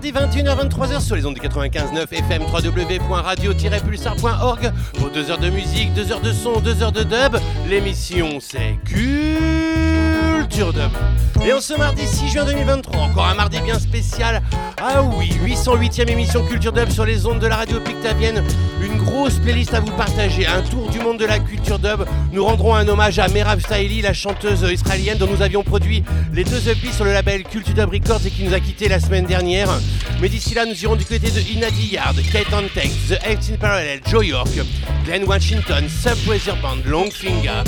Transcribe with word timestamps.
mardis 0.00 0.12
21h-23h 0.12 1.00
sur 1.00 1.16
les 1.16 1.26
ondes 1.26 1.34
du 1.34 1.40
95.9 1.40 2.10
FM 2.10 2.42
www.radio-pulsar.org 2.42 4.72
pour 4.94 5.10
2 5.10 5.30
heures 5.30 5.36
de 5.38 5.50
musique, 5.50 5.92
2 5.94 6.12
heures 6.12 6.22
de 6.22 6.32
son, 6.32 6.60
2 6.60 6.82
heures 6.82 6.92
de 6.92 7.02
dub. 7.02 7.36
L'émission 7.68 8.38
c'est 8.40 8.78
Et 11.44 11.52
en 11.52 11.60
ce 11.60 11.72
mardi 11.74 12.06
6 12.06 12.28
juin 12.28 12.44
2023, 12.44 13.00
encore 13.00 13.26
un 13.26 13.34
mardi 13.34 13.58
bien 13.60 13.78
spécial. 13.78 14.42
Ah 14.76 15.02
oui, 15.02 15.30
808e 15.42 16.10
émission 16.10 16.44
Culture 16.44 16.72
Dub 16.72 16.90
sur 16.90 17.04
les 17.04 17.24
ondes 17.24 17.38
de 17.38 17.46
la 17.46 17.56
radio 17.56 17.80
Pictavienne. 17.80 18.44
Une 18.82 18.98
grosse 18.98 19.38
playlist 19.38 19.72
à 19.72 19.80
vous 19.80 19.92
partager, 19.92 20.46
un 20.46 20.60
tour 20.62 20.90
du 20.90 20.98
monde 20.98 21.18
de 21.18 21.24
la 21.24 21.38
culture 21.38 21.78
dub. 21.78 22.04
Nous 22.32 22.44
rendrons 22.44 22.74
un 22.74 22.86
hommage 22.88 23.18
à 23.18 23.28
Merav 23.28 23.60
Staili, 23.60 24.02
la 24.02 24.12
chanteuse 24.12 24.66
israélienne 24.70 25.18
dont 25.18 25.28
nous 25.28 25.40
avions 25.40 25.62
produit 25.62 26.02
les 26.32 26.44
deux 26.44 26.68
EP 26.68 26.92
sur 26.92 27.04
le 27.04 27.12
label 27.12 27.44
Culture 27.44 27.74
Dub 27.74 27.90
Records 27.90 28.26
et 28.26 28.30
qui 28.30 28.44
nous 28.44 28.52
a 28.52 28.60
quitté 28.60 28.88
la 28.88 29.00
semaine 29.00 29.24
dernière. 29.24 29.70
Mais 30.20 30.28
d'ici 30.28 30.54
là, 30.54 30.66
nous 30.66 30.82
irons 30.82 30.96
du 30.96 31.04
côté 31.04 31.30
de 31.30 31.40
Inadi 31.40 31.94
Yard, 31.94 32.16
Kate 32.32 32.52
on 32.52 32.62
The 32.62 33.18
18 33.24 33.58
Parallel, 33.58 34.00
Joe 34.06 34.26
York, 34.26 34.50
Glenn 35.06 35.24
Washington, 35.24 35.86
Sub 35.88 36.18
Band, 36.60 36.82
Longfinger. 36.86 37.64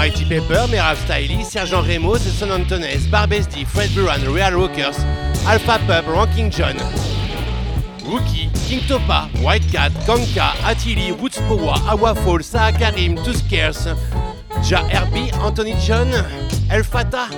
Mighty 0.00 0.24
Pepper, 0.24 0.66
Merav 0.72 0.96
Stiley, 0.96 1.44
Sergent 1.44 1.86
The 1.86 2.30
Son 2.30 2.48
Antones, 2.48 3.06
Barbesdi, 3.08 3.66
Fred 3.66 3.90
Buran, 3.90 4.34
Real 4.34 4.58
Rockers, 4.58 4.98
Alpha 5.44 5.78
Pub, 5.86 6.06
Ranking 6.06 6.48
John, 6.50 6.76
Wookie, 8.08 8.48
King 8.66 8.80
Topa, 8.88 9.28
White 9.42 9.68
Cat, 9.70 9.92
Kanka, 10.06 10.56
Attili, 10.64 11.12
Woods 11.20 11.36
Powa, 11.40 11.76
Awa 11.86 12.14
Fall, 12.14 12.38
Saha 12.38 12.72
Karim, 12.78 13.14
Two 13.16 13.34
Scares, 13.34 13.84
Ja 14.64 14.82
Herbie, 14.88 15.30
Anthony 15.32 15.74
John, 15.84 16.08
El 16.70 16.82
Fata, 16.82 17.28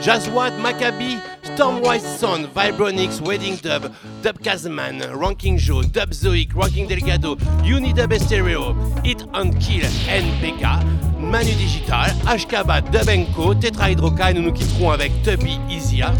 Jazwad, 0.00 0.52
Maccabi, 0.60 1.20
Stormwise 1.54 2.18
Son, 2.18 2.48
Vibronix, 2.52 3.20
Wedding 3.20 3.56
Dub, 3.62 3.88
Dub 4.24 4.38
Kazman, 4.42 5.00
Ranking 5.14 5.56
Joe, 5.56 5.84
Dub 5.84 6.10
Zoic, 6.10 6.52
Ranking 6.52 6.88
Delgado, 6.88 7.36
Unidub 7.62 8.12
Stereo, 8.18 8.74
Hit 9.04 9.22
and 9.34 9.52
Kill, 9.60 9.84
NPK, 10.08 10.82
Manu 11.20 11.52
Digital, 11.54 12.10
HKBA, 12.26 12.80
Dubenko, 12.90 13.54
Tetra 13.54 13.90
Hydroka 13.90 14.32
et 14.32 14.34
nous 14.34 14.42
nous 14.42 14.52
quitterons 14.52 14.90
avec 14.90 15.12
Tubby 15.22 15.60
Isia. 15.70 16.12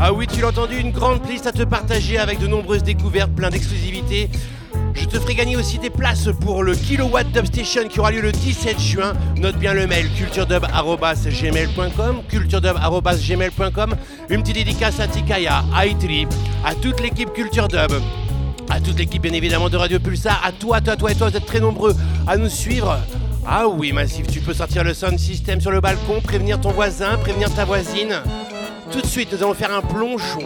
Ah 0.00 0.10
oui, 0.14 0.26
tu 0.26 0.40
l'as 0.40 0.48
entendu, 0.48 0.78
une 0.78 0.92
grande 0.92 1.28
liste 1.28 1.46
à 1.46 1.52
te 1.52 1.64
partager 1.64 2.16
avec 2.16 2.38
de 2.38 2.46
nombreuses 2.46 2.84
découvertes, 2.84 3.32
plein 3.32 3.50
d'exclusivité. 3.50 4.30
Je 4.94 5.04
te 5.04 5.18
ferai 5.18 5.34
gagner 5.34 5.56
aussi 5.56 5.78
des 5.78 5.90
places 5.90 6.28
pour 6.40 6.62
le 6.62 6.74
Kilowatt 6.74 7.30
Dub 7.32 7.46
Station 7.46 7.88
qui 7.88 8.00
aura 8.00 8.10
lieu 8.10 8.20
le 8.20 8.32
17 8.32 8.80
juin. 8.80 9.12
Note 9.36 9.56
bien 9.56 9.74
le 9.74 9.86
mail 9.86 10.08
culturedub.gmail.com 10.16 12.22
culturedub.gmail.com 12.28 13.96
Une 14.30 14.42
petite 14.42 14.56
dédicace 14.56 15.00
à 15.00 15.08
Tikaya, 15.08 15.64
à 15.74 15.86
Itri, 15.86 16.26
à 16.64 16.74
toute 16.74 17.00
l'équipe 17.00 17.32
Culture 17.32 17.68
Dub 17.68 17.92
à 18.70 18.80
toute 18.80 18.98
l'équipe 18.98 19.22
bien 19.22 19.32
évidemment 19.32 19.70
de 19.70 19.78
Radio 19.78 19.98
Pulsar, 19.98 20.42
à 20.44 20.52
toi, 20.52 20.82
toi, 20.82 20.94
toi 20.94 21.10
et 21.10 21.14
toi, 21.14 21.30
vous 21.30 21.36
êtes 21.38 21.46
très 21.46 21.60
nombreux 21.60 21.96
à 22.26 22.36
nous 22.36 22.50
suivre. 22.50 22.98
Ah 23.46 23.66
oui, 23.66 23.92
Massif, 23.92 24.26
tu 24.26 24.40
peux 24.40 24.52
sortir 24.52 24.84
le 24.84 24.92
sound 24.92 25.18
system 25.18 25.58
sur 25.58 25.70
le 25.70 25.80
balcon, 25.80 26.20
prévenir 26.20 26.60
ton 26.60 26.72
voisin, 26.72 27.16
prévenir 27.16 27.50
ta 27.54 27.64
voisine. 27.64 28.20
Tout 28.92 29.00
de 29.00 29.06
suite, 29.06 29.32
nous 29.32 29.42
allons 29.42 29.54
faire 29.54 29.72
un 29.72 29.80
plongeon 29.80 30.44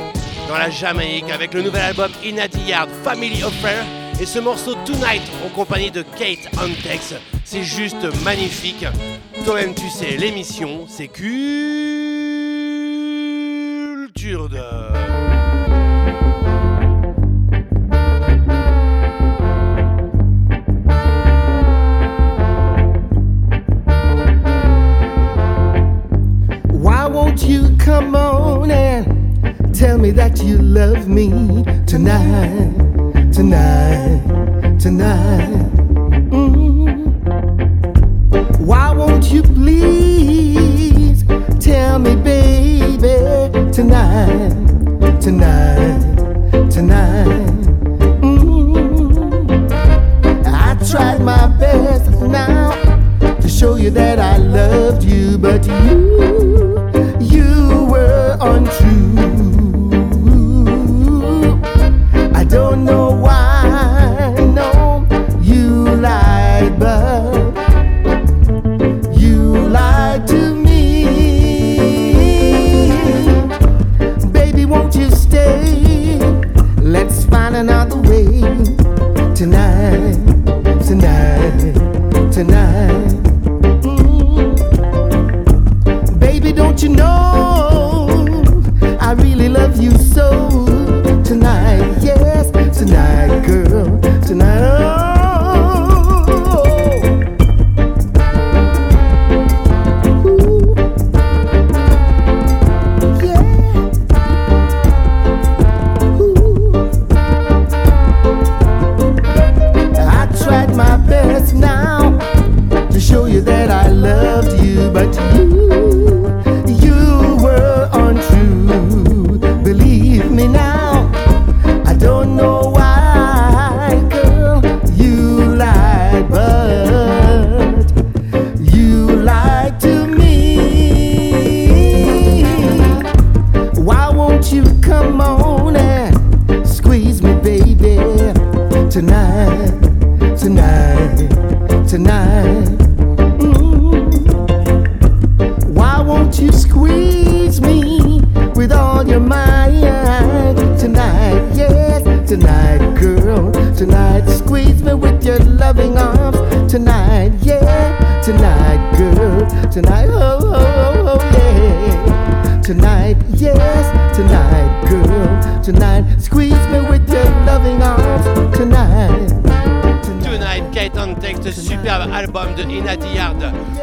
dans 0.48 0.56
la 0.56 0.70
Jamaïque 0.70 1.32
avec 1.32 1.52
le 1.52 1.62
nouvel 1.62 1.82
album 1.82 2.12
In 2.24 2.36
Yard 2.66 2.90
Family 3.02 3.42
Affair 3.42 3.84
et 4.20 4.26
ce 4.26 4.38
morceau 4.38 4.74
Tonight 4.84 5.22
en 5.44 5.48
compagnie 5.48 5.90
de 5.90 6.02
Kate 6.02 6.48
Antex. 6.58 7.14
C'est 7.44 7.62
juste 7.62 8.04
magnifique. 8.24 8.86
Toi-même, 9.44 9.74
tu 9.74 9.88
sais, 9.88 10.16
l'émission, 10.16 10.86
c'est 10.88 11.08
culture 11.08 11.28
de. 14.48 15.22
won't 27.12 27.42
you 27.44 27.76
come 27.78 28.16
on 28.16 28.70
and 28.70 29.74
tell 29.74 29.98
me 29.98 30.10
that 30.10 30.42
you 30.42 30.56
love 30.58 31.08
me 31.08 31.28
tonight, 31.86 32.72
tonight, 33.42 34.78
tonight? 34.78 35.48
Mm. 36.30 36.94
Why 38.60 38.92
won't 38.92 39.32
you 39.32 39.42
please 39.42 41.24
tell 41.58 41.98
me, 41.98 42.14
baby, 42.14 43.72
tonight, 43.72 44.54
tonight, 45.20 46.70
tonight? 46.70 47.50
Mm. 48.22 49.66
I 50.46 50.76
tried 50.88 51.20
my 51.22 51.48
best 51.58 52.10
now 52.20 52.70
to 53.40 53.48
show 53.48 53.74
you 53.74 53.90
that 53.90 54.20
I 54.20 54.36
loved 54.36 55.02
you, 55.02 55.36
but 55.36 55.66
you, 55.66 56.78
you 57.20 57.86
were 57.90 58.36
untrue. 58.40 59.01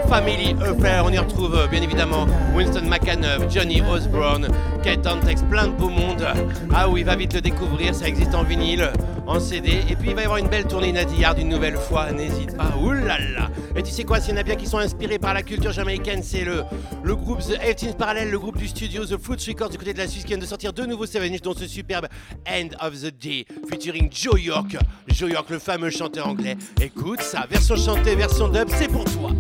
Family 0.10 0.56
Affair. 0.62 1.04
On 1.06 1.12
y 1.12 1.18
retrouve 1.18 1.56
euh, 1.56 1.68
bien 1.68 1.82
évidemment 1.82 2.26
Winston 2.56 2.84
McAnuff, 2.90 3.50
Johnny 3.50 3.82
Osborne, 3.82 4.48
Kate 4.84 5.06
Antex, 5.06 5.44
plein 5.44 5.68
de 5.68 5.74
beau 5.74 5.90
monde. 5.90 6.26
Ah 6.74 6.90
oui, 6.90 7.04
va 7.04 7.16
vite 7.16 7.34
le 7.34 7.42
découvrir, 7.42 7.94
ça 7.94 8.08
existe 8.08 8.34
en 8.34 8.44
vinyle, 8.44 8.90
en 9.28 9.40
CD. 9.40 9.84
Et 9.90 9.96
puis 9.96 10.10
il 10.10 10.16
va 10.16 10.22
y 10.22 10.24
avoir 10.26 10.40
une 10.40 10.48
belle 10.48 10.66
tournée 10.66 10.92
Nadillard 10.92 11.38
une 11.38 11.50
nouvelle 11.50 11.78
fois, 11.78 12.12
n'hésite 12.12 12.58
pas. 12.58 12.74
Oulala 12.82 13.49
Et 13.80 13.82
tu 13.82 13.92
sais 13.92 14.04
quoi, 14.04 14.20
s'il 14.20 14.32
y 14.32 14.38
en 14.38 14.42
a 14.42 14.44
bien 14.44 14.58
qui 14.58 14.68
sont 14.68 14.80
inspirés 14.80 15.20
par 15.20 15.34
la 15.34 15.42
culture 15.42 15.72
jamaïcaine, 15.72 16.22
c'est 16.22 16.44
le, 16.44 16.66
groupe 17.16 17.40
The 17.40 17.58
18 17.78 17.96
Parallel, 17.98 18.30
le 18.30 18.38
groupe 18.38 18.58
du 18.58 18.68
studio 18.68 19.06
The 19.06 19.18
Fruits 19.18 19.38
Records 19.48 19.70
du 19.70 19.78
côté 19.78 19.94
de 19.94 20.00
la 20.00 20.08
Suisse 20.10 20.24
qui 20.24 20.32
vient 20.32 20.38
de 20.38 20.46
sortir 20.46 20.74
deux 20.74 20.86
nouveaux 20.86 21.06
7 21.06 21.42
dont 21.42 21.54
ce 21.54 21.66
superbe 21.66 22.08
End 22.46 22.68
of 22.82 23.00
the 23.00 23.18
Day 23.18 23.46
featuring 23.70 24.10
Joe 24.12 24.42
York. 24.42 24.76
Joe 25.08 25.32
York, 25.32 25.50
le 25.50 25.60
fameux 25.60 25.92
chanteur 25.92 26.28
anglais. 26.28 26.58
Écoute 26.82 27.22
ça, 27.22 27.48
version 27.50 27.78
chantée, 27.78 28.16
version 28.16 28.50
dub, 28.50 28.68
c'est 28.70 28.90
pour 28.90 29.06
toi. 29.06 29.32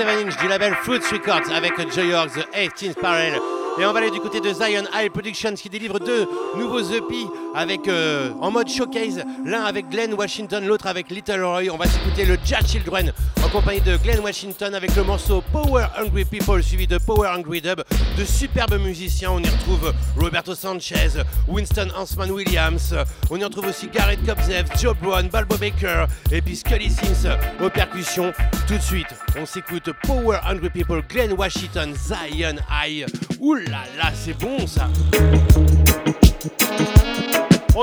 7 0.00 0.08
inch 0.08 0.36
du 0.38 0.48
label 0.48 0.74
Fruits 0.82 1.02
Records 1.12 1.52
avec 1.52 1.72
Joy 1.92 2.08
York, 2.08 2.30
The 2.32 2.56
18th 2.56 2.94
Parallel. 2.94 3.38
Et 3.78 3.84
on 3.84 3.92
va 3.92 3.98
aller 3.98 4.10
du 4.10 4.18
côté 4.18 4.40
de 4.40 4.50
Zion 4.50 4.84
High 4.94 5.10
Productions 5.10 5.52
qui 5.54 5.68
délivre 5.68 5.98
deux 5.98 6.26
nouveaux 6.56 6.80
EP 6.80 7.26
avec, 7.54 7.86
euh, 7.86 8.30
en 8.40 8.50
mode 8.50 8.68
showcase, 8.68 9.22
l'un 9.44 9.62
avec 9.62 9.90
Glenn 9.90 10.14
Washington, 10.14 10.66
l'autre 10.66 10.86
avec 10.86 11.10
Little 11.10 11.44
Roy. 11.44 11.64
On 11.70 11.76
va 11.76 11.86
s'écouter 11.86 12.24
le 12.24 12.38
Jazz 12.42 12.66
Children 12.66 13.12
en 13.29 13.29
compagnie 13.50 13.80
de 13.80 13.96
Glenn 13.96 14.20
Washington 14.20 14.74
avec 14.74 14.94
le 14.94 15.02
morceau 15.02 15.42
Power 15.52 15.86
Hungry 15.98 16.24
People 16.24 16.62
suivi 16.62 16.86
de 16.86 16.98
Power 16.98 17.28
Hungry 17.28 17.60
Dub. 17.60 17.82
De 18.16 18.24
superbes 18.24 18.78
musiciens, 18.80 19.32
on 19.32 19.40
y 19.40 19.48
retrouve 19.48 19.92
Roberto 20.16 20.54
Sanchez, 20.54 21.22
Winston 21.48 21.88
Hansman 21.96 22.30
Williams, 22.30 22.94
on 23.30 23.36
y 23.36 23.44
retrouve 23.44 23.66
aussi 23.66 23.88
Garrett 23.88 24.24
Kobzev, 24.24 24.66
Joe 24.80 24.96
Brown, 24.96 25.28
Balbo 25.28 25.56
Baker 25.56 26.04
et 26.30 26.40
puis 26.40 26.56
Scully 26.56 26.90
Sims 26.90 27.28
aux 27.60 27.70
percussions. 27.70 28.32
Tout 28.68 28.76
de 28.76 28.82
suite, 28.82 29.08
on 29.36 29.46
s'écoute 29.46 29.90
Power 30.04 30.38
Hungry 30.46 30.70
People, 30.70 31.02
Glenn 31.08 31.32
Washington, 31.32 31.94
Zion 31.94 32.56
High. 32.70 33.06
Ouh 33.40 33.54
là 33.54 33.84
là, 33.98 34.12
c'est 34.14 34.38
bon 34.38 34.66
ça! 34.66 34.88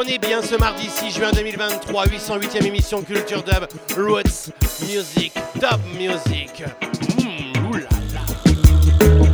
Est 0.06 0.20
bien 0.20 0.44
ce 0.44 0.56
mardi 0.56 0.88
6 0.89 1.12
juin 1.12 1.32
2023, 1.32 2.06
808e 2.06 2.66
émission 2.68 3.01
Culture 3.01 3.42
Dub, 3.44 3.66
Roots 3.98 4.51
Music, 4.88 5.34
Dub 5.56 5.82
Music. 5.98 6.63
Oulala. 7.66 7.89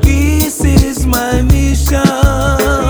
This 0.02 0.62
is 0.62 1.06
my 1.06 1.42
mission. 1.44 2.83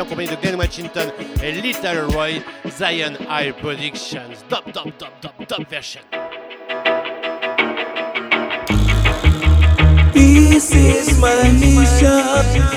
En 0.00 0.04
compagnie 0.04 0.28
de 0.28 0.36
Glenn 0.36 0.56
Washington 0.56 1.10
et 1.42 1.52
Little 1.52 2.04
Roy, 2.10 2.42
Zion 2.68 3.16
High 3.28 3.52
Productions, 3.52 4.44
dop 4.48 4.70
dop 4.72 4.92
dop 4.98 5.12
dop 5.22 5.48
dop 5.48 5.70
version. 5.70 6.02
This 10.12 10.72
is 10.72 11.18
my 11.18 11.50
mission. 11.52 12.75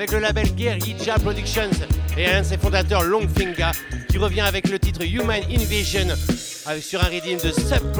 Avec 0.00 0.12
le 0.12 0.18
label 0.20 0.54
Guerrilla 0.54 1.18
Productions 1.22 1.68
et 2.16 2.26
un 2.26 2.40
de 2.40 2.46
ses 2.46 2.56
fondateurs 2.56 3.02
Longfinger 3.02 3.72
qui 4.08 4.16
revient 4.16 4.40
avec 4.40 4.70
le 4.70 4.78
titre 4.78 5.02
Human 5.02 5.42
Invasion 5.50 6.06
avec, 6.66 6.80
sur 6.80 7.04
un 7.04 7.08
redeem 7.08 7.38
de 7.38 7.52
Sub 7.52 7.92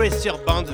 Band. 0.47 0.65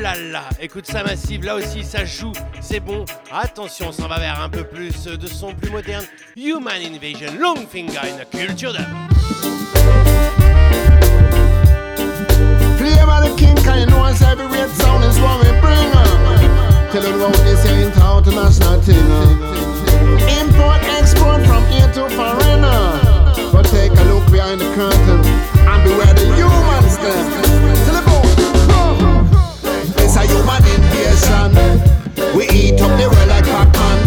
Là, 0.00 0.48
écoute 0.58 0.86
ça 0.86 1.02
massive, 1.02 1.44
là 1.44 1.56
aussi 1.56 1.84
ça 1.84 2.06
joue, 2.06 2.32
c'est 2.62 2.80
bon. 2.80 3.04
Attention, 3.30 3.90
on 3.98 4.06
va 4.06 4.18
vers 4.18 4.40
un 4.40 4.48
peu 4.48 4.64
plus 4.64 5.04
de 5.04 5.26
son 5.26 5.52
plus 5.52 5.70
moderne. 5.70 6.06
Human 6.36 6.80
Invasion, 6.80 7.34
Longfinger 7.38 7.98
in 7.98 8.20
a 8.20 8.24
Culture 8.24 8.70
up. 8.70 8.86
Tell 16.92 17.04
you 17.04 17.14
about 17.14 17.34
this. 18.86 19.55
Import, 20.40 20.82
export 20.98 21.44
from 21.46 21.64
here 21.66 21.90
to 21.92 22.08
foreigner. 22.10 23.00
But 23.52 23.66
take 23.66 23.92
a 23.92 24.04
look 24.04 24.30
behind 24.30 24.60
the 24.60 24.68
curtain 24.74 25.20
and 25.66 25.80
beware 25.84 26.14
the 26.14 26.26
humans 26.34 26.96
them. 26.98 27.24
Tell 27.84 27.96
It's 30.02 30.16
a 30.16 30.22
human 30.26 30.62
invasion. 30.74 31.50
We 32.36 32.48
eat 32.50 32.80
up 32.80 32.92
the 32.98 33.08
world 33.08 33.28
like 33.28 33.44
Pac-Man. 33.44 33.98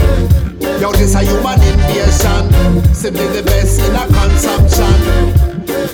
Yo, 0.80 0.92
this 0.94 1.16
a 1.16 1.22
human 1.22 1.60
invasion. 1.62 2.50
Simply 2.94 3.28
the 3.28 3.44
best 3.44 3.80
in 3.82 3.96
a 3.96 4.06
consumption. 4.08 4.96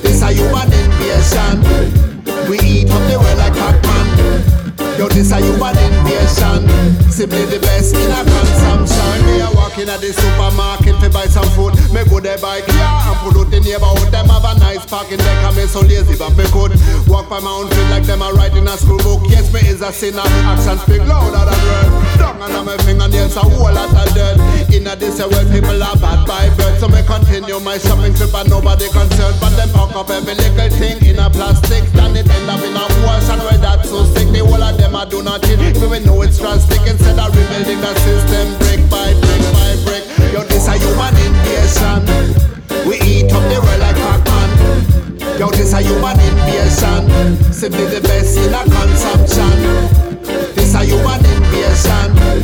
This 0.01 0.21
a 0.21 0.31
human 0.31 0.71
invasion. 0.71 1.63
We 2.49 2.59
eat 2.59 2.91
up 2.91 3.01
the 3.09 3.17
world 3.19 3.37
like 3.37 3.53
Pac-Man. 3.53 4.07
Yo, 4.99 5.07
this 5.09 5.31
a 5.31 5.37
human 5.39 5.77
invasion. 5.77 6.67
Simply 7.09 7.45
the 7.45 7.59
best 7.59 7.95
in 7.95 8.11
a 8.11 8.23
consumption. 8.23 8.44
Me 9.75 9.83
a 9.83 9.87
walking 9.87 9.93
at 9.93 9.99
the 9.99 10.13
supermarket 10.13 11.01
to 11.01 11.09
buy 11.09 11.25
some 11.25 11.47
food. 11.51 11.75
Me 11.91 12.03
go 12.09 12.19
there 12.21 12.37
buy 12.37 12.61
car 12.61 13.11
and 13.11 13.17
pull 13.19 13.41
out 13.41 13.51
the 13.51 13.59
neighborhood. 13.59 14.11
Them 14.11 14.27
have 14.27 14.45
a 14.45 14.59
nice 14.59 14.85
parking 14.85 15.17
deck 15.17 15.55
me 15.55 15.67
so 15.67 15.81
lazy 15.81 16.15
but 16.17 16.31
me 16.37 16.45
could 16.45 16.71
walk 17.07 17.29
by 17.29 17.39
my 17.41 17.51
own 17.51 17.67
feet 17.67 17.89
like 17.91 18.03
them 18.03 18.21
a 18.21 18.31
writing 18.31 18.67
a 18.67 18.77
school 18.77 18.99
book. 18.99 19.23
Yes, 19.27 19.51
me 19.51 19.59
is 19.67 19.81
a 19.81 19.91
sinner. 19.91 20.21
Action 20.23 20.77
speak 20.79 21.05
louder 21.05 21.51
than 21.51 21.91
word. 21.91 21.94
Under 22.45 22.61
my 22.61 22.77
fingernails 22.85 23.35
a 23.37 23.41
whole 23.41 23.73
lot 23.73 23.89
of 23.89 24.13
dirt. 24.13 24.37
Inna 24.69 24.93
this 24.95 25.17
a 25.17 25.25
world 25.25 25.49
people 25.49 25.81
are 25.81 25.97
bad 25.97 26.29
by 26.29 26.45
birth. 26.53 26.77
So 26.77 26.87
me 26.87 27.01
continue 27.01 27.57
my 27.59 27.81
shopping 27.81 28.13
trip 28.13 28.37
and 28.37 28.49
nobody 28.53 28.85
concerned. 28.93 29.33
But 29.41 29.57
them 29.57 29.73
pack 29.73 29.97
up 29.97 30.13
every 30.13 30.37
little 30.37 30.69
thing 30.77 31.01
in 31.09 31.17
a 31.17 31.25
plastic. 31.25 31.81
Then 31.97 32.13
it 32.13 32.29
end 32.29 32.45
up 32.45 32.61
in 32.61 32.77
a 32.77 32.85
ocean 33.09 33.41
where 33.49 33.57
that's 33.57 33.89
so 33.89 34.05
sick. 34.13 34.29
The 34.29 34.45
whole 34.45 34.61
of 34.61 34.77
them 34.77 34.93
a 34.93 35.09
do 35.09 35.25
nothing. 35.25 35.57
Even 35.57 35.89
we 35.89 35.99
know 36.05 36.21
it's 36.21 36.37
drastic. 36.37 36.85
Instead 36.85 37.17
of 37.17 37.33
rebuilding 37.33 37.81
the 37.81 37.93
system 38.05 38.45
brick 38.61 38.81
by 38.93 39.09
brick 39.25 39.41
by 39.49 39.73
brick. 39.81 40.05
Yo, 40.29 40.45
this 40.45 40.69
a 40.69 40.77
human 40.77 41.17
invasion. 41.17 42.05
We 42.85 43.01
eat 43.01 43.33
up 43.33 43.41
the 43.49 43.57
world 43.57 43.81
like 43.81 43.97
Pac-Man. 43.97 45.41
Yo, 45.41 45.49
this 45.49 45.73
a 45.73 45.81
human 45.81 46.13
invasion. 46.21 47.09
Simply 47.49 47.89
the 47.89 48.05
best 48.05 48.37
in 48.37 48.53
a 48.53 48.61
consumption. 48.69 50.05
This 50.53 50.77
a 50.77 50.85
human 50.85 51.24
invasion. 51.75 52.43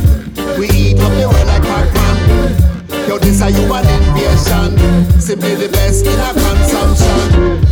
We 0.58 0.68
eat 0.68 1.00
up 1.00 1.12
the 1.12 1.28
world 1.28 1.46
like 1.46 1.62
Pac-Man. 1.62 3.08
Yo, 3.08 3.18
this 3.18 3.40
a 3.40 3.50
human 3.50 3.86
invasion. 3.86 5.20
Simply 5.20 5.54
the 5.54 5.68
best 5.68 6.06
in 6.06 6.18
our 6.20 6.34
consumption. 6.34 7.71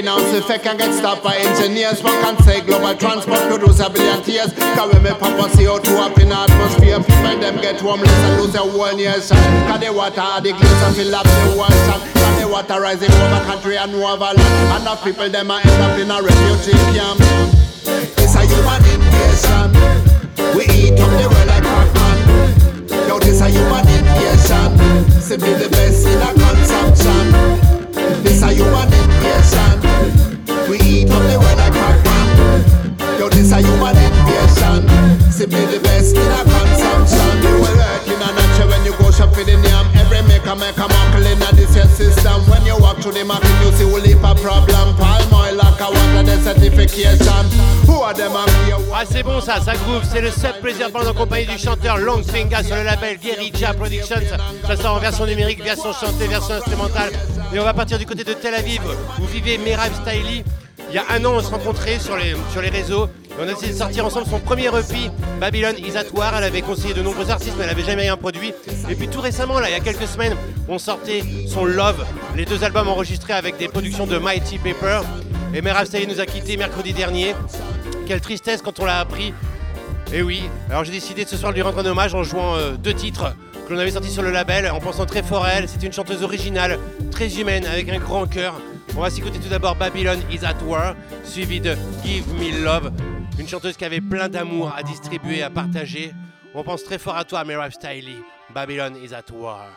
Greenhouse 0.00 0.32
effect 0.32 0.64
can 0.64 0.78
get 0.78 0.94
stopped 0.94 1.22
by 1.22 1.36
engineers 1.36 2.02
One 2.02 2.16
can 2.22 2.36
say 2.42 2.62
global 2.62 2.96
transport 2.96 3.40
produce 3.48 3.80
a 3.80 3.90
billion 3.90 4.22
tears. 4.22 4.52
Cause 4.72 4.92
when 4.92 5.02
me 5.02 5.10
pop 5.10 5.36
a 5.36 5.44
CO2 5.52 5.92
up 6.00 6.18
in 6.18 6.32
atmosphere? 6.32 7.00
People 7.00 7.36
them 7.36 7.60
get 7.60 7.80
homeless 7.80 8.08
and 8.08 8.40
lose 8.40 8.52
their 8.52 8.64
whole 8.64 8.96
nation 8.96 9.36
Cause 9.68 9.80
the 9.80 9.92
water 9.92 10.24
the 10.40 10.56
and 10.56 10.96
fill 10.96 11.14
up 11.14 11.24
the 11.24 11.52
ocean? 11.52 12.00
Cause 12.16 12.40
the 12.40 12.48
water 12.48 12.80
rising 12.80 13.12
over 13.12 13.44
country 13.44 13.76
and 13.76 13.94
over 13.94 14.32
land? 14.32 14.40
And 14.40 14.86
the 14.88 14.96
people 15.04 15.28
them 15.28 15.50
a 15.50 15.60
end 15.60 15.82
up 15.84 15.98
in 16.00 16.10
a 16.10 16.16
refugee 16.16 16.80
camp. 16.96 17.20
It's 18.16 18.34
a 18.34 18.42
human 18.48 18.80
invasion. 18.88 19.68
We 20.56 20.64
eat 20.80 20.96
up 20.96 21.12
the 21.20 21.28
world 21.28 21.48
like 21.52 21.64
Pac-Man 21.68 23.08
Yo, 23.08 23.18
this 23.18 23.40
a 23.40 23.48
human 23.52 23.84
invasion. 23.84 25.20
Simply 25.20 25.52
the 25.60 25.68
best 25.68 26.06
in 26.08 26.16
a 26.16 26.30
consumption. 26.32 27.69
This 28.22 28.42
a 28.42 28.52
human 28.52 28.92
invasion. 28.92 29.80
We 30.68 30.76
eat 30.80 31.10
up 31.10 31.22
the 31.24 31.38
world 31.40 31.58
like 31.58 31.72
Pac-Man. 31.72 33.18
Yo, 33.18 33.28
this 33.28 33.52
a 33.52 33.58
human 33.58 33.96
invasion. 33.96 34.84
Simply 35.30 35.64
the 35.66 35.80
best 35.82 36.16
in 36.16 36.28
a 36.28 36.40
consumption. 36.44 37.42
You 37.42 37.54
will 37.64 37.76
work 37.76 38.06
in 38.06 38.20
a 38.20 38.28
nutshell 38.32 38.68
when 38.68 38.84
you 38.84 38.92
go 38.98 39.10
shop 39.10 39.32
for 39.34 39.44
the 39.44 39.56
name. 39.56 39.86
Every 39.96 40.22
maker 40.28 40.54
make 40.54 40.76
a 40.76 40.86
muckle 40.86 41.26
in 41.26 41.40
a 41.40 41.48
this 41.56 41.74
here 41.74 41.88
system. 41.88 42.44
When 42.48 42.64
you 42.66 42.76
walk 42.78 42.98
through 42.98 43.12
the 43.12 43.24
market, 43.24 43.50
you 43.64 43.72
see 43.72 43.88
whole 43.88 44.00
heap 44.00 44.22
of 44.22 44.36
problem. 44.40 44.96
Palm 44.96 45.32
oil 45.32 45.56
like 45.56 45.80
a 45.80 45.88
water, 45.88 46.22
the 46.22 46.36
certification. 46.44 47.44
Who 47.88 48.00
are 48.04 48.14
them 48.14 48.36
a 48.36 48.44
be 48.44 48.76
Ah 48.92 49.04
c'est 49.08 49.22
bon 49.22 49.40
ça, 49.40 49.60
ça 49.60 49.74
groove, 49.74 50.04
c'est 50.04 50.20
le 50.20 50.30
Sub 50.30 50.60
Pleasure 50.60 50.90
Band 50.90 51.06
en 51.08 51.14
compagnie 51.14 51.46
du 51.46 51.58
chanteur 51.58 51.98
Longfinger 51.98 52.62
sur 52.64 52.76
le 52.76 52.82
label 52.82 53.18
Guerrilla 53.18 53.72
Productions. 53.74 54.16
Ça 54.66 54.76
sort 54.76 54.96
en 54.96 55.00
version 55.00 55.26
numérique, 55.26 55.62
version 55.62 55.92
chantée, 55.92 56.26
version 56.26 56.54
instrumentale. 56.54 57.12
Et 57.52 57.58
on 57.58 57.64
va 57.64 57.74
partir 57.74 57.98
du 57.98 58.06
côté 58.06 58.22
de 58.22 58.32
Tel 58.32 58.54
Aviv 58.54 58.80
où 59.20 59.26
vivait 59.26 59.58
Merav 59.58 59.92
Stiley. 59.92 60.44
Il 60.88 60.94
y 60.94 60.98
a 60.98 61.04
un 61.10 61.24
an, 61.24 61.32
on 61.34 61.42
se 61.42 61.50
rencontrait 61.50 61.98
sur 61.98 62.16
les, 62.16 62.68
réseaux 62.68 63.06
et 63.06 63.42
on 63.42 63.48
a 63.48 63.52
essayé 63.52 63.72
de 63.72 63.78
sortir 63.78 64.06
ensemble 64.06 64.26
son 64.28 64.38
premier 64.38 64.66
EP, 64.66 65.10
Babylon 65.40 65.74
Is 65.76 65.96
At 65.96 66.12
War. 66.12 66.32
Elle 66.36 66.44
avait 66.44 66.62
conseillé 66.62 66.94
de 66.94 67.02
nombreux 67.02 67.28
artistes, 67.28 67.54
mais 67.58 67.64
elle 67.64 67.70
n'avait 67.70 67.82
jamais 67.82 68.02
rien 68.02 68.16
produit. 68.16 68.52
Et 68.88 68.94
puis 68.94 69.08
tout 69.08 69.20
récemment, 69.20 69.58
là, 69.58 69.68
il 69.68 69.72
y 69.72 69.76
a 69.76 69.80
quelques 69.80 70.06
semaines, 70.06 70.36
on 70.68 70.78
sortait 70.78 71.24
son 71.48 71.64
Love, 71.64 72.06
les 72.36 72.44
deux 72.44 72.62
albums 72.62 72.86
enregistrés 72.86 73.32
avec 73.32 73.56
des 73.56 73.66
productions 73.66 74.06
de 74.06 74.18
Mighty 74.18 74.58
Paper. 74.58 75.00
Et 75.52 75.60
Merav 75.60 75.86
Stiley 75.86 76.06
nous 76.06 76.20
a 76.20 76.26
quittés 76.26 76.56
mercredi 76.56 76.92
dernier. 76.92 77.34
Quelle 78.06 78.20
tristesse 78.20 78.62
quand 78.62 78.78
on 78.78 78.84
l'a 78.84 79.00
appris. 79.00 79.34
Et 80.12 80.22
oui, 80.22 80.42
alors 80.70 80.84
j'ai 80.84 80.92
décidé 80.92 81.24
ce 81.26 81.36
soir 81.36 81.50
de 81.50 81.56
lui 81.56 81.62
rendre 81.62 81.78
un 81.78 81.86
hommage 81.86 82.14
en 82.14 82.22
jouant 82.22 82.54
euh, 82.54 82.72
deux 82.76 82.94
titres 82.94 83.34
que 83.70 83.74
l'on 83.76 83.80
avait 83.82 83.92
sortis 83.92 84.10
sur 84.10 84.22
le 84.22 84.32
label, 84.32 84.68
en 84.68 84.80
pensant 84.80 85.06
très 85.06 85.22
fort 85.22 85.44
à 85.44 85.52
elle. 85.52 85.68
C'est 85.68 85.84
une 85.84 85.92
chanteuse 85.92 86.24
originale, 86.24 86.76
très 87.12 87.38
humaine, 87.38 87.64
avec 87.66 87.88
un 87.88 88.00
grand 88.00 88.26
cœur. 88.26 88.60
On 88.96 89.00
va 89.00 89.10
s'écouter 89.10 89.38
tout 89.38 89.48
d'abord 89.48 89.76
Babylon 89.76 90.18
is 90.28 90.44
at 90.44 90.60
War, 90.66 90.96
suivi 91.22 91.60
de 91.60 91.76
Give 92.04 92.26
Me 92.34 92.64
Love, 92.64 92.90
une 93.38 93.46
chanteuse 93.46 93.76
qui 93.76 93.84
avait 93.84 94.00
plein 94.00 94.28
d'amour 94.28 94.74
à 94.76 94.82
distribuer, 94.82 95.44
à 95.44 95.50
partager. 95.50 96.12
On 96.52 96.64
pense 96.64 96.82
très 96.82 96.98
fort 96.98 97.16
à 97.16 97.22
toi, 97.22 97.44
Merav 97.44 97.70
Stiley. 97.70 98.16
Babylon 98.52 98.96
is 98.96 99.14
at 99.14 99.30
War. 99.32 99.68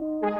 Babylon 0.00 0.34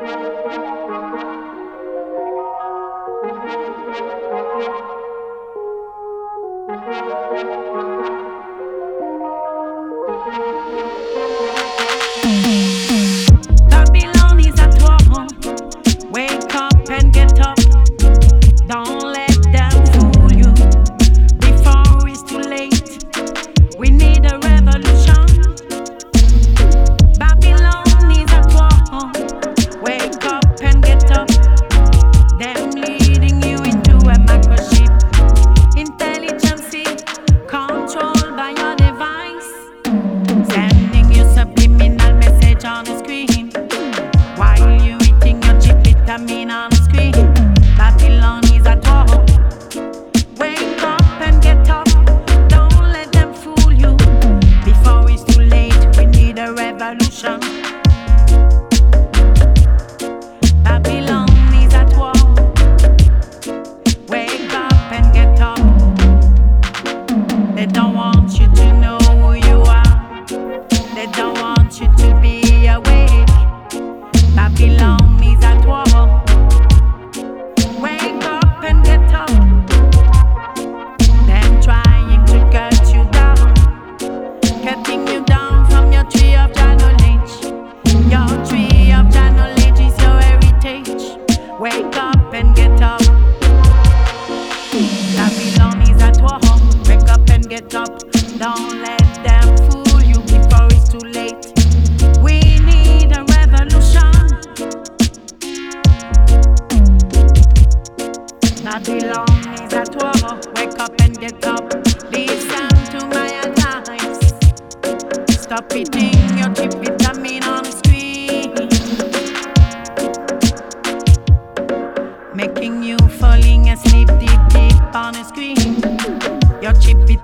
can 123.75 123.91
snip 123.91 124.09
deep 124.21 124.41
deep 124.51 124.95
on 124.95 125.15
the 125.15 125.25
screen. 125.25 126.63
Your 126.63 126.73
chip 126.75 127.09
it 127.11 127.24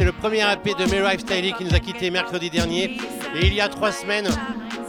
c'était 0.00 0.12
le 0.12 0.18
premier 0.18 0.50
EP 0.50 0.72
de 0.72 0.90
Merive 0.90 1.20
Stiley 1.20 1.52
qui 1.52 1.62
nous 1.62 1.74
a 1.74 1.78
quitté 1.78 2.10
mercredi 2.10 2.48
dernier. 2.48 2.96
Et 3.34 3.46
il 3.46 3.52
y 3.52 3.60
a 3.60 3.68
trois 3.68 3.92
semaines, 3.92 4.28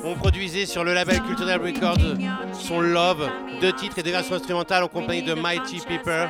on 0.06 0.16
produisait 0.16 0.66
sur 0.66 0.86
le 0.86 0.94
label 0.94 1.22
Cultural 1.24 1.62
Records 1.62 1.98
son 2.54 2.80
Love, 2.80 3.30
deux 3.60 3.74
titres 3.74 4.00
et 4.00 4.04
des 4.04 4.12
versions 4.12 4.36
instrumentales 4.36 4.84
en 4.84 4.88
compagnie 4.88 5.22
de 5.22 5.34
Mighty 5.34 5.82
Pepper. 5.86 6.28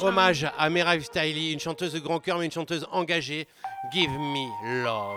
Hommage 0.00 0.48
à 0.56 0.70
Merive 0.70 1.02
Stiley, 1.02 1.50
une 1.50 1.58
chanteuse 1.58 1.92
de 1.92 1.98
grand 1.98 2.20
cœur 2.20 2.38
mais 2.38 2.44
une 2.44 2.52
chanteuse 2.52 2.86
engagée. 2.92 3.48
Give 3.92 4.10
me 4.10 4.84
love. 4.84 5.16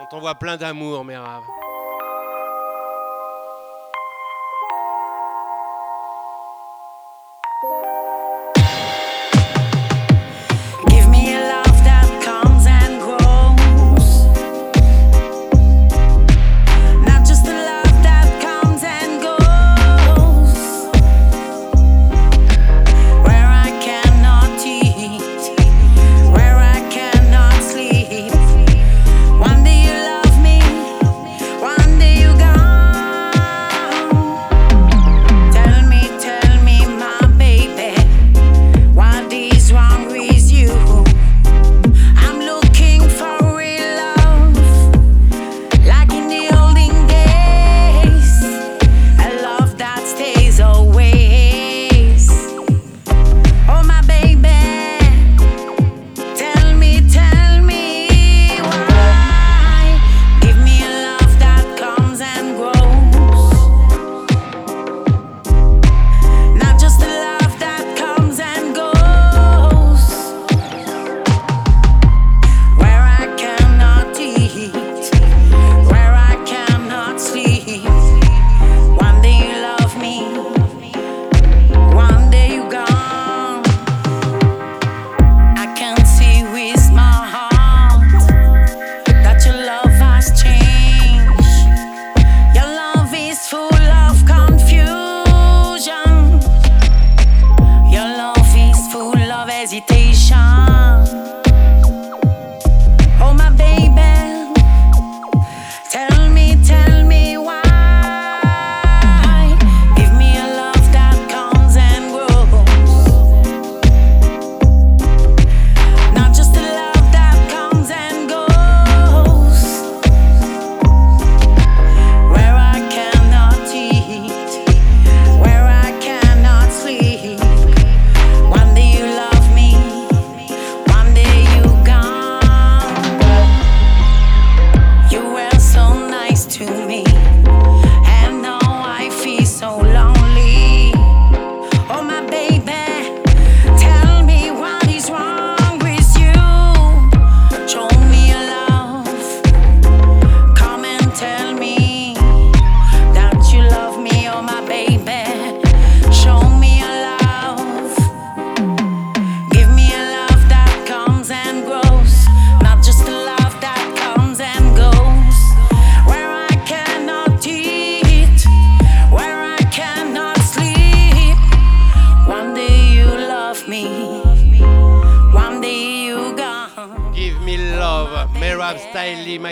On 0.00 0.06
t'envoie 0.06 0.34
plein 0.34 0.56
d'amour, 0.56 1.04
Merive. 1.04 1.61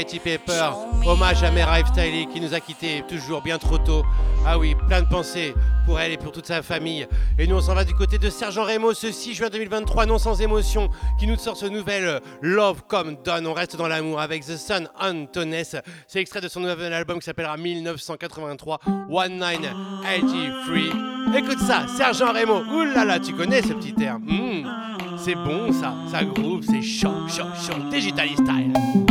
Pepper. 0.04 0.70
Hommage 1.06 1.42
à 1.42 1.50
Merab 1.50 1.86
Stiley 1.86 2.26
qui 2.32 2.40
nous 2.40 2.54
a 2.54 2.60
quittés 2.60 3.04
toujours 3.08 3.42
bien 3.42 3.58
trop 3.58 3.78
tôt. 3.78 4.04
Ah 4.46 4.58
oui, 4.58 4.74
plein 4.88 5.02
de 5.02 5.08
pensées 5.08 5.54
pour 5.84 6.00
elle 6.00 6.12
et 6.12 6.16
pour 6.16 6.32
toute 6.32 6.46
sa 6.46 6.62
famille. 6.62 7.06
Et 7.38 7.46
nous, 7.46 7.56
on 7.56 7.60
s'en 7.60 7.74
va 7.74 7.84
du 7.84 7.94
côté 7.94 8.18
de 8.18 8.30
Sergent 8.30 8.64
Remo 8.64 8.94
ce 8.94 9.12
6 9.12 9.34
juin 9.34 9.48
2023, 9.50 10.06
non 10.06 10.18
sans 10.18 10.40
émotion, 10.40 10.88
qui 11.18 11.26
nous 11.26 11.36
sort 11.36 11.56
ce 11.56 11.66
nouvel 11.66 12.04
euh, 12.04 12.20
Love 12.40 12.82
Come 12.88 13.16
Done. 13.24 13.46
On 13.46 13.52
reste 13.52 13.76
dans 13.76 13.88
l'amour 13.88 14.20
avec 14.20 14.44
The 14.44 14.56
Sun 14.56 14.88
Antones. 14.98 15.54
C'est 16.06 16.20
extrait 16.20 16.40
de 16.40 16.48
son 16.48 16.60
nouvel 16.60 16.92
album 16.92 17.18
qui 17.18 17.24
s'appellera 17.24 17.56
1983 17.56 18.80
1983. 19.08 21.36
Écoute 21.36 21.58
ça, 21.60 21.86
Sergent 21.88 22.32
Remo. 22.32 22.62
Là, 22.94 23.18
tu 23.20 23.34
connais 23.34 23.62
ce 23.62 23.72
petit 23.74 23.94
air. 24.02 24.18
Hmm, 24.18 24.62
c'est 25.18 25.34
bon 25.34 25.72
ça, 25.72 25.94
ça 26.10 26.24
groove, 26.24 26.62
c'est 26.62 26.82
chaud, 26.82 27.28
chaud, 27.28 27.44
chaud. 27.66 27.90
Digital 27.90 28.28
style. 28.30 29.09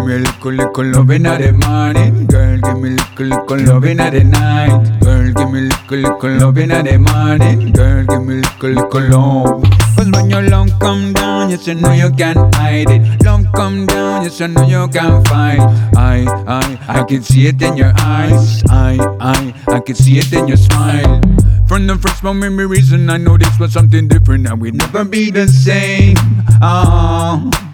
Give 0.00 0.08
me 0.08 0.16
little, 0.16 0.52
little 0.52 0.84
loving 0.92 1.26
at 1.26 1.42
the 1.42 1.52
morning. 1.52 2.24
Girl, 2.24 2.56
give 2.56 2.78
me 2.80 2.88
little, 2.96 3.26
little 3.26 3.74
loving 3.74 4.00
at 4.00 4.14
the 4.14 4.24
night. 4.24 5.00
Girl, 5.02 5.30
give 5.30 5.50
me 5.52 5.60
little, 5.68 5.98
little 5.98 6.38
loving 6.40 6.70
at 6.70 6.86
the 6.86 6.96
morning. 6.96 7.70
Girl, 7.72 8.06
give 8.06 8.24
me 8.24 8.36
little, 8.36 8.70
little 8.70 9.08
love. 9.12 9.62
Cause 9.96 10.10
when 10.10 10.30
your 10.30 10.40
love 10.40 10.70
come 10.80 11.12
down, 11.12 11.50
yes, 11.50 11.66
you 11.66 11.74
know 11.74 11.92
you 11.92 12.10
can't 12.12 12.54
hide 12.54 12.88
it. 12.88 13.22
Love 13.26 13.44
come 13.54 13.84
down, 13.84 14.22
yes, 14.22 14.40
you 14.40 14.48
know 14.48 14.64
you 14.64 14.88
can't 14.88 15.28
fight. 15.28 15.60
I, 15.94 16.24
I, 16.48 17.00
I 17.00 17.04
can 17.04 17.22
see 17.22 17.48
it 17.48 17.60
in 17.60 17.76
your 17.76 17.92
eyes. 17.98 18.62
I, 18.70 18.96
I, 19.20 19.52
I 19.68 19.80
can 19.80 19.96
see 19.96 20.16
it 20.16 20.32
in 20.32 20.48
your 20.48 20.56
smile. 20.56 21.20
From 21.68 21.86
the 21.86 21.98
first 22.00 22.22
moment 22.22 22.56
we 22.56 22.64
reason, 22.64 23.10
I 23.10 23.18
know 23.18 23.36
this 23.36 23.58
was 23.58 23.74
something 23.74 24.08
different 24.08 24.46
and 24.46 24.62
we'd 24.62 24.76
never 24.76 25.04
be 25.04 25.30
the 25.30 25.46
same. 25.46 26.16
Oh. 26.62 27.69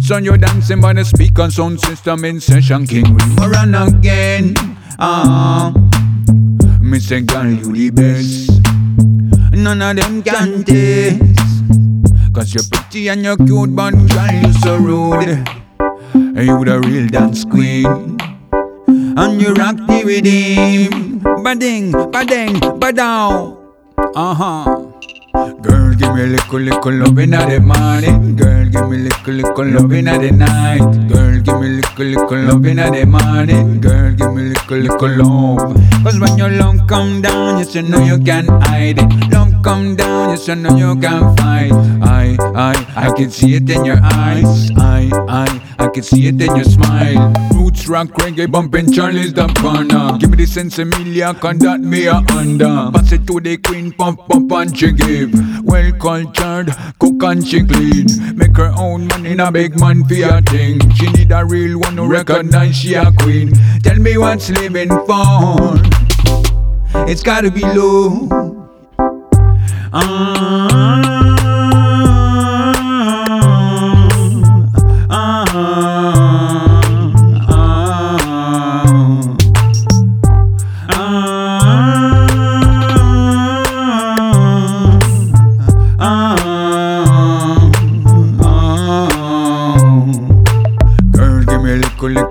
So 0.00 0.16
you're 0.18 0.38
dancing 0.38 0.80
by 0.80 0.92
the 0.94 1.04
speaker 1.04 1.50
sound 1.50 1.80
system 1.80 2.24
in 2.24 2.40
session. 2.40 2.86
King 2.86 3.14
River 3.14 3.52
and 3.56 3.76
again. 3.76 4.54
Ah, 4.98 5.72
me 6.80 6.98
say, 6.98 7.20
girl, 7.20 7.46
you 7.46 7.72
the 7.72 7.90
best. 7.90 8.60
None 9.52 9.82
of 9.82 9.96
them 9.96 10.22
can 10.22 10.64
taste. 10.64 11.22
Cause 12.32 12.54
you're 12.54 12.64
pretty 12.70 13.08
and 13.08 13.22
you're 13.22 13.36
cute, 13.36 13.74
but 13.74 13.90
girl, 13.92 14.32
you 14.32 14.52
so 14.62 14.76
rude. 14.76 15.46
And 16.14 16.46
you 16.46 16.64
the 16.64 16.80
real 16.80 17.06
dance 17.08 17.44
queen. 17.44 18.16
And 19.18 19.42
you 19.42 19.52
rock 19.54 19.76
the 19.76 20.02
rhythm. 20.06 21.20
Bading, 21.44 21.92
bading, 22.12 22.60
badow. 22.80 23.56
Uh 24.14 24.34
huh. 24.34 24.77
Girl, 25.34 25.94
give 25.94 26.14
me 26.14 26.22
a 26.22 26.26
little, 26.26 26.58
little 26.60 26.92
love 26.92 27.18
in 27.18 27.30
the 27.30 27.60
morning. 27.60 28.36
Girl, 28.36 28.64
give 28.68 28.88
me 28.88 28.96
a 28.96 29.00
little, 29.00 29.34
little 29.34 29.66
love 29.66 29.92
in 29.92 30.04
the 30.06 30.30
night. 30.32 30.80
Girl, 31.08 31.40
give 31.40 31.60
me 31.60 31.66
a 31.66 31.80
little, 31.80 32.04
little 32.06 32.42
love 32.44 32.66
in 32.66 32.76
the 32.76 33.04
morning. 33.06 33.80
Girl, 33.80 34.14
give 34.14 34.32
me 34.34 34.42
a 34.42 34.44
little, 34.54 34.78
little 34.78 35.16
love. 35.18 35.76
Cause 36.02 36.18
when 36.18 36.38
your 36.38 36.50
love 36.50 36.86
come 36.88 37.20
down, 37.20 37.58
you 37.58 37.70
should 37.70 37.90
know 37.90 38.02
you 38.02 38.18
can 38.18 38.46
hide 38.46 38.98
it. 38.98 39.30
Love 39.30 39.52
come 39.62 39.96
down, 39.96 40.30
you 40.30 40.42
should 40.42 40.58
know 40.58 40.76
you 40.76 40.96
can 40.98 41.36
fight. 41.36 41.72
I, 42.02 42.36
I, 42.54 43.08
I 43.08 43.12
can 43.14 43.30
see 43.30 43.54
it 43.56 43.68
in 43.68 43.84
your 43.84 43.98
eyes. 44.02 44.70
I, 44.76 45.10
I, 45.28 45.62
I 45.78 45.88
can 45.88 46.02
see 46.02 46.26
it 46.26 46.40
in 46.40 46.56
your 46.56 46.64
smile. 46.64 47.32
Roots 47.52 47.86
rock 47.88 48.08
reggae 48.08 48.50
bumping 48.50 48.92
Charlie's 48.92 49.34
the 49.34 49.46
corner. 49.60 50.16
Give 50.18 50.30
me 50.30 50.36
the 50.38 50.46
sense 50.46 50.78
of 50.78 50.88
Emilia, 50.88 51.34
conduct 51.34 51.82
me 51.82 52.06
a 52.06 52.16
under. 52.30 52.90
Pass 52.92 53.12
it 53.12 53.26
to 53.26 53.40
the 53.40 53.56
queen, 53.58 53.92
pump, 53.92 54.26
pump, 54.26 54.50
and 54.52 54.76
she 54.76 54.92
Well 55.62 55.92
cultured, 55.92 56.74
cook 56.98 57.22
and 57.22 57.46
she 57.46 57.64
clean. 57.64 58.06
Make 58.36 58.56
her 58.56 58.72
own 58.76 59.08
money, 59.08 59.32
in 59.32 59.40
a 59.40 59.50
big 59.50 59.78
man 59.78 60.04
for 60.04 60.14
your 60.14 60.40
thing. 60.42 60.80
She 60.94 61.10
need 61.12 61.32
a 61.32 61.44
real 61.44 61.78
one 61.80 61.96
to 61.96 62.04
recognize 62.06 62.76
she 62.76 62.94
a 62.94 63.10
queen. 63.12 63.52
Tell 63.82 63.96
me 63.96 64.16
what's 64.18 64.50
living 64.50 64.90
for. 65.06 65.76
It's 67.08 67.22
gotta 67.22 67.50
be 67.50 67.62
low. 67.62 68.28
Ah, 69.92 71.07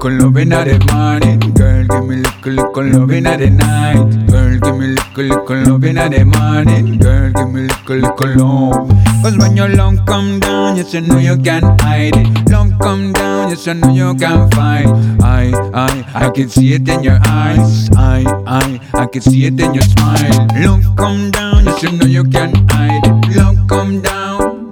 little, 0.10 0.28
love 0.28 0.38
in 0.38 0.50
the 0.50 0.80
morning. 0.94 1.40
Girl, 1.54 1.84
give 1.84 2.06
me 2.08 2.16
little, 2.18 2.52
little 2.52 3.00
love 3.00 3.12
in 3.12 3.24
the 3.24 3.50
night. 3.50 4.28
Girl, 4.28 4.60
give 4.60 4.78
me 4.78 4.88
little, 4.88 5.24
little 5.24 5.64
love 5.64 5.84
in 5.84 5.96
the 5.96 6.26
morning. 6.26 6.98
Girl, 6.98 7.32
give 7.32 7.50
me 7.50 7.62
little, 7.62 7.96
little 7.98 8.36
love. 8.36 8.90
Cause 9.22 9.38
when 9.38 9.58
your 9.58 9.70
love 9.70 10.06
come 10.06 10.40
down, 10.40 10.78
you 10.78 10.86
should 10.86 11.08
know 11.08 11.18
you 11.18 11.38
can 11.38 11.64
hide 11.82 12.16
it. 12.16 12.50
Love 12.50 12.72
come 12.82 13.14
down, 13.14 13.50
you 13.50 13.56
should 13.56 13.78
know 13.78 13.94
you 13.94 14.16
can 14.16 14.50
fight. 14.52 14.88
I, 15.22 15.52
I, 15.74 16.28
I 16.28 16.30
can 16.30 16.50
see 16.50 16.74
it 16.74 16.88
in 16.88 17.04
your 17.04 17.20
eyes. 17.26 17.90
I, 17.96 18.24
I, 18.46 18.80
I 18.94 19.06
can 19.08 19.22
see 19.22 19.46
it 19.46 19.60
in 19.60 19.74
your 19.74 19.84
smile. 19.84 20.48
Love 20.56 20.96
come 20.96 21.32
down, 21.32 21.66
you 21.66 21.80
should 21.80 22.00
know 22.00 22.06
you 22.06 22.24
can 22.24 22.54
hide 22.70 23.02
it. 23.04 23.36
Love 23.36 23.58
come 23.68 24.02
down. 24.02 24.72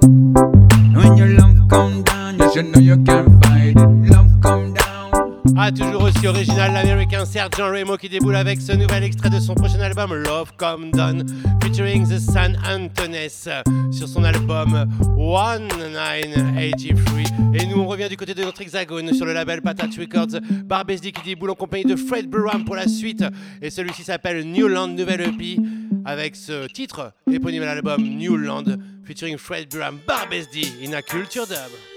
When 0.96 1.18
your 1.18 1.28
love 1.28 1.58
come 1.70 2.04
down, 2.04 2.40
you 2.40 2.52
should 2.54 2.66
know 2.68 2.80
you 2.80 3.04
can 3.04 3.35
Ah, 5.58 5.72
toujours 5.72 6.04
aussi 6.04 6.28
original, 6.28 6.74
l'américain 6.74 7.24
Sergent 7.24 7.68
Remo 7.68 7.98
qui 7.98 8.10
déboule 8.10 8.36
avec 8.36 8.60
ce 8.60 8.74
nouvel 8.74 9.04
extrait 9.04 9.30
de 9.30 9.40
son 9.40 9.54
prochain 9.54 9.80
album 9.80 10.14
Love 10.14 10.52
Come 10.58 10.92
Down, 10.92 11.24
featuring 11.62 12.06
The 12.08 12.20
San 12.20 12.58
Antones 12.66 13.30
sur 13.92 14.08
son 14.08 14.24
album 14.24 14.90
1983. 15.16 15.60
Et 17.54 17.66
nous, 17.68 17.80
on 17.80 17.88
revient 17.88 18.10
du 18.10 18.18
côté 18.18 18.34
de 18.34 18.44
notre 18.44 18.62
hexagone 18.62 19.14
sur 19.14 19.26
le 19.26 19.34
label 19.34 19.62
Patat 19.62 19.88
Records. 19.98 20.42
Barbesdy 20.66 21.12
qui 21.14 21.22
déboule 21.24 21.52
en 21.52 21.56
compagnie 21.56 21.86
de 21.86 21.96
Fred 21.96 22.30
Burham 22.30 22.66
pour 22.66 22.76
la 22.76 22.88
suite. 22.88 23.24
Et 23.62 23.70
celui-ci 23.70 24.04
s'appelle 24.04 24.44
Newland, 24.44 24.90
nouvelle 24.90 25.22
EP, 25.22 25.58
avec 26.04 26.36
ce 26.36 26.68
titre 26.68 27.14
éponyme 27.32 27.64
à 27.64 27.68
l'album 27.68 28.04
Newland, 28.04 28.78
featuring 29.06 29.38
Fred 29.38 29.70
Burham, 29.70 30.00
Barbesdy 30.06 30.74
in 30.86 30.94
a 30.94 31.02
Culture 31.02 31.48
Dub. 31.48 31.95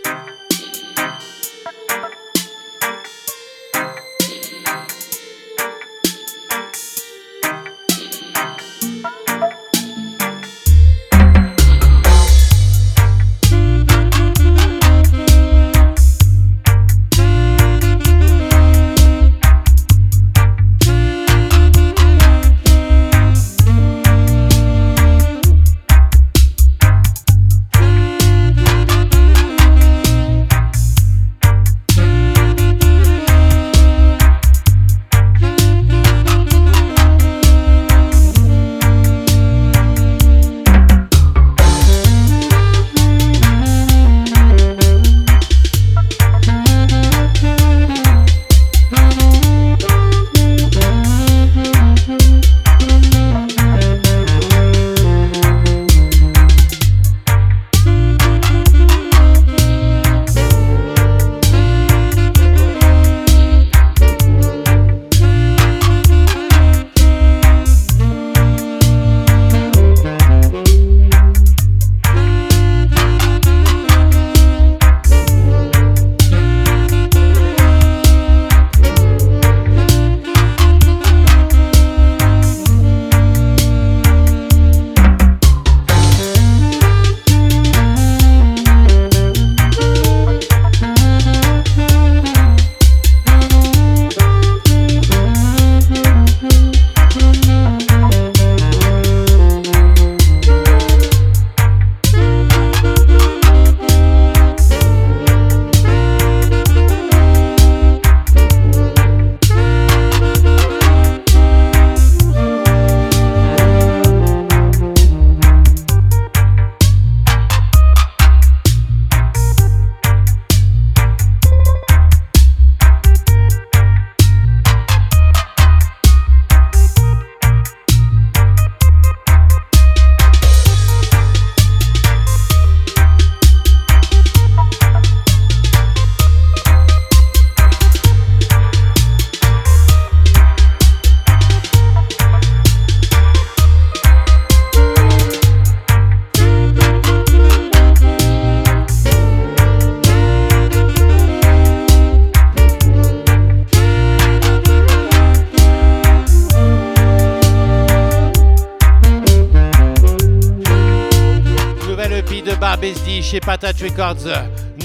Records, 163.98 164.28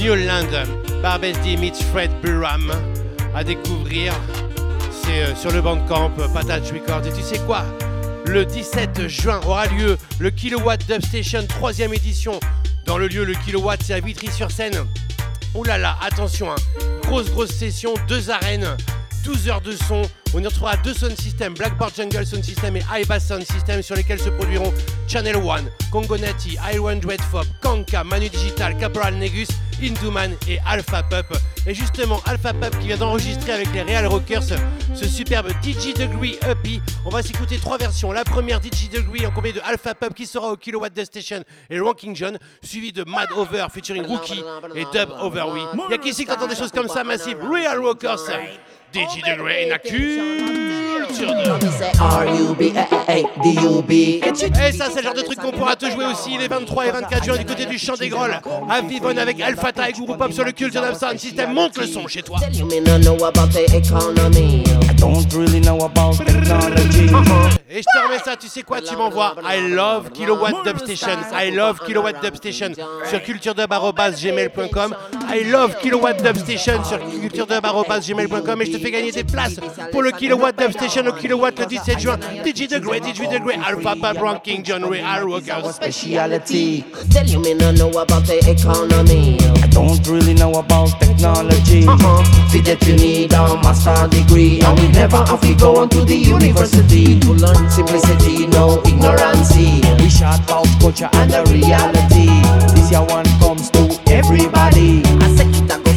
Newland, 0.01 0.67
Barbesdy 1.03 1.55
meets 1.55 1.83
Fred 1.91 2.09
Burham. 2.23 2.71
À 3.35 3.43
découvrir, 3.43 4.11
c'est 5.03 5.21
euh, 5.21 5.35
sur 5.35 5.51
le 5.51 5.61
bandcamp 5.61 6.09
Patat 6.33 6.61
Records. 6.73 7.05
Et 7.05 7.13
tu 7.13 7.21
sais 7.21 7.37
quoi? 7.45 7.63
Le 8.25 8.43
17 8.43 9.07
juin 9.07 9.39
aura 9.45 9.67
lieu 9.67 9.99
le 10.17 10.31
Kilowatt 10.31 10.83
Dub 10.87 11.03
Station 11.05 11.45
3 11.47 11.81
édition. 11.93 12.39
Dans 12.87 12.97
le 12.97 13.07
lieu, 13.07 13.23
le 13.23 13.35
Kilowatt, 13.35 13.79
c'est 13.83 13.93
à 13.93 13.99
Vitry-sur-Seine. 13.99 14.83
Ouh 15.53 15.63
là 15.63 15.77
là, 15.77 15.95
attention, 16.01 16.51
hein. 16.51 16.55
grosse 17.03 17.29
grosse 17.29 17.51
session, 17.51 17.93
deux 18.07 18.31
arènes, 18.31 18.75
12 19.25 19.47
heures 19.47 19.61
de 19.61 19.73
son. 19.73 20.01
On 20.33 20.41
y 20.41 20.47
retrouvera 20.47 20.75
deux 20.77 20.95
sound 20.95 21.15
systems, 21.21 21.53
Blackboard 21.53 21.93
Jungle 21.95 22.25
Sound 22.25 22.43
System 22.43 22.77
et 22.77 22.83
High 22.91 23.07
Bass 23.07 23.27
Sound 23.27 23.43
System 23.43 23.83
sur 23.83 23.95
lesquels 23.95 24.19
se 24.19 24.29
produiront 24.29 24.73
Channel 25.07 25.35
One, 25.35 25.69
Congo 25.91 26.17
Nati, 26.17 26.57
Iron 26.73 26.95
Dreadfop, 26.95 27.45
Manu 28.05 28.29
Digital, 28.29 28.77
Caporal 28.77 29.15
Negus, 29.15 29.47
Induman 29.81 30.35
et 30.47 30.59
Alpha 30.65 31.01
Pup. 31.03 31.25
Et 31.65 31.73
justement, 31.73 32.19
Alpha 32.25 32.53
Pup 32.53 32.77
qui 32.79 32.87
vient 32.87 32.97
d'enregistrer 32.97 33.53
avec 33.53 33.73
les 33.73 33.81
Real 33.81 34.05
Rockers 34.05 34.43
ce 34.43 35.05
superbe 35.07 35.49
DJ 35.63 35.93
Degree 35.93 36.37
EP. 36.47 36.79
On 37.05 37.09
va 37.09 37.23
s'écouter 37.23 37.57
trois 37.57 37.77
versions. 37.77 38.11
La 38.11 38.23
première 38.23 38.61
DJ 38.61 38.89
Degree 38.89 39.25
en 39.25 39.31
compagnie 39.31 39.53
de 39.53 39.61
Alpha 39.65 39.95
Pup 39.95 40.13
qui 40.13 40.27
sera 40.27 40.51
au 40.51 40.57
Kilowatt 40.57 40.93
The 40.93 41.05
Station 41.05 41.43
et 41.69 41.79
Ranking 41.79 42.15
John, 42.15 42.37
suivi 42.61 42.91
de 42.91 43.03
Mad 43.05 43.31
Over 43.35 43.67
featuring 43.73 44.05
Rookie 44.05 44.43
et 44.75 44.85
Dub 44.93 45.09
Over 45.19 45.45
We. 45.51 45.63
Y'a 45.89 45.97
qui 45.97 46.09
ici 46.09 46.25
qui 46.25 46.31
entend 46.31 46.47
des 46.47 46.55
choses 46.55 46.71
comme 46.71 46.87
ça 46.87 47.03
massive 47.03 47.37
Real 47.41 47.79
Rockers. 47.79 48.29
DJ 48.93 49.23
Degree 49.25 49.69
de... 49.69 50.62
Et 54.67 54.71
ça, 54.71 54.85
c'est 54.89 54.97
le 54.97 55.03
genre 55.03 55.13
de 55.13 55.21
truc 55.21 55.39
qu'on 55.39 55.51
pourra 55.51 55.75
te 55.75 55.89
jouer 55.89 56.05
aussi 56.05 56.37
les 56.37 56.47
23 56.47 56.85
et 56.87 56.91
24 56.91 57.23
juin 57.23 57.37
du 57.37 57.45
côté 57.45 57.65
du 57.65 57.77
Champ 57.77 57.95
des 57.95 58.09
Grolles 58.09 58.39
à 58.69 58.81
Vivonne 58.81 59.19
avec 59.19 59.39
Alpha 59.41 59.69
et 59.87 59.93
Guru 59.93 60.17
Pop 60.17 60.31
sur 60.31 60.43
le 60.43 60.51
culte 60.51 60.73
d'un 60.73 60.93
sound 60.93 61.19
system. 61.19 61.53
Monte 61.53 61.77
le 61.77 61.87
son 61.87 62.07
chez 62.07 62.21
toi. 62.23 62.37
Et 67.69 67.81
je 67.81 67.85
te 67.85 68.03
remets 68.05 68.19
ça, 68.23 68.35
tu 68.35 68.47
sais 68.47 68.61
quoi, 68.61 68.81
tu 68.81 68.95
m'envoies 68.95 69.35
I 69.43 69.69
love 69.69 70.11
Kilowatt 70.11 70.63
Dub 70.63 70.77
Station, 70.77 71.17
I 71.33 71.51
love 71.51 71.79
Kilowatt 71.85 72.21
Dub 72.21 72.35
Station 72.35 72.71
sur 73.09 73.21
culturedub.gmail.com, 73.23 74.95
I 75.33 75.43
love 75.45 75.75
Kilowatt 75.81 76.21
Dub 76.21 76.37
Station 76.37 76.83
sur 76.83 76.99
culturedub.gmail.com 76.99 78.61
et 78.61 78.65
je 78.65 78.71
te 78.71 78.77
fais 78.77 78.91
gagner 78.91 79.11
des 79.11 79.23
places 79.23 79.55
pour 79.91 80.03
le 80.03 80.11
Kilowatt 80.11 80.55
Dub 80.57 80.71
Station 81.03 81.09
au 81.09 81.19
Kilowatt 81.19 81.59
le 81.59 81.65
17 81.67 81.99
juin. 81.99 82.17
DJ 82.45 82.67
The 82.67 82.79
Great, 82.79 83.03
DJ 83.03 83.27
The 83.29 83.41
Great, 83.41 83.59
Alpha 83.65 83.95
Pop 83.95 84.17
Ranking, 84.21 84.63
John 84.63 84.83
Ray, 84.85 85.01
Al 85.01 85.27
Rockers. 85.27 85.73
speciality. 85.73 86.83
Tell 87.11 87.27
you 87.27 87.39
me 87.39 87.53
no 87.53 87.71
know 87.71 87.89
about 87.89 88.25
the 88.25 88.37
economy. 88.49 89.37
I 89.61 89.67
don't 89.67 90.05
really 90.07 90.33
know 90.33 90.51
about 90.53 90.99
technology. 90.99 91.85
Uh-huh. 91.87 92.23
Fidget 92.49 92.85
you 92.87 92.95
need 92.95 93.33
a 93.33 93.55
master 93.61 94.07
degree, 94.07 94.61
and 94.61 94.79
we 94.79 94.87
never 94.89 95.17
have 95.17 95.41
to 95.41 95.55
go 95.55 95.77
on 95.77 95.89
to 95.89 96.05
the 96.05 96.15
university 96.15 97.19
to 97.19 97.31
learn 97.33 97.69
simplicity, 97.69 98.47
no 98.47 98.77
ignorancy. 98.83 99.81
We 99.99 100.09
shout 100.09 100.39
about 100.43 100.67
culture 100.79 101.09
and 101.13 101.31
the 101.31 101.43
reality. 101.51 102.29
This 102.75 102.91
year 102.91 103.03
one 103.03 103.25
comes 103.39 103.69
to 103.71 103.99
everybody. 104.11 105.03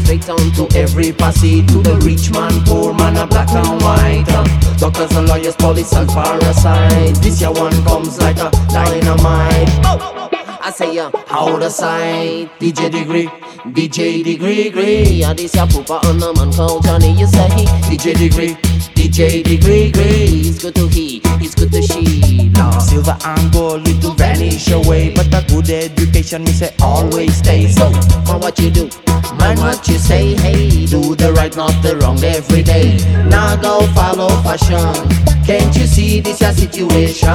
Straight 0.06 0.28
on 0.28 0.52
to 0.52 0.78
every 0.78 1.12
passy, 1.12 1.66
to 1.66 1.82
the 1.82 1.96
rich 2.04 2.30
man, 2.30 2.52
poor 2.64 2.94
man, 2.94 3.16
a 3.16 3.26
black 3.26 3.48
and 3.50 3.82
white. 3.82 4.24
Uh, 4.28 4.76
doctors 4.76 5.10
and 5.16 5.28
lawyers, 5.28 5.56
police 5.56 5.92
and 5.94 6.08
parasites 6.08 7.18
This 7.18 7.40
year 7.40 7.50
one 7.50 7.72
comes 7.82 8.16
like 8.20 8.36
a 8.36 8.50
dynamite. 8.68 9.68
Oh. 9.84 10.45
I 10.66 10.70
say 10.70 10.98
uh, 10.98 11.12
how 11.28 11.56
the 11.58 11.70
side 11.70 12.50
DJ 12.58 12.90
degree, 12.90 13.26
DJ 13.70 14.24
degree, 14.24 14.64
degree. 14.64 15.04
Yeah, 15.22 15.32
this 15.32 15.54
ya 15.54 15.64
pooper 15.64 16.04
on 16.04 16.18
the 16.18 16.34
man 16.34 16.52
called 16.52 16.82
Johnny. 16.82 17.12
You 17.12 17.28
say 17.28 17.46
DJ 17.86 18.18
degree, 18.18 18.54
DJ 18.98 19.44
degree, 19.44 19.92
degree. 19.92 20.42
It's 20.42 20.60
good 20.60 20.74
to 20.74 20.88
he, 20.88 21.20
it's 21.38 21.54
good 21.54 21.70
to 21.70 21.80
she. 21.82 22.50
Lord. 22.58 22.82
Silver 22.82 23.16
and 23.24 23.52
gold 23.52 23.86
will 23.86 24.14
vanish 24.14 24.68
away, 24.72 25.14
but 25.14 25.28
a 25.28 25.46
good 25.46 25.70
education 25.70 26.42
me 26.42 26.50
say 26.50 26.74
always 26.82 27.36
stay. 27.36 27.68
So, 27.68 27.88
man, 28.26 28.40
what 28.40 28.58
you 28.58 28.72
do? 28.72 28.90
Man, 29.38 29.58
what 29.58 29.86
you 29.86 29.98
say? 29.98 30.34
Hey, 30.34 30.86
do 30.86 31.14
the 31.14 31.32
right, 31.32 31.54
not 31.54 31.80
the 31.84 31.96
wrong 31.98 32.18
every 32.24 32.64
day. 32.64 32.96
Now 33.30 33.54
go 33.54 33.86
follow 33.94 34.30
fashion. 34.42 35.26
Can't 35.46 35.76
you 35.76 35.86
see 35.86 36.18
this 36.18 36.40
your 36.40 36.50
situation? 36.50 37.30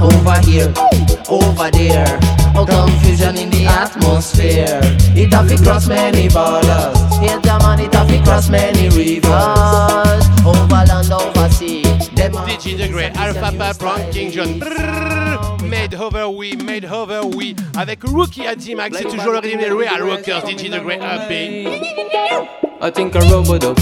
Over 0.00 0.40
here, 0.40 0.72
over 1.28 1.70
there. 1.70 2.45
Oh, 2.54 2.66
confusion 2.66 3.36
in 3.36 3.50
the 3.50 3.66
atmosphere. 3.66 4.80
It 5.16 5.32
have 5.32 5.48
to 5.48 5.56
cross 5.62 5.88
many 5.88 6.28
borders. 6.28 6.98
Here, 7.18 7.40
the 7.40 7.58
man, 7.62 7.80
it 7.80 7.94
have 7.94 8.08
to 8.08 8.22
cross 8.22 8.48
many 8.48 8.88
rivers. 8.90 10.24
Over 10.44 10.84
land, 10.86 11.12
over 11.12 11.48
sea. 11.50 11.82
DJ 12.46 12.76
The 12.76 12.88
Great, 12.88 13.16
Alpha 13.16 13.52
Pop 13.56 13.82
Ranking, 13.82 14.30
John. 14.30 14.60
Brrr, 14.60 15.62
Made 15.68 15.94
over 15.94 16.28
we, 16.28 16.56
made 16.56 16.84
over 16.84 17.24
we. 17.26 17.54
Avec 17.76 18.02
Rookie 18.04 18.46
à 18.46 18.54
D-Max, 18.54 18.96
c'est 18.98 19.04
toujours 19.04 19.32
le 19.32 19.38
rythme 19.38 19.58
des 19.58 19.70
Real 19.70 20.02
Rockers, 20.02 20.46
DJ 20.46 20.70
The 20.70 20.82
Great 20.82 21.00
EP. 21.02 21.66
I 22.80 22.90
think 22.90 23.14
a 23.14 23.20
robot 23.20 23.64
up. 23.64 23.78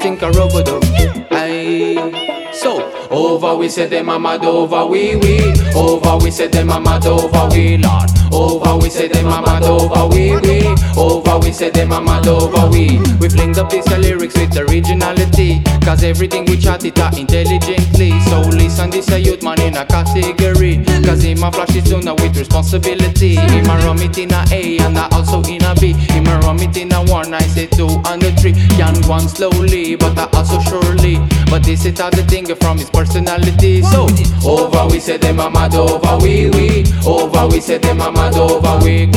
Think 0.00 0.22
a 0.22 0.30
robot 0.30 0.68
up. 0.68 0.82
I 1.30 2.50
so 2.52 2.90
over 3.10 3.56
we 3.56 3.68
say 3.68 3.86
them 3.86 4.08
a 4.08 4.18
mad 4.18 4.44
over 4.44 4.86
we 4.86 5.16
we 5.16 5.52
over 5.74 6.18
we 6.24 6.30
say 6.30 6.48
them 6.48 6.70
a 6.70 6.80
mad 6.80 7.06
over 7.06 7.48
we 7.50 7.76
lord. 7.76 8.10
Over 8.32 8.76
we 8.78 8.90
say 8.90 9.08
them 9.08 9.26
a 9.26 9.42
mad 9.42 9.62
over 9.64 10.08
we 10.08 10.36
we 10.38 10.66
over 10.96 11.38
we 11.40 11.52
say 11.52 11.70
them 11.70 11.92
a 11.92 12.00
mad 12.00 12.26
over 12.26 12.68
we. 12.70 12.98
We 13.20 13.28
fling 13.28 13.58
up 13.58 13.70
these 13.70 13.86
lyrics 13.88 14.36
with 14.38 14.56
originality 14.56 15.62
cause 15.84 16.02
everything 16.02 16.44
we 16.46 16.56
chat 16.56 16.84
it 16.84 16.98
out 16.98 17.18
intelligently. 17.18 18.18
So 18.22 18.40
listen 18.40 18.90
this 18.90 19.10
a 19.10 19.18
youth 19.20 19.42
man 19.42 19.60
in 19.60 19.76
a 19.76 19.84
category 19.84 20.84
cause 21.04 21.22
him 21.22 21.42
a 21.42 21.52
flash 21.52 21.76
it 21.76 21.86
sooner 21.86 22.14
with 22.14 22.36
responsibility. 22.36 23.36
Him 23.36 23.66
a 23.66 23.78
rum 23.84 23.98
it 23.98 24.18
in 24.18 24.32
a 24.32 24.44
A 24.52 24.78
and 24.78 24.96
a 24.96 25.08
also 25.14 25.42
in 25.42 25.62
a 25.64 25.74
B. 25.74 25.92
Him 25.92 26.26
a 26.26 26.38
rum 26.40 26.58
it 26.58 26.76
in 26.76 26.92
a 26.92 27.02
one 27.04 27.32
I 27.34 27.40
say 27.42 27.66
two 27.66 27.88
and 28.06 28.22
a 28.22 28.30
three. 28.36 28.52
Can 28.52 29.00
go 29.02 29.12
on 29.12 29.28
but 29.96 30.18
I 30.18 30.28
also 30.36 30.60
surely 30.60 31.18
but 31.50 31.64
this 31.64 31.84
is 31.84 31.98
how 31.98 32.10
the 32.10 32.22
thing 32.22 32.46
from 32.56 32.78
his 32.78 32.88
personality. 32.90 33.82
So 33.82 34.06
over 34.46 34.86
we 34.86 35.00
say 35.00 35.16
them 35.16 35.40
a 35.40 35.50
mad 35.50 35.74
over 35.74 36.16
we 36.22 36.48
we? 36.50 36.84
Over 37.04 37.48
we 37.48 37.60
say 37.60 37.78
them 37.78 38.00
a 38.00 38.12
mad 38.12 38.36
over 38.36 38.78
we? 38.84 39.10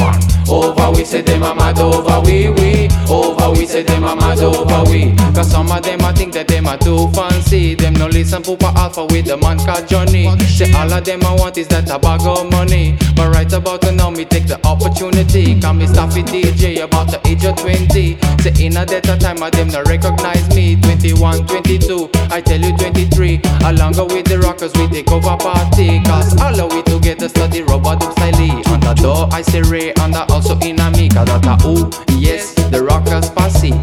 Over 0.49 0.91
we 0.91 1.05
say 1.05 1.21
them 1.21 1.43
a 1.43 1.53
mad 1.53 1.77
over 1.77 2.19
we 2.25 2.49
we? 2.49 2.89
Over 3.07 3.51
we 3.51 3.67
say 3.67 3.83
them 3.83 4.03
a 4.03 4.15
mad 4.15 4.39
over 4.39 4.89
we? 4.89 5.15
Cause 5.35 5.51
some 5.51 5.71
of 5.71 5.83
them 5.83 6.01
I 6.01 6.11
think 6.11 6.33
that 6.33 6.47
them 6.47 6.65
a 6.65 6.75
too 6.75 7.07
fancy. 7.11 7.75
Them 7.75 7.93
no 7.93 8.07
listen 8.07 8.41
Poopa 8.41 8.73
Alpha 8.75 9.05
with 9.05 9.27
the 9.27 9.37
man 9.37 9.59
called 9.59 9.87
Johnny. 9.87 10.25
Say 10.41 10.73
all 10.73 10.91
of 10.91 11.05
them 11.05 11.21
I 11.23 11.35
want 11.35 11.57
is 11.59 11.67
that 11.67 11.89
a 11.91 11.99
bag 11.99 12.21
of 12.25 12.49
money. 12.51 12.97
But 13.15 13.29
right 13.29 13.51
about 13.53 13.83
now 13.93 14.09
me 14.09 14.25
take 14.25 14.47
the 14.47 14.59
opportunity. 14.65 15.61
Come 15.61 15.77
me 15.77 15.85
it 15.85 16.25
DJ 16.25 16.83
about 16.83 17.11
the 17.11 17.21
age 17.27 17.45
of 17.45 17.55
20 17.57 18.17
say 18.43 18.65
in 18.65 18.75
a 18.75 18.85
data 18.85 19.17
time 19.17 19.41
of 19.41 19.51
them 19.51 19.69
no 19.69 19.81
recognize 19.83 20.47
me 20.55 20.62
21 20.71 21.45
22 21.45 22.09
I 22.31 22.41
tell 22.41 22.61
you 22.61 22.75
23 22.77 23.41
along 23.65 23.97
with 24.07 24.25
the 24.25 24.39
rockers 24.39 24.73
we 24.73 24.87
take 24.87 25.11
over 25.11 25.35
party 25.37 26.01
cause 26.03 26.39
all 26.41 26.59
of 26.59 26.73
we 26.73 26.81
together 26.83 27.27
study 27.29 27.63
robot 27.63 28.03
up 28.03 28.11
style 28.13 28.73
on 28.73 28.79
the 28.79 28.93
door 29.01 29.27
I 29.31 29.41
say 29.41 29.61
Ray 29.61 29.93
and 29.93 30.15
I 30.15 30.25
also 30.29 30.57
in 30.59 30.79
a 30.79 30.89
me 30.91 31.09
cause 31.09 31.27
that 31.27 31.45
a 31.45 31.55
ooh 31.67 31.89
yes 32.17 32.53
the 32.71 32.81
rockers 32.81 33.29
passy 33.31 33.73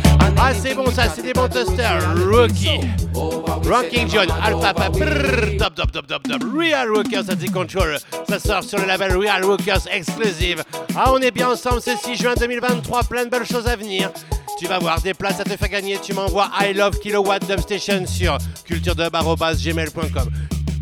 Ah, 0.42 0.52
c'est 0.54 0.74
bon 0.74 0.90
ça, 0.90 1.02
c'est 1.14 1.20
des 1.20 1.34
bons 1.34 1.48
testers. 1.48 2.00
Rookie. 2.16 2.80
Ranking 3.68 4.08
John, 4.08 4.26
Alpha 4.42 4.72
brrr, 4.88 5.58
top, 5.58 5.74
top, 5.74 5.92
top, 5.92 6.06
top, 6.06 6.22
top. 6.22 6.42
Real 6.42 6.88
Rockers 6.88 7.28
at 7.28 7.36
the 7.36 7.50
Control. 7.52 7.98
Ça 8.26 8.38
sort 8.38 8.64
sur 8.64 8.78
le 8.78 8.86
label 8.86 9.16
Real 9.16 9.44
Rockers 9.44 9.86
Exclusive. 9.92 10.64
Ah, 10.96 11.12
on 11.12 11.18
est 11.18 11.30
bien 11.30 11.50
ensemble, 11.50 11.82
c'est 11.82 11.98
6 11.98 12.16
juin 12.16 12.34
2023, 12.40 13.02
plein 13.04 13.26
de 13.26 13.30
belles 13.30 13.46
choses 13.46 13.66
à 13.66 13.76
venir. 13.76 14.10
Tu 14.58 14.66
vas 14.66 14.78
voir 14.78 15.00
des 15.00 15.14
places 15.14 15.40
à 15.40 15.44
te 15.44 15.56
faire 15.56 15.68
gagner. 15.68 15.98
Tu 16.02 16.14
m'envoies 16.14 16.50
I 16.70 16.72
love 16.72 17.00
Kilowatt 17.00 17.40
Dub 17.48 17.58
Station 17.58 18.06
sur 18.06 18.38
culturedub.gmail.com. 18.64 20.30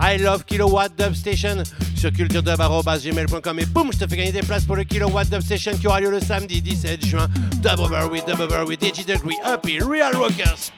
I 0.02 0.18
love 0.18 0.44
Kilowatt 0.44 0.94
Dub 0.98 1.14
Station 1.14 1.62
sur 1.96 2.12
culturedub.gmail.com 2.12 3.58
et 3.58 3.66
boum, 3.66 3.90
je 3.90 3.98
te 3.98 4.06
fais 4.06 4.18
gagner 4.18 4.32
des 4.32 4.40
places 4.42 4.64
pour 4.64 4.76
le 4.76 4.84
Kilowatt 4.84 5.30
Dub 5.30 5.40
Station 5.40 5.72
qui 5.80 5.86
aura 5.86 6.00
lieu 6.00 6.10
le 6.10 6.20
samedi 6.20 6.60
17 6.60 7.06
juin. 7.06 7.26
Dub 7.62 7.80
over 7.80 8.06
with, 8.10 8.26
dub 8.26 8.38
over 8.38 8.66
with, 8.66 8.80
Degree, 8.80 9.38
Happy, 9.42 9.78
Real 9.80 10.12
Rockers. 10.14 10.72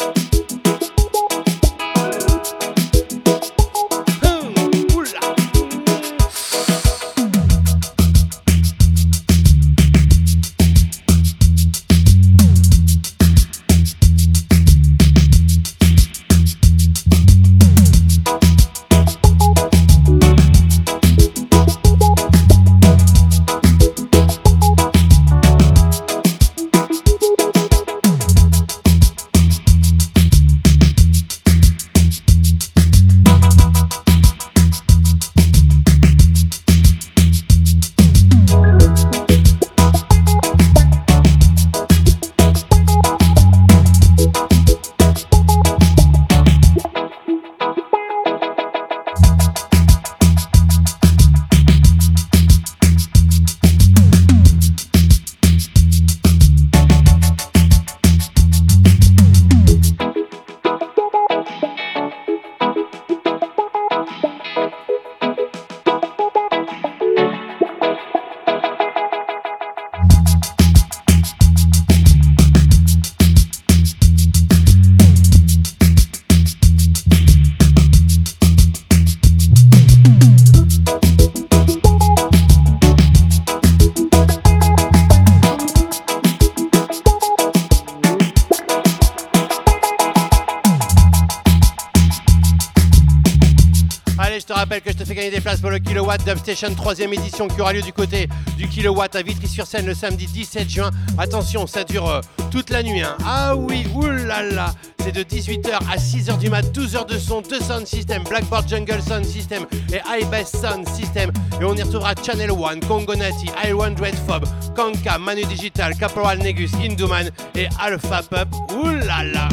Dubstation 96.50 96.74
3 96.74 96.98
édition 97.12 97.46
qui 97.46 97.60
aura 97.60 97.72
lieu 97.72 97.80
du 97.80 97.92
côté 97.92 98.28
du 98.56 98.66
Kilowatt 98.66 99.14
à 99.14 99.22
Vitry-sur-Seine 99.22 99.86
le 99.86 99.94
samedi 99.94 100.26
17 100.26 100.68
juin. 100.68 100.90
Attention, 101.16 101.68
ça 101.68 101.84
dure 101.84 102.08
euh, 102.08 102.20
toute 102.50 102.70
la 102.70 102.82
nuit. 102.82 103.02
Hein. 103.02 103.16
Ah 103.24 103.54
oui, 103.54 103.86
oulala, 103.94 104.74
c'est 104.98 105.12
de 105.12 105.22
18h 105.22 105.78
à 105.88 105.96
6h 105.96 106.38
du 106.38 106.50
mat, 106.50 106.62
12 106.62 106.96
heures 106.96 107.06
de 107.06 107.18
son, 107.18 107.40
2 107.40 107.60
sound 107.60 107.86
system, 107.86 108.24
Blackboard 108.24 108.68
Jungle 108.68 109.00
Sound 109.00 109.24
System 109.24 109.64
et 109.92 110.00
iBest 110.20 110.56
Sound 110.56 110.88
System. 110.88 111.30
Et 111.60 111.64
on 111.64 111.76
y 111.76 111.82
retrouvera 111.84 112.14
Channel 112.20 112.50
One, 112.50 112.80
Congo 112.80 113.14
Nati, 113.14 113.46
Iron 113.68 113.92
Dread 113.92 114.16
Fob, 114.26 114.44
Kanka, 114.74 115.18
Manu 115.18 115.44
Digital, 115.44 115.94
Caporal 115.96 116.38
Negus, 116.38 116.72
Induman 116.82 117.30
et 117.54 117.68
Alpha 117.78 118.22
Pup. 118.22 118.48
Oulala! 118.72 119.48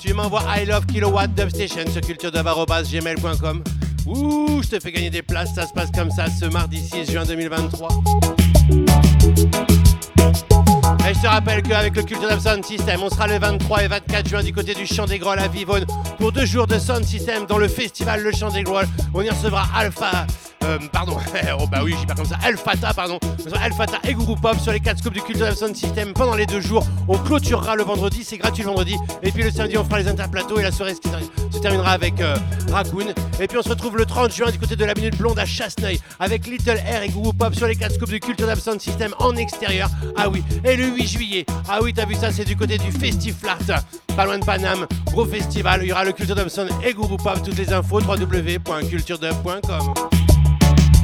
Tu 0.00 0.14
m'envoies 0.14 0.42
I 0.56 0.64
love 0.64 0.86
kilowatt 0.86 1.34
dubstation 1.34 1.86
sur 1.92 2.00
culturedub.gmail.com. 2.00 3.62
Ouh, 4.10 4.60
je 4.60 4.68
te 4.68 4.80
fais 4.80 4.90
gagner 4.90 5.10
des 5.10 5.22
places, 5.22 5.54
ça 5.54 5.68
se 5.68 5.72
passe 5.72 5.90
comme 5.92 6.10
ça 6.10 6.26
ce 6.28 6.44
mardi 6.46 6.80
6 6.80 7.12
juin 7.12 7.24
2023. 7.24 7.88
Et 11.08 11.14
je 11.14 11.20
te 11.20 11.26
rappelle 11.28 11.62
qu'avec 11.62 11.94
le 11.94 12.02
Culture 12.02 12.28
Dub 12.28 12.40
Sound 12.40 12.64
System, 12.64 13.00
on 13.04 13.08
sera 13.08 13.28
le 13.28 13.38
23 13.38 13.84
et 13.84 13.88
24 13.88 14.28
juin 14.28 14.42
du 14.42 14.52
côté 14.52 14.74
du 14.74 14.84
Champ 14.84 15.06
des 15.06 15.20
Grolles 15.20 15.38
à 15.38 15.46
Vivonne 15.46 15.86
pour 16.18 16.32
deux 16.32 16.44
jours 16.44 16.66
de 16.66 16.76
Sound 16.78 17.04
System 17.04 17.46
dans 17.46 17.58
le 17.58 17.68
festival 17.68 18.20
Le 18.22 18.32
Champ 18.32 18.50
des 18.50 18.64
Grolles. 18.64 18.88
On 19.14 19.22
y 19.22 19.30
recevra 19.30 19.64
Alpha, 19.76 20.26
euh, 20.64 20.78
pardon, 20.92 21.16
oh 21.60 21.66
bah 21.70 21.82
oui, 21.84 21.94
j'ai 22.00 22.06
pas 22.06 22.14
comme 22.14 22.26
ça, 22.26 22.38
Alphata, 22.42 22.92
pardon, 22.92 23.20
Alphata 23.62 23.98
et 24.08 24.14
Guru 24.14 24.34
Pop 24.34 24.58
sur 24.58 24.72
les 24.72 24.80
4 24.80 24.98
scopes 24.98 25.14
du 25.14 25.22
Culture 25.22 25.56
Sound 25.56 25.76
System 25.76 26.14
pendant 26.14 26.34
les 26.34 26.46
deux 26.46 26.60
jours. 26.60 26.84
On 27.06 27.16
clôturera 27.16 27.76
le 27.76 27.84
vendredi, 27.84 28.24
c'est 28.24 28.38
gratuit 28.38 28.64
le 28.64 28.70
vendredi. 28.70 28.96
Et 29.22 29.30
puis 29.30 29.44
le 29.44 29.52
samedi, 29.52 29.78
on 29.78 29.84
fera 29.84 30.00
les 30.00 30.08
interplateaux 30.08 30.58
et 30.58 30.62
la 30.62 30.72
soirée 30.72 30.94
se 31.50 31.58
terminera 31.58 31.92
avec 31.92 32.20
euh, 32.20 32.36
Raccoon. 32.70 33.14
Et 33.40 33.46
puis 33.46 33.58
on 33.58 33.62
se 33.62 33.68
retrouve 33.68 33.96
le 33.96 34.04
30 34.04 34.32
juin 34.32 34.50
du 34.50 34.58
côté 34.58 34.76
de 34.76 34.84
la 34.84 34.94
Minute 34.94 35.16
Blonde 35.16 35.38
à 35.38 35.46
Chasseneuil 35.46 36.00
avec 36.18 36.46
Little 36.46 36.78
Air 36.86 37.02
et 37.02 37.08
Guru 37.08 37.32
Pop 37.32 37.54
sur 37.54 37.66
les 37.66 37.76
4 37.76 37.94
scopes 37.94 38.10
du 38.10 38.20
Culture 38.20 38.46
Sound 38.56 38.80
System 38.80 39.14
en 39.18 39.36
extérieur. 39.36 39.88
Ah 40.16 40.28
oui, 40.28 40.42
et 40.64 40.76
le 40.76 40.86
8 40.86 41.06
juillet, 41.06 41.46
ah 41.68 41.78
oui, 41.82 41.92
t'as 41.94 42.06
vu 42.06 42.14
ça, 42.14 42.32
c'est 42.32 42.44
du 42.44 42.56
côté 42.56 42.78
du 42.78 42.92
Festiflart, 42.92 43.58
pas 44.16 44.24
loin 44.24 44.38
de 44.38 44.44
Paname, 44.44 44.86
gros 45.06 45.24
festival. 45.24 45.80
Il 45.82 45.88
y 45.88 45.92
aura 45.92 46.04
le 46.04 46.12
Culture 46.12 46.36
Sound 46.50 46.70
et 46.84 46.92
Guru 46.92 47.16
Pop. 47.16 47.40
Toutes 47.44 47.58
les 47.58 47.72
infos 47.72 48.00
www.culturedub.com. 48.00 50.19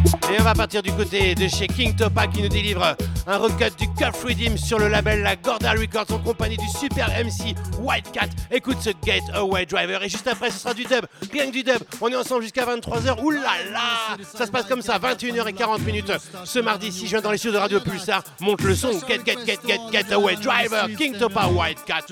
Et 0.06 0.40
on 0.40 0.44
va 0.44 0.54
partir 0.54 0.82
du 0.82 0.92
côté 0.92 1.34
de 1.34 1.48
chez 1.48 1.66
King 1.66 1.94
Topa 1.94 2.26
qui 2.26 2.42
nous 2.42 2.48
délivre 2.48 2.96
un 3.26 3.36
recut 3.38 3.70
du 3.78 3.88
Cuff 3.94 4.22
Redeem 4.24 4.56
sur 4.56 4.78
le 4.78 4.88
label 4.88 5.22
La 5.22 5.36
Gorda 5.36 5.72
Records 5.72 6.12
en 6.12 6.18
compagnie 6.18 6.56
du 6.56 6.68
super 6.68 7.08
MC 7.08 7.54
White 7.80 8.12
Cat. 8.12 8.28
Écoute 8.50 8.78
ce 8.80 8.90
Get 9.04 9.22
Away 9.34 9.66
Driver 9.66 10.02
et 10.02 10.08
juste 10.08 10.26
après 10.26 10.50
ce 10.50 10.58
sera 10.58 10.74
du 10.74 10.84
dub, 10.84 11.06
rien 11.32 11.46
que 11.46 11.52
du 11.52 11.62
dub. 11.62 11.78
On 12.00 12.08
est 12.08 12.16
ensemble 12.16 12.42
jusqu'à 12.42 12.64
23h. 12.64 13.20
Ouh 13.22 13.30
là 13.30 13.40
là 13.72 14.16
Ça 14.36 14.46
se 14.46 14.50
passe 14.50 14.66
comme 14.66 14.82
ça, 14.82 14.98
21h40 14.98 15.82
minutes 15.82 16.12
ce 16.44 16.58
mardi 16.58 16.92
6 16.92 17.06
juin 17.06 17.20
dans 17.20 17.30
les 17.30 17.38
studios 17.38 17.54
de 17.54 17.62
Radio 17.62 17.80
Pulsar. 17.80 18.22
Monte 18.40 18.62
le 18.62 18.74
son, 18.74 18.92
Get 18.92 19.20
Get 19.24 19.38
Get 19.46 19.58
Get 19.92 20.12
Away 20.12 20.36
Driver, 20.36 20.88
King 20.96 21.16
Topa 21.18 21.46
White 21.48 21.84
Cat. 21.84 22.06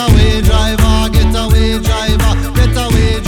Away 0.00 0.42
driver, 0.42 1.10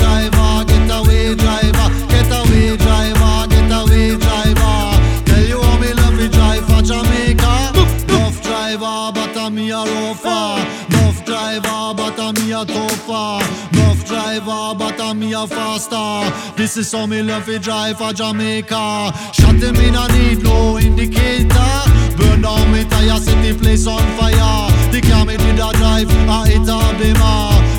driver, 0.04 1.34
driver, 1.34 2.11
get 2.32 2.48
away 2.48 2.76
driver, 2.76 3.46
get 3.48 3.72
away 3.72 4.16
driver. 4.16 5.24
Tell 5.24 5.44
you 5.44 5.60
how 5.60 5.78
me 5.78 5.92
love 5.94 6.14
me 6.14 6.28
drive 6.28 6.64
for 6.66 6.82
Jamaica. 6.82 7.72
Rough 8.08 8.42
driver, 8.42 9.12
but 9.14 9.36
I'm 9.36 9.54
me 9.54 9.70
a 9.70 9.78
rougher. 9.78 10.64
Rough 10.96 11.24
driver, 11.24 11.94
but 11.94 12.18
I'm 12.18 12.34
me 12.34 12.52
a 12.52 12.64
tougher. 12.64 13.44
Rough 13.78 14.04
driver, 14.06 14.74
but 14.78 15.00
I'm 15.00 15.18
me 15.18 15.32
a 15.32 15.46
faster. 15.46 16.54
This 16.56 16.76
is 16.76 16.92
how 16.92 17.06
me 17.06 17.22
love 17.22 17.48
me 17.48 17.58
drive 17.58 17.98
for 17.98 18.12
Jamaica. 18.12 19.12
Shot 19.32 19.56
him 19.56 19.76
in 19.76 19.94
a 19.94 20.08
need 20.12 20.42
no 20.42 20.78
indicator. 20.78 21.72
Burn 22.16 22.42
down 22.42 22.72
me 22.72 22.84
tire, 22.84 23.18
set 23.18 23.42
the 23.42 23.58
place 23.58 23.86
on 23.86 24.02
fire. 24.18 24.70
The 24.92 25.00
car 25.00 25.24
me 25.24 25.36
did 25.36 25.58
a 25.58 25.72
drive, 25.72 26.10
I 26.28 26.48
hit 26.48 26.68
a 26.68 26.80
beamer. 26.98 27.71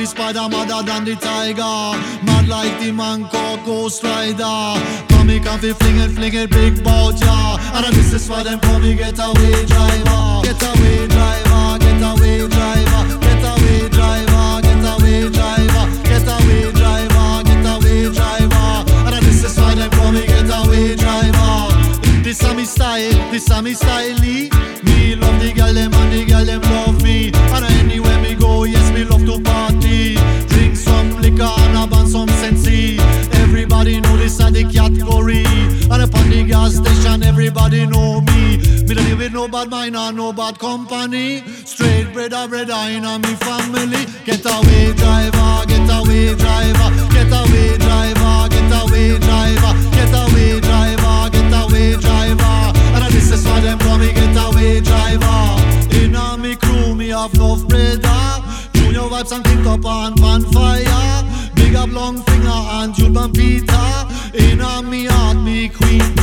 The 0.00 0.06
spider, 0.06 0.48
madder 0.48 0.82
than 0.82 1.04
the 1.04 1.14
tiger. 1.16 1.76
Mad 2.24 2.48
like 2.48 2.80
the 2.80 2.90
man 2.90 3.28
called 3.28 3.64
Ghost 3.64 4.02
Rider. 4.02 4.80
Tommy 5.08 5.40
can 5.40 5.60
be 5.60 5.72
fling 5.72 5.98
it, 5.98 6.10
fling 6.12 6.34
it, 6.34 6.50
big 6.50 6.82
bout 6.82 7.20
ya. 7.20 7.58
And 7.74 7.94
this 7.94 8.12
is 8.12 8.28
why 8.28 8.42
them 8.42 8.60
call 8.60 8.78
me 8.78 8.94
get 8.94 9.18
away 9.18 9.66
driver. 9.66 10.40
Get 10.46 10.62
away 10.70 11.06
driver, 11.06 11.78
get 11.84 12.00
away 12.00 12.48
driver. 12.48 13.02
Get 13.20 13.44
away 13.44 13.88
driver, 13.96 14.62
get 14.64 14.84
away 14.88 15.28
driver. 15.36 15.84
Get 16.08 16.28
away 16.34 16.72
driver, 16.72 17.28
get 17.44 17.66
away 17.68 18.00
driver. 18.16 18.68
And 19.04 19.24
this 19.26 19.44
is 19.44 19.58
why 19.58 19.74
them 19.74 19.90
call 19.90 20.12
me 20.12 20.26
get 20.26 20.48
away 20.48 20.96
driver. 20.96 21.89
This 22.22 22.42
a 22.44 22.54
me 22.54 22.64
style, 22.64 23.30
this 23.30 23.50
a 23.50 23.62
me 23.62 23.74
style. 23.74 24.20
Me 24.20 25.16
love 25.16 25.40
the 25.40 25.52
girl 25.54 25.72
them 25.72 25.92
and 25.94 26.12
the 26.12 26.24
girl 26.24 26.44
them 26.44 26.62
love 26.62 27.02
me. 27.02 27.32
And 27.34 27.64
anywhere 27.80 28.20
me 28.20 28.34
go, 28.34 28.64
yes 28.64 28.92
me 28.92 29.04
love 29.04 29.24
to 29.26 29.40
party. 29.42 30.14
Drink 30.48 30.76
some 30.76 31.20
liquor 31.20 31.42
and 31.42 31.78
a 31.78 31.86
band 31.86 32.08
some 32.08 32.28
sensei. 32.28 32.98
Everybody 33.42 34.00
know 34.00 34.16
this 34.16 34.38
a 34.40 34.50
the. 34.50 34.60
And 35.90 36.02
upon 36.02 36.30
the 36.30 36.44
gas 36.44 36.76
station, 36.76 37.22
everybody 37.24 37.86
know 37.86 38.20
me. 38.20 38.58
Me 38.86 38.94
don't 38.94 39.04
live 39.08 39.18
with 39.18 39.32
no 39.32 39.48
bad 39.48 39.70
mind 39.70 39.96
and 39.96 40.16
no 40.16 40.32
bad 40.32 40.58
company. 40.58 41.42
Straight 41.64 42.12
bread 42.12 42.32
a 42.32 42.46
bread 42.46 42.70
in 42.70 43.04
a 43.04 43.18
me 43.18 43.34
family. 43.36 44.06
Get 44.24 44.44
away 44.46 44.92
driver, 44.94 45.66
get 45.66 45.90
away 45.90 46.34
driver, 46.36 46.88
get 47.10 47.32
away 47.32 47.76
driver, 47.78 48.48
get 48.48 48.72
away 48.80 49.18
driver, 49.18 49.72
get 49.90 50.14
away 50.14 50.60
driver, 50.60 50.99
get 51.70 51.94
away 51.94 52.00
driver. 52.00 52.78
And 52.94 53.14
this 53.14 53.30
is 53.30 53.44
why 53.46 53.60
them 53.60 53.78
call 53.78 53.98
me 53.98 54.12
get 54.12 54.36
away 54.36 54.80
driver. 54.80 55.96
In 55.96 56.14
a 56.14 56.36
me 56.36 56.56
crew, 56.56 56.94
me 56.94 57.08
have 57.08 57.34
no 57.34 57.56
brother. 57.56 58.42
Junior 58.72 59.08
vibes 59.08 59.32
and 59.32 59.44
kick 59.44 59.66
up 59.66 59.84
on 59.84 60.16
fan 60.16 60.42
fire. 60.52 61.24
Big 61.54 61.74
up 61.74 61.90
long 61.92 62.22
finger 62.22 62.48
and 62.48 62.94
Jude 62.94 63.34
Peter. 63.34 64.06
In 64.34 64.60
a 64.60 64.82
me 64.82 65.06
heart, 65.06 65.38
me 65.38 65.68
queen. 65.68 66.14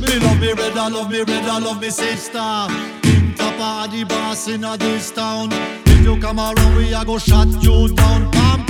Me 0.00 0.18
love 0.18 0.40
me 0.40 0.52
red, 0.52 0.76
I 0.76 0.88
love 0.88 1.10
me 1.10 1.18
red, 1.18 1.44
I 1.44 1.58
love 1.58 1.80
me 1.80 1.90
sister. 1.90 2.66
King 3.02 3.34
Tapa 3.34 3.88
the 3.90 4.04
boss 4.04 4.48
in 4.48 4.64
a 4.64 4.76
this 4.76 5.10
town. 5.10 5.48
If 5.86 6.04
you 6.04 6.18
come 6.18 6.38
around, 6.38 6.76
we 6.76 6.92
a 6.92 7.04
go 7.04 7.18
shut 7.18 7.48
you 7.62 7.88
down. 7.94 8.30
Pam 8.32 8.69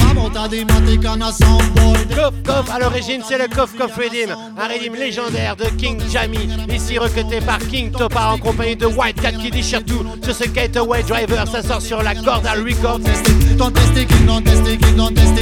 Kof 2.15 2.35
Kof, 2.45 2.71
à 2.71 2.79
l'origine 2.79 3.23
c'est 3.27 3.39
le 3.39 3.47
Kof 3.49 3.77
Kof 3.77 3.97
Redeem, 3.97 4.35
un 4.59 4.69
redeem 4.69 4.95
légendaire 4.95 5.57
de 5.57 5.65
King 5.77 6.01
Jamie, 6.13 6.49
ici 6.73 6.99
recuté 6.99 7.41
par 7.41 7.59
King 7.59 7.91
Topa 7.91 8.27
en 8.33 8.39
compagnie 8.39 8.77
de 8.77 8.87
White 8.87 9.21
Cat 9.21 9.33
qui 9.33 9.51
déchire 9.51 9.85
tout 9.85 10.05
sur 10.23 10.35
ce 10.35 10.49
Gateway 10.49 11.03
Driver, 11.03 11.47
ça 11.47 11.63
sort 11.63 11.83
sur 11.83 12.03
la 12.03 12.11
Records. 12.11 13.01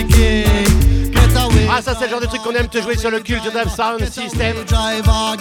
King. 0.09 1.13
Get 1.13 1.37
away. 1.37 1.67
Ah 1.71 1.83
ça 1.83 1.95
c'est 1.99 2.07
le 2.07 2.11
genre 2.11 2.21
de 2.21 2.27
truc 2.27 2.43
qu'on 2.43 2.53
aime 2.53 2.69
te 2.69 2.81
jouer 2.83 2.97
sur 2.97 3.11
le 3.11 3.21
Culture 3.21 3.53
Dub 3.53 3.69
Sound 3.69 4.05
System. 4.11 4.57
Driver, 4.67 5.37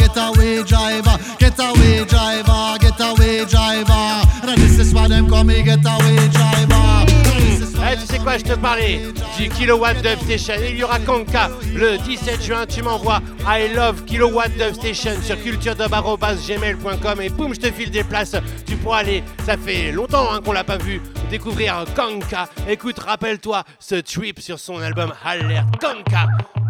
tu 7.99 8.05
sais 8.05 8.19
quoi, 8.19 8.37
je 8.37 8.43
te 8.43 8.53
parlais 8.53 9.01
du 9.37 9.49
Kilowatt 9.49 10.01
Dub 10.01 10.19
Station. 10.19 10.55
Il 10.67 10.77
y 10.77 10.83
aura 10.83 10.99
Kanka 10.99 11.49
le 11.73 11.97
17 11.97 12.43
juin. 12.43 12.65
Tu 12.65 12.81
m'envoies 12.81 13.21
I 13.45 13.73
love 13.73 14.03
Kilowatt 14.05 14.51
Dub 14.57 14.73
Station 14.73 15.21
sur 15.21 15.41
culturedub.gmail.com 15.41 17.21
et 17.21 17.29
boum, 17.29 17.53
je 17.53 17.59
te 17.59 17.71
file 17.71 17.91
des 17.91 18.03
places. 18.03 18.35
Tu 18.65 18.75
pourras 18.75 18.99
aller, 18.99 19.23
ça 19.45 19.57
fait 19.57 19.91
longtemps 19.91 20.31
hein, 20.31 20.41
qu'on 20.43 20.53
l'a 20.53 20.63
pas 20.63 20.77
vu, 20.77 21.01
découvrir 21.29 21.85
Kanka. 21.95 22.49
Écoute, 22.67 22.99
rappelle-toi 22.99 23.63
ce 23.79 23.95
trip 23.95 24.39
sur 24.39 24.59
son 24.59 24.79
album 24.79 25.13
Alert 25.23 25.67
Kanka 25.79 26.27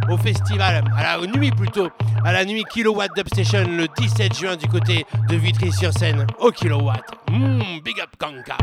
au 0.10 0.18
festival, 0.18 0.84
à 0.96 1.18
la 1.18 1.28
nuit 1.28 1.52
plutôt, 1.52 1.90
à 2.24 2.32
la 2.32 2.46
nuit 2.46 2.64
Kilowatt 2.72 3.12
Dub 3.16 3.28
Station 3.28 3.66
le 3.70 3.88
17 3.98 4.38
juin 4.38 4.56
du 4.56 4.68
côté 4.68 5.06
de 5.30 5.36
Vitry-sur-Seine 5.36 6.26
au 6.40 6.52
Kilowatt. 6.52 7.04
Mmh, 7.30 7.82
big 7.84 8.00
up. 8.00 8.10
Kanka 8.18 8.58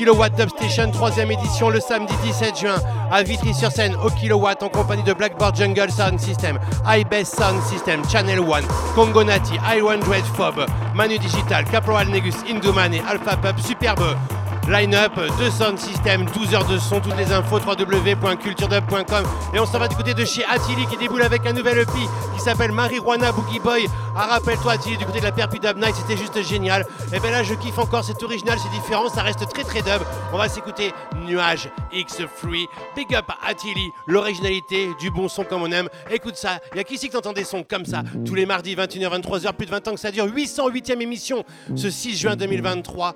Kilowatt 0.00 0.34
Dub 0.34 0.48
Station 0.48 0.90
3ème 0.90 1.30
édition 1.30 1.68
le 1.68 1.78
samedi 1.78 2.14
17 2.22 2.58
juin 2.58 2.76
à 3.12 3.22
Vitry-sur-Seine 3.22 3.94
au 3.96 4.08
Kilowatt 4.08 4.62
en 4.62 4.70
compagnie 4.70 5.02
de 5.02 5.12
Blackboard 5.12 5.54
Jungle 5.54 5.90
Sound 5.90 6.18
System, 6.18 6.58
iBest 6.86 7.36
Sound 7.36 7.62
System, 7.64 8.00
Channel 8.10 8.40
One, 8.40 8.64
Congo 8.94 9.22
Nati, 9.22 9.58
I1 9.58 9.98
Dread 9.98 10.24
Fob, 10.24 10.64
Manu 10.94 11.18
Digital, 11.18 11.66
Caporal 11.66 12.08
Negus, 12.08 12.36
Indoman 12.50 12.94
et 12.94 13.02
Alpha 13.06 13.36
Pub, 13.36 13.58
superbe 13.58 14.16
Line-up, 14.70 15.12
deux 15.38 15.50
sound 15.50 15.78
system, 15.78 16.26
12 16.26 16.54
heures 16.54 16.66
de 16.66 16.78
son, 16.78 17.00
toutes 17.00 17.16
les 17.16 17.32
infos 17.32 17.58
www.culturedub.com 17.58 19.24
et 19.52 19.58
on 19.58 19.66
s'en 19.66 19.80
va 19.80 19.88
du 19.88 19.96
côté 19.96 20.14
de 20.14 20.24
chez 20.24 20.44
Attili 20.44 20.86
qui 20.86 20.96
déboule 20.96 21.22
avec 21.22 21.44
un 21.44 21.52
nouvel 21.52 21.78
EP 21.78 21.90
qui 22.36 22.40
s'appelle 22.40 22.70
Marijuana 22.70 23.32
Boogie 23.32 23.58
Boy. 23.58 23.88
Ah 24.16 24.26
rappelle-toi 24.26 24.72
Attili 24.72 24.96
du 24.96 25.04
côté 25.04 25.20
de 25.20 25.24
la 25.24 25.32
Perpu 25.32 25.58
Dub 25.58 25.76
Night, 25.76 25.94
c'était 25.94 26.16
juste 26.16 26.42
génial. 26.42 26.84
Et 27.12 27.20
ben 27.20 27.30
là 27.30 27.42
je 27.42 27.54
kiffe 27.54 27.78
encore, 27.78 28.04
c'est 28.04 28.20
original, 28.22 28.58
c'est 28.60 28.70
différent, 28.70 29.08
ça 29.08 29.22
reste 29.22 29.48
très 29.48 29.62
très 29.62 29.82
dub. 29.82 30.02
On 30.32 30.38
va 30.38 30.48
s'écouter 30.48 30.92
Nuage 31.26 31.70
X 31.92 32.22
Free. 32.36 32.66
Big 32.96 33.14
up 33.14 33.26
Attili, 33.46 33.88
l'originalité, 34.06 34.90
du 34.98 35.10
bon 35.10 35.28
son 35.28 35.44
comme 35.44 35.62
on 35.62 35.70
aime. 35.70 35.88
Écoute 36.10 36.36
ça, 36.36 36.58
y 36.74 36.80
a 36.80 36.84
qui 36.84 36.94
ici 36.94 37.06
qui 37.06 37.12
t'entend 37.12 37.32
des 37.32 37.44
sons 37.44 37.64
comme 37.68 37.84
ça 37.84 38.02
tous 38.26 38.34
les 38.34 38.46
mardis 38.46 38.74
21h 38.74 39.20
23h, 39.20 39.52
plus 39.52 39.66
de 39.66 39.70
20 39.70 39.88
ans 39.88 39.92
que 39.92 40.00
ça 40.00 40.10
dure, 40.10 40.26
808e 40.26 41.00
émission 41.00 41.44
ce 41.76 41.90
6 41.90 42.18
juin 42.18 42.36
2023. 42.36 43.14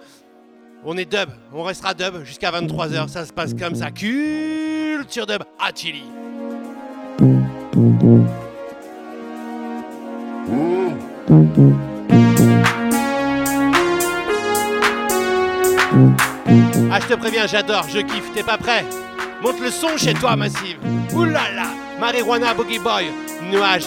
On 0.84 0.96
est 0.96 1.06
dub, 1.06 1.30
on 1.52 1.62
restera 1.62 1.94
dub 1.94 2.24
jusqu'à 2.24 2.50
23h, 2.52 3.08
ça 3.08 3.24
se 3.24 3.32
passe 3.32 3.54
comme 3.54 3.74
ça. 3.74 3.90
Culture 3.90 5.26
dub 5.26 5.42
à. 5.58 5.72
Ah, 16.92 17.00
je 17.00 17.06
te 17.08 17.14
préviens, 17.14 17.46
j'adore, 17.46 17.86
je 17.88 18.00
kiffe, 18.00 18.32
t'es 18.32 18.44
pas 18.44 18.56
prêt? 18.56 18.84
Monte 19.42 19.60
le 19.60 19.70
son 19.70 19.96
chez 19.96 20.14
toi, 20.14 20.36
Massive. 20.36 20.78
Oulala, 21.12 21.66
Marijuana 21.98 22.54
Boogie 22.54 22.78
Boy, 22.78 23.06
Nuage 23.50 23.86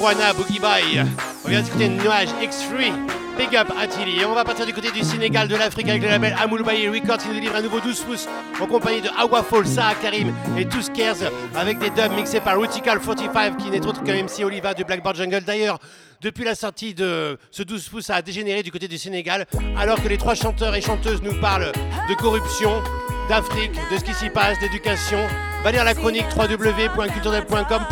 Free, 0.00 0.14
Chili 0.14 0.58
Culture 0.58 1.84
Dub. 1.98 2.42
X3. 2.42 2.92
Big 3.36 3.54
up 3.54 3.68
Attili. 3.78 4.20
Et 4.20 4.24
on 4.24 4.34
va 4.34 4.44
partir 4.44 4.64
du 4.64 4.72
côté 4.72 4.90
du 4.90 5.02
Sénégal, 5.02 5.46
de 5.46 5.56
l'Afrique 5.56 5.88
avec 5.90 6.02
le 6.02 6.08
label 6.08 6.34
Amoul 6.40 6.62
Baye 6.62 6.88
Records 6.88 7.18
qui 7.18 7.28
nous 7.28 7.34
délivre 7.34 7.54
un 7.56 7.60
nouveau 7.60 7.80
12 7.80 8.00
pouces 8.00 8.26
en 8.60 8.66
compagnie 8.66 9.02
de 9.02 9.10
Awa 9.18 9.42
Fall, 9.42 9.66
Saha 9.66 9.94
Karim 9.96 10.34
et 10.56 10.64
Tous 10.64 10.88
Cares 10.88 11.30
avec 11.54 11.78
des 11.78 11.90
dubs 11.90 12.12
mixés 12.16 12.40
par 12.40 12.58
Rutical 12.58 12.98
45 12.98 13.58
qui 13.58 13.70
n'est 13.70 13.84
autre 13.86 14.02
qu'un 14.02 14.14
MC 14.22 14.42
Oliva 14.42 14.72
de 14.72 14.84
Blackboard 14.84 15.16
Jungle. 15.16 15.42
D'ailleurs, 15.44 15.78
depuis 16.22 16.44
la 16.44 16.54
sortie 16.54 16.94
de 16.94 17.38
ce 17.50 17.62
12 17.62 17.88
pouces, 17.90 18.06
ça 18.06 18.16
a 18.16 18.22
dégénéré 18.22 18.62
du 18.62 18.72
côté 18.72 18.88
du 18.88 18.96
Sénégal 18.96 19.46
alors 19.76 20.02
que 20.02 20.08
les 20.08 20.16
trois 20.16 20.34
chanteurs 20.34 20.74
et 20.74 20.80
chanteuses 20.80 21.22
nous 21.22 21.38
parlent 21.40 21.72
de 22.08 22.14
corruption, 22.14 22.82
d'Afrique, 23.28 23.72
de 23.92 23.98
ce 23.98 24.04
qui 24.04 24.14
s'y 24.14 24.30
passe, 24.30 24.58
d'éducation. 24.60 25.18
Va 25.62 25.72
la 25.72 25.94
chronique 25.94 26.24
www.culturedub.com. 26.36 27.82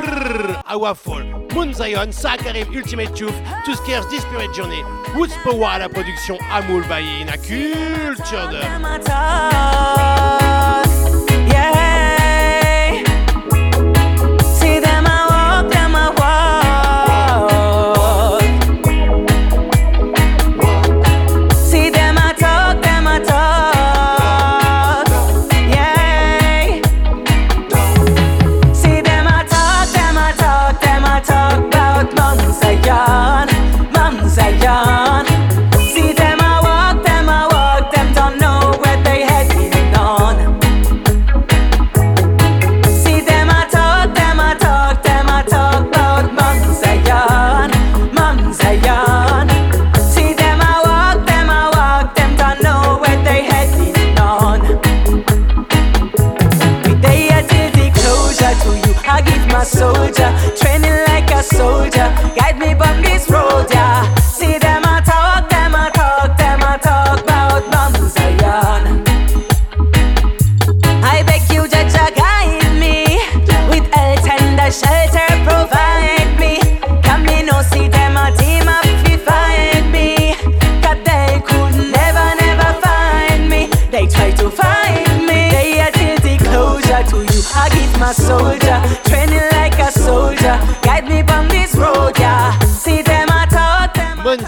Awafall, 0.66 1.38
Moon 1.55 1.72
Zion, 1.74 2.11
Sakarim, 2.12 2.66
Ultimate 2.74 3.18
Youth, 3.18 3.34
Two 3.64 3.74
Scares, 3.74 4.07
Disparate 4.11 4.55
Journey, 4.55 4.82
Woods 5.16 5.32
Power 5.42 5.64
à 5.66 5.78
la 5.78 5.88
production, 5.88 6.38
Amoul 6.53 6.84
Bayin, 6.88 7.26
à 7.28 7.36
Culture 7.36 8.51
Ah, 9.11 10.82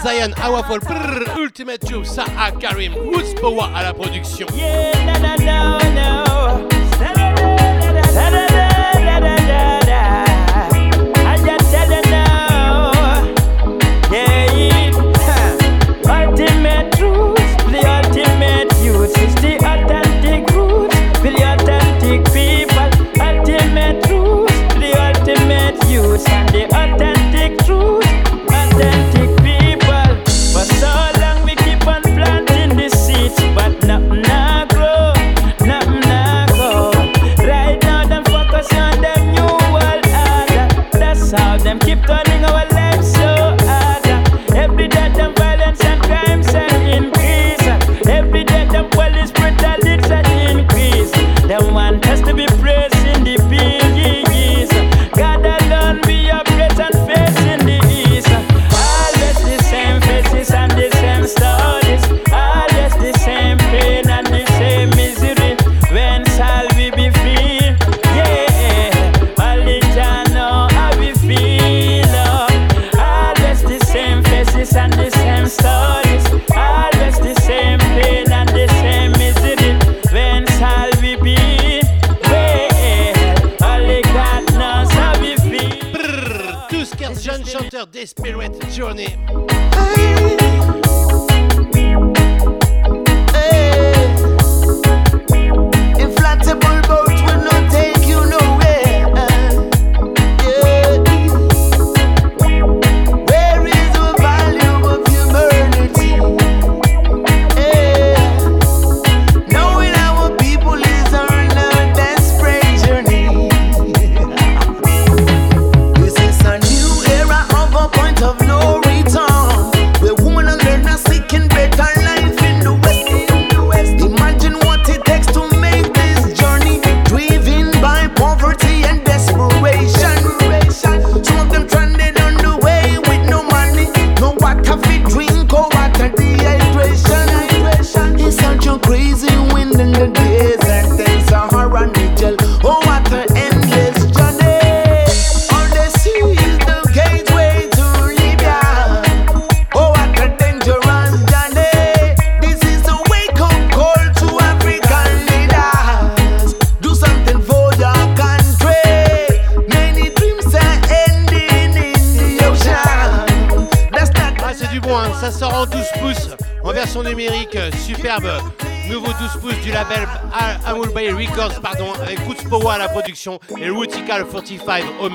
Zion, 0.03 0.33
Awafol, 0.37 0.79
Ultimate 1.37 1.89
Youth, 1.89 2.07
Saha 2.07 2.51
Karim, 2.59 2.93
Woods 2.95 3.35
Powa 3.35 3.69
à 3.75 3.83
la 3.83 3.93
production. 3.93 4.47
Yeah, 4.55 4.91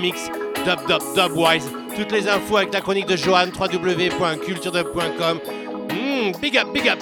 Mix, 0.01 0.31
Dub 0.65 0.79
Dub 0.89 1.03
Dubwise. 1.15 1.71
Toutes 1.97 2.13
les 2.13 2.29
infos 2.29 2.59
avec 2.59 2.73
la 2.73 2.81
chronique 2.81 3.07
de 3.07 3.17
Johan, 3.17 3.47
www.culturedub.com. 3.59 5.41
Mmh, 5.91 6.33
big 6.41 6.57
up, 6.59 6.69
big 6.73 6.89
up 6.89 6.99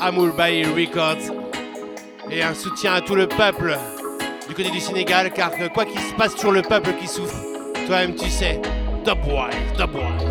Amoul 0.00 0.32
Bay 0.36 0.64
Records. 0.64 1.32
Et 2.30 2.42
un 2.42 2.54
soutien 2.54 2.94
à 2.94 3.00
tout 3.00 3.14
le 3.14 3.26
peuple 3.28 3.78
du 4.48 4.54
côté 4.54 4.70
du 4.70 4.80
Sénégal, 4.80 5.32
car 5.32 5.50
quoi 5.72 5.84
qu'il 5.84 6.00
se 6.00 6.12
passe, 6.14 6.34
toujours 6.34 6.52
le 6.52 6.62
peuple 6.62 6.90
qui 7.00 7.06
souffre. 7.06 7.36
Toi-même, 7.86 8.14
tu 8.14 8.28
sais. 8.28 8.60
Dubwise, 9.04 9.54
Dubwise. 9.76 10.24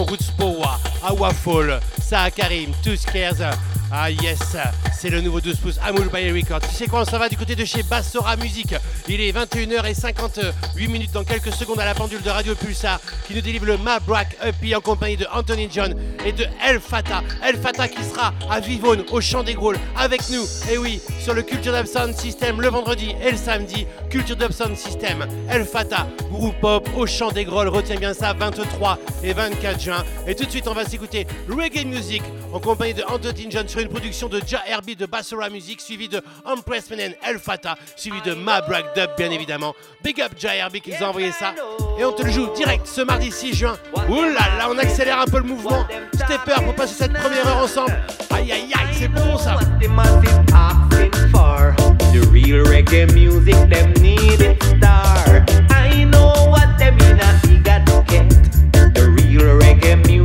Roots 0.00 0.30
Powa, 0.38 0.78
Awa 1.02 1.32
Fall, 1.32 1.80
Karim, 2.34 2.72
Two 2.82 2.96
Scares. 2.96 3.56
Ah 3.94 4.10
yes, 4.10 4.56
c'est 4.98 5.10
le 5.10 5.20
nouveau 5.20 5.42
12 5.42 5.56
pouces 5.58 5.78
Amul 5.84 6.08
by 6.08 6.30
Record. 6.30 6.60
Tu 6.62 6.74
sais 6.74 6.86
quoi, 6.86 7.04
ça 7.04 7.18
va 7.18 7.28
du 7.28 7.36
côté 7.36 7.54
de 7.54 7.64
chez 7.66 7.82
Bassora 7.82 8.36
Music. 8.36 8.74
Il 9.06 9.20
est 9.20 9.32
21h58 9.32 10.88
minutes 10.88 11.12
dans 11.12 11.24
quelques 11.24 11.52
secondes 11.52 11.78
à 11.78 11.84
la 11.84 11.94
pendule 11.94 12.22
de 12.22 12.30
Radio 12.30 12.54
Pulsar 12.54 13.00
qui 13.26 13.34
nous 13.34 13.42
délivre 13.42 13.66
le 13.66 13.76
Mabrak 13.76 14.38
EP 14.42 14.74
en 14.74 14.80
compagnie 14.80 15.18
de 15.18 15.26
Anthony 15.30 15.68
John 15.70 15.94
et 16.24 16.32
de 16.32 16.46
El 16.66 16.80
Fata. 16.80 17.22
El 17.44 17.58
Fata 17.58 17.86
qui 17.86 18.02
sera 18.02 18.32
à 18.48 18.60
Vivonne 18.60 19.04
au 19.10 19.20
Champ 19.20 19.42
des 19.42 19.52
Grôles 19.52 19.78
avec 19.94 20.22
nous. 20.30 20.44
Et 20.72 20.78
oui, 20.78 21.02
sur 21.22 21.34
le 21.34 21.42
Culture 21.42 21.72
Dub 21.72 21.86
Sound 21.86 22.14
System 22.14 22.60
le 22.60 22.68
vendredi 22.68 23.14
et 23.22 23.30
le 23.30 23.36
samedi. 23.36 23.86
Culture 24.10 24.34
Dub 24.34 24.50
Sound 24.50 24.76
System, 24.76 25.24
El 25.48 25.64
Fata, 25.64 26.08
groupe 26.32 26.58
pop 26.60 26.88
au 26.96 27.06
Champ 27.06 27.30
des 27.30 27.44
Grôles. 27.44 27.68
Retiens 27.68 27.96
bien 27.96 28.12
ça, 28.12 28.32
23 28.32 28.98
et 29.22 29.32
24 29.32 29.80
juin. 29.80 30.04
Et 30.26 30.34
tout 30.34 30.44
de 30.44 30.50
suite, 30.50 30.66
on 30.66 30.74
va 30.74 30.84
s'écouter 30.84 31.26
Reggae 31.48 31.86
Music 31.86 32.22
en 32.52 32.58
compagnie 32.58 32.94
de 32.94 33.04
Anthony 33.04 33.46
John 33.50 33.68
sur 33.68 33.80
une 33.80 33.88
production 33.88 34.28
de 34.28 34.40
Ja 34.44 34.62
Herbie 34.66 34.96
de 34.96 35.06
Bassora 35.06 35.48
Music, 35.48 35.80
suivi 35.80 36.08
de 36.08 36.20
Empress 36.44 36.90
Menen 36.90 37.14
El 37.24 37.38
Fata, 37.38 37.76
suivi 37.94 38.20
de 38.22 38.34
Mabrak 38.34 38.96
Dub, 38.96 39.10
bien 39.16 39.30
évidemment. 39.30 39.74
Big 40.02 40.20
up 40.20 40.32
Ja 40.36 40.56
Herbie 40.56 40.80
qui 40.80 40.90
nous 40.90 41.04
a 41.04 41.08
envoyé 41.08 41.30
ça. 41.30 41.54
Et 41.98 42.04
on 42.04 42.12
te 42.12 42.22
le 42.22 42.30
joue 42.30 42.48
direct 42.54 42.86
ce 42.86 43.02
mardi 43.02 43.30
6 43.30 43.54
juin. 43.54 43.76
Ouh 44.08 44.22
là 44.22 44.46
là, 44.58 44.68
on 44.70 44.78
accélère 44.78 45.20
un 45.20 45.26
peu 45.26 45.38
le 45.38 45.44
mouvement. 45.44 45.84
Peur 46.46 46.64
pour 46.64 46.74
passer 46.74 46.94
cette 46.94 47.12
première 47.12 47.46
heure 47.46 47.62
ensemble. 47.62 47.94
Aïe 48.34 48.50
aïe 48.52 48.72
aïe, 48.72 48.96
c'est 48.98 49.08
bon 49.08 49.36
ça. 49.36 49.58
The 52.12 52.20
real 52.30 52.64
reggae 52.66 53.06
music, 53.14 53.56
them 53.70 53.92
need 54.00 54.40
it 54.40 54.62
star. 54.62 55.44
I 55.70 56.04
know 56.04 56.32
what 56.50 56.78
them 56.78 56.98
in 57.00 57.20
a 57.20 57.40
eager 57.48 57.82
to 57.86 58.02
get. 58.06 58.28
The 58.94 59.08
real 59.16 59.58
reggae 59.58 59.96
music, 60.06 60.21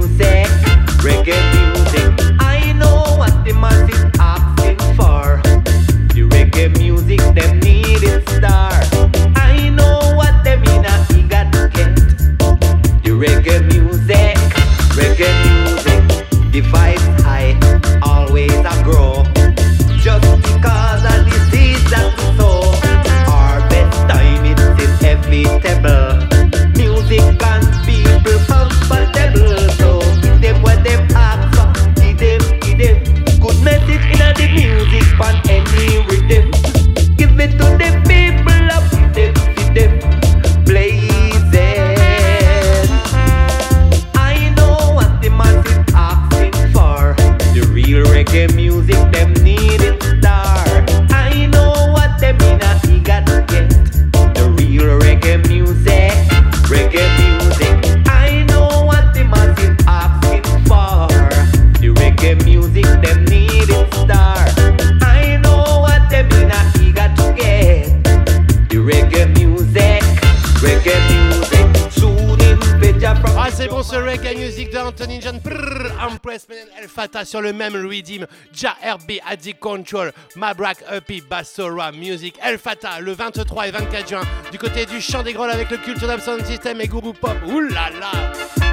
Fata 76.98 77.26
sur 77.26 77.42
le 77.42 77.54
même 77.54 77.76
redeem. 77.76 78.26
Ja 78.52 78.76
RB 78.84 79.20
Addict 79.24 79.60
Control. 79.60 80.12
Mabrak 80.36 80.84
EP 80.92 81.22
Bassora 81.22 81.92
Music. 81.92 82.34
El 82.44 82.58
Fata 82.58 83.00
le 83.00 83.12
23 83.12 83.68
et 83.68 83.72
24 83.72 84.10
juin 84.10 84.22
du 84.52 84.58
côté 84.58 84.88
du 84.88 85.00
Champ 85.00 85.22
des 85.22 85.34
Grolles 85.34 85.52
avec 85.52 85.70
le 85.70 85.78
Culture 85.78 86.20
Sound 86.20 86.44
System 86.44 86.82
et 86.82 86.88
Guru 86.88 87.14
Pop. 87.14 87.38
Ouh 87.46 87.60
là 87.60 87.92
là! 88.00 88.67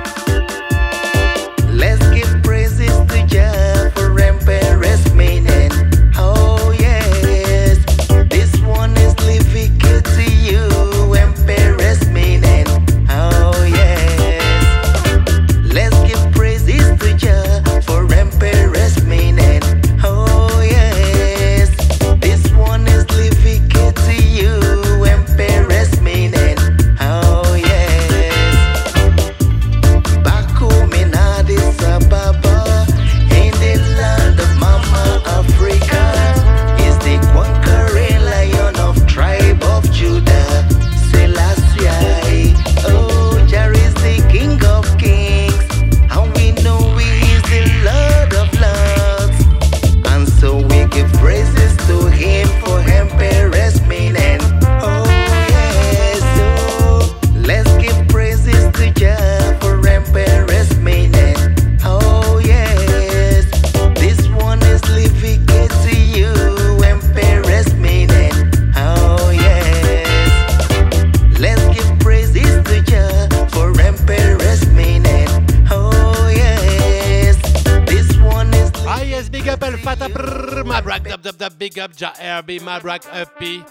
Dub, 81.96 82.00
big 82.00 82.02
up 82.02 82.18
Ja 82.18 82.38
RB, 82.40 82.60
Mabrak 82.62 83.02
EP. 83.14 83.62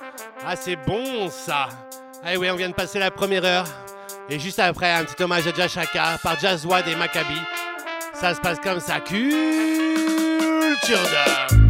Ah 0.46 0.56
c'est 0.56 0.76
bon 0.76 1.30
ça! 1.30 1.70
Ah 2.26 2.32
oui, 2.38 2.50
on 2.50 2.56
vient 2.56 2.70
de 2.70 2.74
passer 2.74 3.00
la 3.00 3.12
première 3.12 3.44
heure. 3.46 3.66
Et 4.30 4.40
juste 4.40 4.60
après, 4.60 4.92
un 4.92 5.04
petit 5.04 5.22
hommage 5.22 5.48
à 5.48 5.54
Jashaka 5.54 6.18
par 6.22 6.40
Jazzwad 6.40 6.88
et 6.88 6.96
Maccabi. 6.96 7.40
Ça 8.14 8.34
se 8.34 8.40
passe 8.40 8.60
comme 8.60 8.80
ça. 8.80 9.00
Culture 9.00 9.20
Dub. 11.52 11.63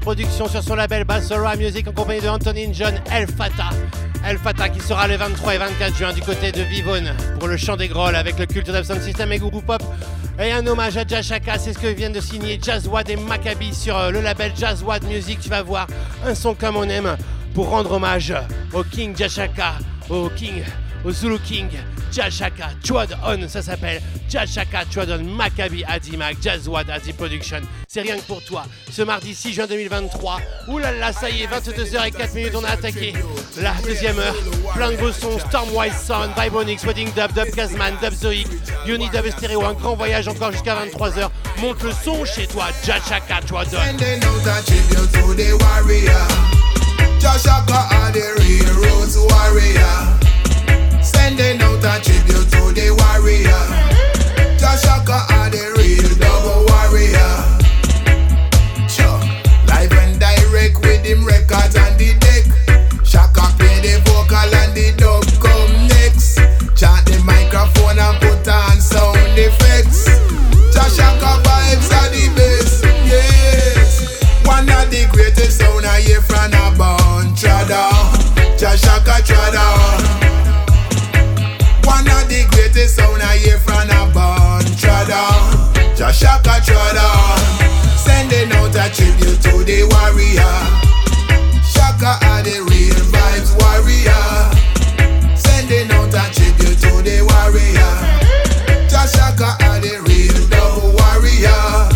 Production 0.00 0.48
sur 0.48 0.62
son 0.62 0.74
label 0.74 1.04
Bassora 1.04 1.56
Music 1.56 1.88
en 1.88 1.92
compagnie 1.92 2.20
de 2.20 2.28
Anthony 2.28 2.72
John 2.72 2.94
El 3.10 3.26
Fata. 3.26 3.70
El 4.24 4.38
Fata 4.38 4.68
qui 4.68 4.80
sera 4.80 5.08
le 5.08 5.16
23 5.16 5.54
et 5.54 5.58
24 5.58 5.96
juin 5.96 6.12
du 6.12 6.20
côté 6.20 6.52
de 6.52 6.62
Vivonne 6.62 7.12
pour 7.38 7.48
le 7.48 7.56
chant 7.56 7.76
des 7.76 7.88
grolls 7.88 8.16
avec 8.16 8.38
le 8.38 8.46
culte 8.46 8.70
d'Absent 8.70 9.00
System 9.00 9.32
et 9.32 9.38
Gourou 9.38 9.60
Pop. 9.60 9.82
Et 10.38 10.52
un 10.52 10.66
hommage 10.66 10.96
à 10.96 11.06
Jashaka, 11.06 11.58
c'est 11.58 11.72
ce 11.72 11.78
que 11.78 11.86
viennent 11.88 12.12
de 12.12 12.20
signer 12.20 12.58
Jazzwad 12.62 13.08
et 13.10 13.16
Maccabi 13.16 13.74
sur 13.74 13.96
euh, 13.96 14.10
le 14.10 14.20
label 14.20 14.52
Jazzwad 14.56 15.04
Music. 15.04 15.40
Tu 15.40 15.48
vas 15.48 15.62
voir 15.62 15.86
un 16.24 16.34
son 16.34 16.54
comme 16.54 16.76
on 16.76 16.84
aime 16.84 17.16
pour 17.54 17.70
rendre 17.70 17.92
hommage 17.92 18.34
au 18.72 18.84
King 18.84 19.16
Jashaka, 19.16 19.74
au 20.08 20.28
King, 20.28 20.62
au 21.04 21.12
Zulu 21.12 21.38
King, 21.40 21.68
Jashaka, 22.12 22.70
Chwad 22.84 23.16
On, 23.24 23.48
ça 23.48 23.62
s'appelle 23.62 24.00
Jashaka, 24.28 24.84
Chwad 24.92 25.10
On, 25.10 25.24
Maccabi, 25.24 25.84
Adimac, 25.84 26.36
Jazzwad, 26.40 26.90
Adi 26.90 27.12
Production. 27.12 27.60
C'est 27.86 28.02
rien 28.02 28.16
que 28.16 28.22
pour 28.22 28.42
toi. 28.44 28.64
Ce 28.90 29.02
mardi 29.02 29.34
6 29.34 29.52
juin 29.54 29.66
2023, 29.66 30.40
oulala, 30.68 31.12
ça 31.12 31.30
y 31.30 31.42
est, 31.42 31.46
22h04 31.46 32.34
minutes, 32.34 32.54
on 32.54 32.64
a 32.64 32.70
attaqué 32.70 33.12
la 33.60 33.74
deuxième 33.84 34.18
heure. 34.18 34.34
Plein 34.74 34.92
de 34.92 34.96
beaux 34.96 35.12
sons, 35.12 35.38
Stormwise 35.38 35.96
Sound, 35.96 36.30
Vibonix, 36.38 36.84
Wedding 36.84 37.12
Dub, 37.14 37.32
Dub 37.32 37.54
Kazman, 37.54 37.94
Dub 38.02 38.14
Zoic, 38.14 38.46
Uni 38.86 39.08
Dub 39.10 39.28
Stereo, 39.30 39.64
un 39.64 39.74
grand 39.74 39.96
voyage 39.96 40.28
encore 40.28 40.52
jusqu'à 40.52 40.76
23h. 40.76 41.30
Monte 41.60 41.82
le 41.82 41.92
son 41.92 42.24
chez 42.24 42.46
toi, 42.46 42.66
Jashaka, 42.84 43.40
Chwad 43.46 43.68
On. 43.74 43.78
Joshua 47.20 47.88
are 47.90 48.12
the 48.12 48.22
real 48.38 49.28
warrior. 49.28 50.27
Sending 51.12 51.62
out 51.62 51.84
a 51.84 52.00
tribute 52.04 52.48
to 52.52 52.62
the 52.76 52.88
warrior. 52.98 53.64
Are 55.10 55.48
the 55.48 55.72
real 55.78 56.12
double 56.20 56.68
warrior. 56.68 57.34
Sure. 58.86 59.20
Live 59.66 59.92
and 59.92 60.20
direct 60.20 60.76
with 60.84 61.02
him 61.02 61.24
records 61.24 61.76
on 61.76 61.96
the 61.96 62.12
deck. 62.20 62.44
Shaka 63.06 63.56
play 63.56 63.80
the 63.80 64.02
vocal 64.04 64.54
and 64.60 64.74
the 64.76 64.92
dub 64.98 65.24
come 65.40 65.88
next. 65.88 66.36
Chant 66.76 67.06
the 67.06 67.16
microphone 67.24 67.98
and 67.98 68.20
put 68.20 68.46
on 68.48 68.80
sound 68.82 69.38
effects. 69.38 70.04
Joshaka 86.18 86.58
trada. 86.66 87.06
Sending 87.96 88.50
out 88.50 88.74
a 88.74 88.90
tribute 88.90 89.40
to 89.40 89.62
the 89.62 89.86
warrior. 89.86 90.58
Shaka 91.62 92.18
are 92.26 92.42
the 92.42 92.58
real 92.66 92.98
vibes 93.14 93.54
warrior. 93.62 94.26
Sending 95.36 95.88
out 95.92 96.10
a 96.10 96.26
tribute 96.34 96.76
to 96.82 97.02
the 97.06 97.22
warrior. 97.22 97.94
Joshaka 98.90 99.54
are 99.62 99.78
the 99.78 100.02
real 100.10 100.34
double 100.50 100.90
warrior. 100.98 101.86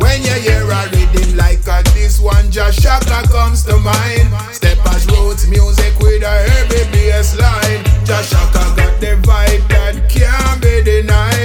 When 0.00 0.22
you 0.22 0.32
hear 0.40 0.64
a 0.64 0.88
rhythm 0.88 1.36
like 1.36 1.66
a 1.68 1.84
this 1.92 2.18
one, 2.18 2.50
Shaka 2.50 3.28
comes 3.28 3.64
to 3.64 3.76
mind. 3.76 4.32
Steppers 4.50 5.06
roots 5.08 5.46
music 5.46 5.92
with 6.00 6.22
a 6.22 6.36
heavy 6.48 6.90
bass 6.90 7.36
line. 7.36 7.84
Shaka 8.06 8.64
got 8.80 8.98
the 8.98 9.20
vibe 9.20 9.68
that 9.68 10.08
can't 10.08 10.62
be 10.62 10.82
denied. 10.82 11.35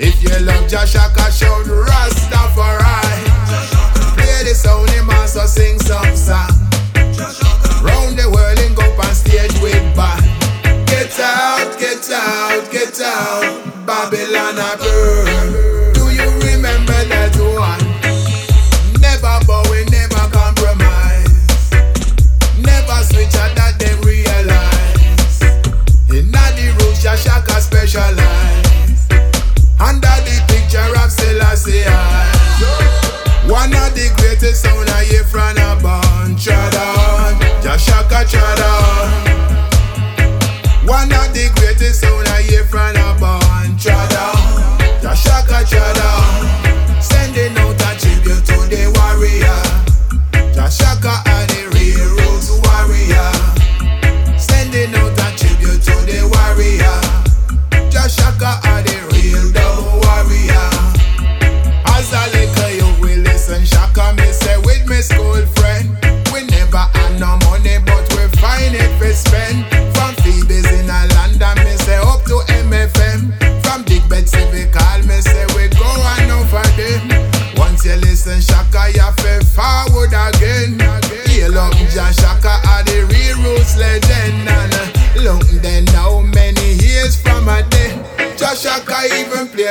If 0.00 0.22
you 0.22 0.30
love 0.46 0.64
Jashaka, 0.70 1.26
shout 1.36 1.66
Rastafari. 1.66 2.98
Play 4.14 4.44
the 4.44 4.54
sound, 4.54 4.88
him 4.90 5.10
also 5.10 5.44
sing 5.44 5.78
some 5.80 6.14
song. 6.14 6.54
Round 7.82 8.16
the 8.16 8.30
world 8.32 8.58
and 8.60 8.76
go 8.76 8.84
on 9.02 9.14
stage 9.14 9.60
with 9.60 9.82
band. 9.96 10.22
Get 10.86 11.18
out, 11.18 11.76
get 11.80 12.08
out, 12.12 12.70
get 12.70 13.00
out. 13.00 13.86
Babylon 13.86 14.58
a 14.58 14.76
burn. 14.78 15.67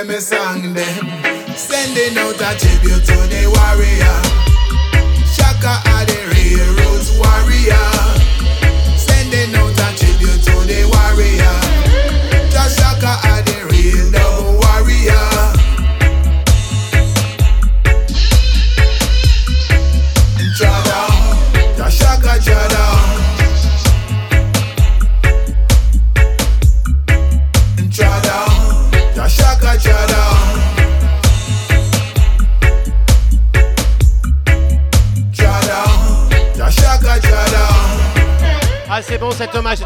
Play 0.04 0.16
me 0.16 0.20
song 0.20 0.74
them. 0.74 1.56
Sending 1.56 2.18
out 2.18 2.36
a 2.36 2.58
tribute 2.60 3.04
to 3.06 3.18
the 3.32 3.48
warrior. 3.56 4.18
Shaka 5.26 5.82
are 5.92 6.06
the 6.06 6.27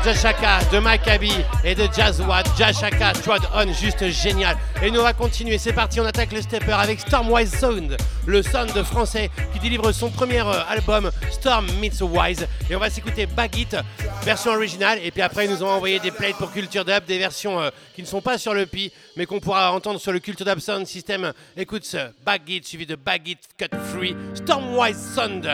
Jashaka, 0.03 0.61
de 0.71 0.79
Maccabi 0.79 1.31
et 1.63 1.75
de 1.75 1.87
Jazzwad, 1.95 2.47
Jashaka, 2.57 3.13
Trod 3.13 3.41
On, 3.53 3.71
juste 3.71 4.09
génial. 4.09 4.57
Et 4.81 4.89
nous 4.89 4.99
on 4.99 5.03
va 5.03 5.13
continuer, 5.13 5.59
c'est 5.59 5.73
parti, 5.73 5.99
on 5.99 6.05
attaque 6.05 6.31
le 6.31 6.41
stepper 6.41 6.71
avec 6.71 6.99
Stormwise 7.01 7.53
Sound, 7.53 7.97
le 8.25 8.41
sound 8.41 8.71
français 8.83 9.29
qui 9.53 9.59
délivre 9.59 9.91
son 9.91 10.09
premier 10.09 10.41
euh, 10.41 10.63
album 10.67 11.11
Storm 11.29 11.67
Meets 11.79 12.01
Wise. 12.01 12.47
Et 12.69 12.75
on 12.75 12.79
va 12.79 12.89
s'écouter 12.89 13.27
Bag 13.27 13.55
It, 13.55 13.77
version 14.23 14.51
originale. 14.53 14.97
Et 15.03 15.11
puis 15.11 15.21
après, 15.21 15.45
ils 15.45 15.51
nous 15.51 15.63
ont 15.63 15.69
envoyé 15.69 15.99
des 15.99 16.09
plates 16.09 16.37
pour 16.37 16.51
Culture 16.51 16.83
Dub, 16.83 17.05
des 17.05 17.19
versions 17.19 17.59
euh, 17.59 17.69
qui 17.95 18.01
ne 18.01 18.07
sont 18.07 18.21
pas 18.21 18.39
sur 18.39 18.55
le 18.55 18.65
Pi, 18.65 18.91
mais 19.15 19.27
qu'on 19.27 19.39
pourra 19.39 19.71
entendre 19.71 19.99
sur 19.99 20.11
le 20.11 20.19
Culture 20.19 20.47
Dub 20.47 20.59
Sound 20.59 20.87
System. 20.87 21.31
Écoute 21.55 21.85
ce 21.85 21.97
Bag 22.25 22.41
It 22.47 22.65
suivi 22.65 22.87
de 22.87 22.95
Bag 22.95 23.27
It 23.27 23.39
Cut 23.55 23.77
Free, 23.93 24.15
Stormwise 24.33 25.13
Sound, 25.13 25.47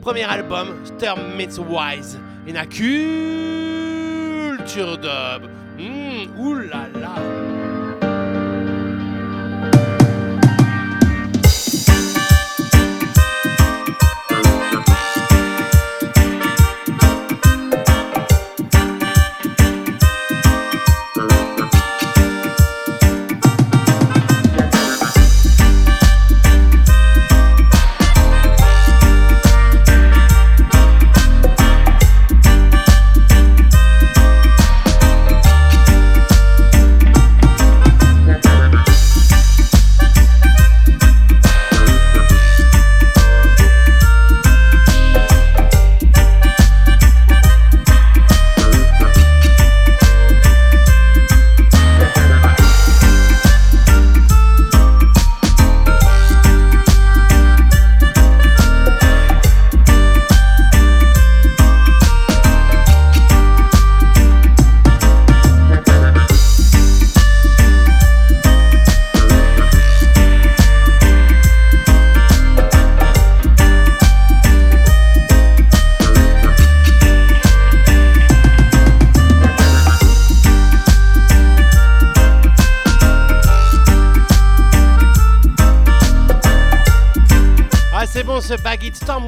premier 0.00 0.24
album, 0.24 0.84
Storm 0.84 1.36
Meets 1.36 1.58
Wise. 1.58 2.18
Et 2.48 2.52
la 2.52 2.66
culture 4.62 4.96
dub. 4.96 5.50
Mmh, 5.76 6.38
oulala. 6.38 7.14
Chada, 7.18 7.61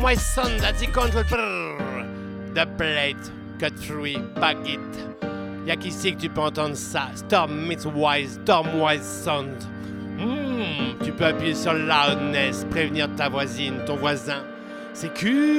Stormwise 0.05 0.18
Sound, 0.18 0.60
that's 0.60 0.81
the 0.81 0.86
control. 0.89 1.24
The 2.52 2.66
plate, 2.76 3.16
cut 3.59 3.72
through, 3.78 4.18
Bag 4.35 4.59
It. 4.66 4.78
Y'a 5.64 5.76
qu'ici 5.76 6.14
que 6.14 6.20
tu 6.20 6.28
peux 6.28 6.43
entendre 6.43 6.76
ça. 6.76 7.09
Stormwise, 7.14 8.39
Stormwise 8.43 9.02
Sound. 9.02 9.56
Hmm, 10.18 11.02
tu 11.02 11.10
peux 11.10 11.24
appuyer 11.24 11.55
sur 11.55 11.72
loudness, 11.72 12.66
prévenir 12.70 13.09
ta 13.16 13.31
voisine, 13.31 13.76
ton 13.86 13.97
voisin. 13.97 14.44
C'est 14.93 15.09
culture. 15.14 15.55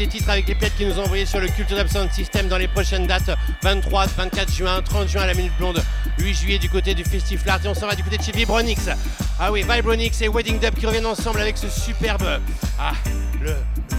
Des 0.00 0.06
titres 0.06 0.30
avec 0.30 0.48
les 0.48 0.54
pièces 0.54 0.72
qui 0.78 0.86
nous 0.86 0.98
ont 0.98 1.04
envoyés 1.04 1.26
sur 1.26 1.40
le 1.40 1.48
Culture 1.48 1.76
Dub 1.76 1.88
Sound 1.88 2.10
System 2.10 2.48
dans 2.48 2.56
les 2.56 2.68
prochaines 2.68 3.06
dates 3.06 3.30
23, 3.62 4.06
24 4.06 4.50
juin, 4.50 4.80
30 4.80 5.06
juin 5.06 5.20
à 5.20 5.26
la 5.26 5.34
Minute 5.34 5.52
Blonde, 5.58 5.82
8 6.18 6.34
juillet 6.34 6.58
du 6.58 6.70
côté 6.70 6.94
du 6.94 7.04
Festiflard 7.04 7.60
et 7.62 7.68
on 7.68 7.74
s'en 7.74 7.86
va 7.86 7.94
du 7.94 8.02
côté 8.02 8.16
de 8.16 8.22
chez 8.22 8.32
Vibronix. 8.32 8.88
Ah 9.38 9.52
oui, 9.52 9.62
Vibronix 9.68 10.18
et 10.22 10.28
Wedding 10.28 10.58
Dub 10.58 10.74
qui 10.74 10.86
reviennent 10.86 11.04
ensemble 11.04 11.38
avec 11.42 11.58
ce 11.58 11.68
superbe. 11.68 12.40
Ah, 12.78 12.92
le 13.42 13.54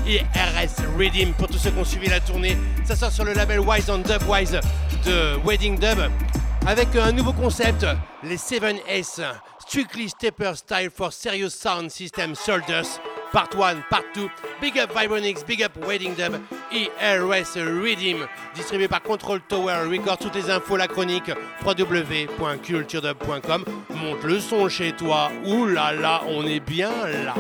IRS 0.08 0.74
Redeem 0.98 1.34
pour 1.34 1.50
tous 1.50 1.60
ceux 1.60 1.70
qui 1.70 1.78
ont 1.78 1.86
suivi 1.86 2.10
la 2.10 2.20
tournée. 2.20 2.58
Ça 2.84 2.96
sort 2.96 3.12
sur 3.12 3.24
le 3.24 3.34
label 3.34 3.60
Wise 3.60 3.88
on 3.92 4.00
Dubwise 4.00 4.60
de 5.06 5.38
Wedding 5.46 5.78
Dub 5.78 6.00
avec 6.66 6.96
un 6.96 7.12
nouveau 7.12 7.34
concept, 7.34 7.86
les 8.24 8.38
7S, 8.38 9.22
Strictly 9.60 10.10
Stepper 10.10 10.54
Style 10.56 10.90
for 10.90 11.14
Serious 11.14 11.52
Sound 11.52 11.92
System 11.92 12.34
Soldiers, 12.34 13.00
Part 13.32 13.56
1, 13.56 13.84
Part 13.90 14.04
2, 14.14 14.30
Big 14.62 14.78
Up 14.78 14.92
Vibronix, 14.94 15.46
Big 15.46 15.64
Up 15.64 15.72
Wedding 15.88 16.14
Dub, 16.16 16.34
IRS 16.72 17.56
Redeem, 17.56 18.28
distribué 18.54 18.90
par 18.90 19.02
Control 19.02 19.40
Tower 19.48 19.86
Record, 19.90 20.18
toutes 20.18 20.36
les 20.36 20.50
infos, 20.50 20.76
la 20.76 20.88
chronique, 20.88 21.32
www.culturedub.com, 21.66 23.64
monte 23.96 24.24
le 24.24 24.40
son 24.40 24.68
chez 24.68 24.92
toi, 24.92 25.32
ouh 25.46 25.66
là 25.66 26.22
on 26.28 26.46
est 26.46 26.60
bien 26.60 26.92
là. 27.26 27.34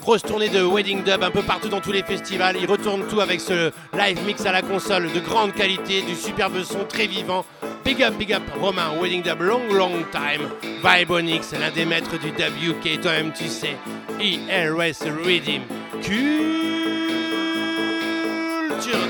Grosse 0.00 0.22
tournée 0.22 0.48
de 0.48 0.62
Wedding 0.62 1.02
Dub 1.02 1.22
un 1.22 1.30
peu 1.32 1.42
partout 1.42 1.68
dans 1.68 1.80
tous 1.80 1.90
les 1.90 2.04
festivals. 2.04 2.56
Il 2.60 2.70
retourne 2.70 3.08
tout 3.08 3.20
avec 3.20 3.40
ce 3.40 3.72
live 3.92 4.24
mix 4.24 4.46
à 4.46 4.52
la 4.52 4.62
console 4.62 5.10
de 5.12 5.18
grande 5.18 5.52
qualité, 5.52 6.02
du 6.02 6.14
superbe 6.14 6.62
son 6.62 6.84
très 6.84 7.08
vivant. 7.08 7.44
Big 7.86 8.02
up, 8.02 8.18
big 8.18 8.32
up, 8.32 8.42
Romain, 8.56 8.98
Wedding 8.98 9.22
Dub, 9.22 9.40
long, 9.40 9.68
long 9.68 10.04
time. 10.10 10.50
Vibonix, 10.82 11.52
l'un 11.52 11.70
des 11.70 11.84
maîtres 11.84 12.18
du 12.18 12.30
UK, 12.30 13.00
toi-même 13.00 13.32
tu 13.32 13.46
sais. 13.46 13.76
IRS 14.18 15.04
Redeem. 15.24 15.62
Culture 16.02 16.56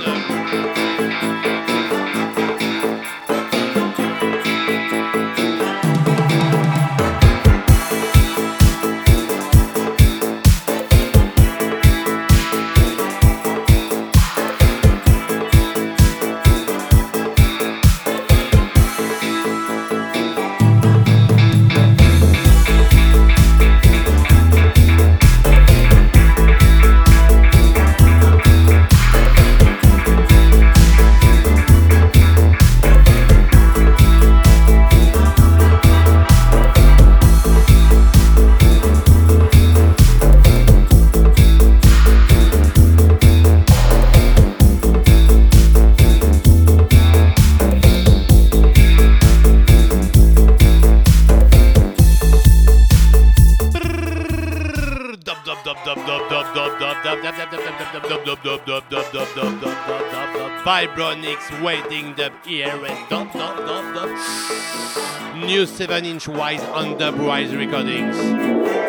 Dub. 0.05 0.36
Vibronics 60.64 61.62
waiting 61.62 62.14
dub 62.14 62.32
ERS 62.47 62.98
dub, 63.09 63.32
dub, 63.32 63.56
dub, 63.59 63.94
dub. 63.94 64.10
New 65.44 65.66
7 65.66 66.05
inch 66.05 66.28
Wise 66.28 66.62
on 66.64 66.97
Dubwise 66.98 67.56
recordings. 67.56 68.86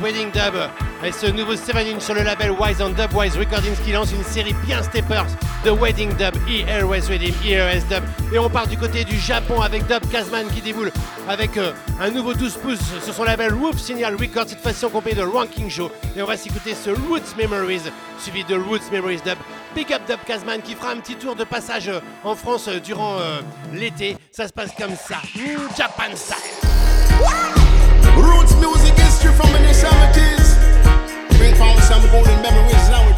Wedding 0.00 0.30
Dub 0.30 0.54
et 1.04 1.12
ce 1.12 1.26
nouveau 1.26 1.56
7 1.56 1.76
inch 1.76 2.02
sur 2.02 2.14
le 2.14 2.22
label 2.22 2.52
Wise 2.52 2.80
on 2.80 2.90
Dubwise 2.90 3.36
Recordings 3.36 3.76
qui 3.84 3.92
lance 3.92 4.12
une 4.12 4.22
série 4.24 4.54
bien 4.64 4.82
steppers 4.82 5.26
de 5.64 5.70
Wedding 5.70 6.10
Dub, 6.16 6.34
ERS 6.48 7.08
Wedding, 7.08 7.34
ERS 7.44 7.84
Dub. 7.88 8.04
Et 8.32 8.38
on 8.38 8.48
part 8.48 8.66
du 8.66 8.76
côté 8.76 9.04
du 9.04 9.18
Japon 9.18 9.60
avec 9.60 9.86
Dub 9.86 10.08
Kazman 10.10 10.46
qui 10.48 10.60
déboule 10.60 10.92
avec 11.28 11.56
euh, 11.56 11.72
un 12.00 12.10
nouveau 12.10 12.34
12 12.34 12.54
pouces 12.54 12.80
sur 13.02 13.14
son 13.14 13.24
label 13.24 13.52
Roof 13.54 13.78
Signal 13.78 14.14
Records, 14.14 14.48
cette 14.48 14.60
fois-ci 14.60 14.84
en 14.84 14.90
compagnie 14.90 15.16
de 15.16 15.22
Ranking 15.22 15.68
Show. 15.68 15.90
Et 16.16 16.22
on 16.22 16.26
va 16.26 16.36
s'écouter 16.36 16.74
ce 16.74 16.90
Roots 16.90 17.36
Memories 17.36 17.90
suivi 18.18 18.44
de 18.44 18.54
Roots 18.54 18.90
Memories 18.90 19.20
Dub. 19.24 19.38
Big 19.74 19.92
up 19.92 20.02
Dub 20.08 20.18
Kazman 20.26 20.62
qui 20.62 20.74
fera 20.74 20.90
un 20.92 20.96
petit 20.96 21.16
tour 21.16 21.34
de 21.34 21.44
passage 21.44 21.88
euh, 21.88 22.00
en 22.24 22.34
France 22.34 22.68
euh, 22.68 22.78
durant 22.80 23.16
l'été. 23.72 24.16
Ça 24.30 24.46
se 24.46 24.52
passe 24.52 24.70
comme 24.78 24.96
ça. 24.96 25.16
Japan 25.76 26.14
style. 26.14 27.51
Roots 28.22 28.54
music 28.56 28.94
history 28.94 29.32
from 29.32 29.50
the 29.52 29.74
70s. 29.74 30.56
Bring 31.38 31.54
forward 31.56 31.82
some 31.82 32.02
golden 32.10 32.40
memories 32.40 32.88
now 32.88 33.11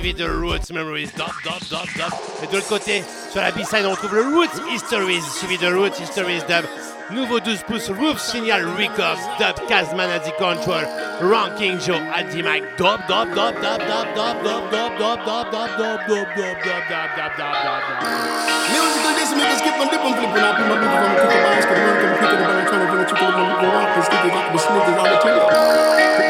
suivi 0.00 0.14
de 0.14 0.24
Roots 0.24 0.72
Memories, 0.72 1.10
dop, 1.16 1.32
dop, 1.44 1.60
dop, 1.68 1.86
dop. 1.96 2.12
Et 2.42 2.46
de 2.46 2.52
l'autre 2.54 2.68
côté, 2.68 3.02
sur 3.30 3.42
la 3.42 3.50
B-side, 3.50 3.84
on 3.84 3.90
retrouve 3.90 4.14
le 4.14 4.22
Roots 4.34 4.74
Histories, 4.74 5.20
suivi 5.20 5.58
de 5.58 5.66
Roots 5.66 6.00
Histories 6.00 6.40
Dub. 6.48 6.64
Nouveau 7.10 7.38
12 7.38 7.64
pouces 7.64 7.90
Roof 7.90 8.18
Signal 8.18 8.64
Records, 8.78 9.20
Dub 9.38 9.56
Kazman 9.68 10.08
the 10.24 10.32
control, 10.38 10.84
Ranking 11.20 11.78
Joe 11.80 12.00
sneakers 24.60 24.98
all 24.98 25.04
the 25.04 25.18
time. 25.22 26.29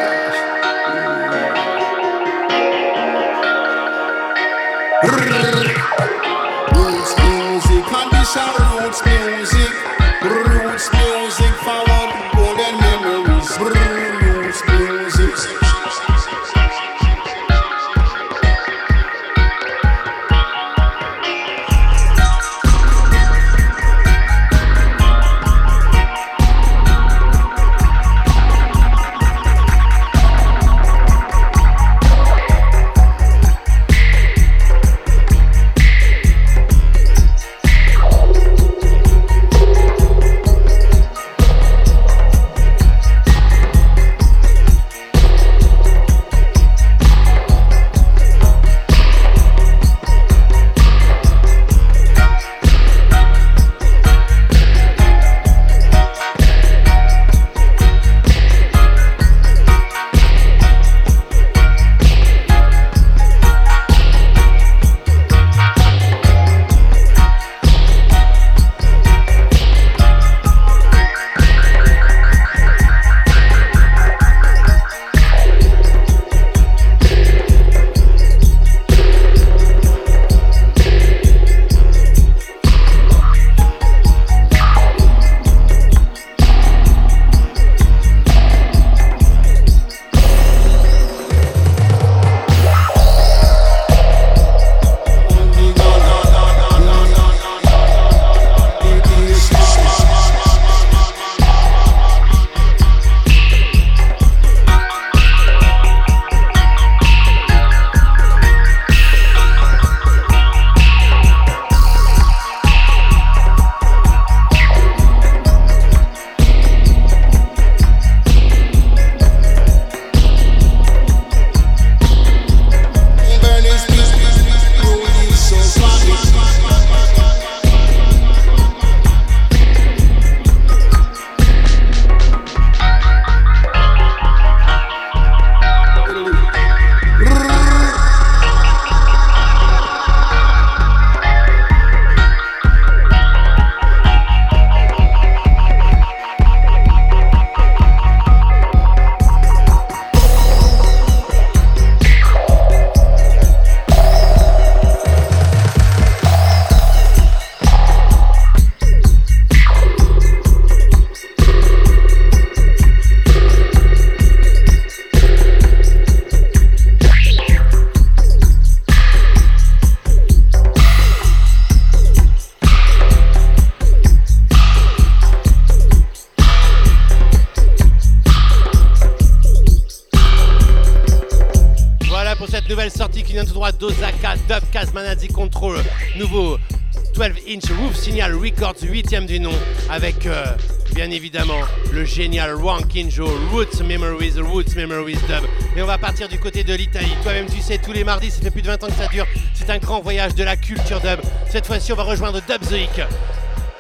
Génial 192.21 192.53
Rankinjo, 192.53 193.25
Roots 193.51 193.81
Memories, 193.83 194.39
Roots 194.39 194.77
Memories 194.77 195.17
Dub. 195.27 195.43
Et 195.75 195.81
on 195.81 195.87
va 195.87 195.97
partir 195.97 196.29
du 196.29 196.39
côté 196.39 196.63
de 196.63 196.75
l'Italie. 196.75 197.17
Toi-même, 197.23 197.47
tu 197.47 197.63
sais, 197.63 197.79
tous 197.79 197.93
les 197.93 198.05
mardis, 198.05 198.31
ça 198.31 198.43
fait 198.43 198.51
plus 198.51 198.61
de 198.61 198.67
20 198.67 198.85
ans 198.85 198.89
que 198.89 198.93
ça 198.93 199.07
dure. 199.07 199.27
C'est 199.55 199.71
un 199.71 199.79
grand 199.79 200.03
voyage 200.03 200.35
de 200.35 200.45
la 200.45 200.55
culture 200.55 201.01
dub. 201.01 201.19
Cette 201.49 201.67
fois-ci, 201.67 201.95
on 201.95 201.97
va 201.97 202.03
rejoindre 202.03 202.43
Dubzoic 202.47 203.07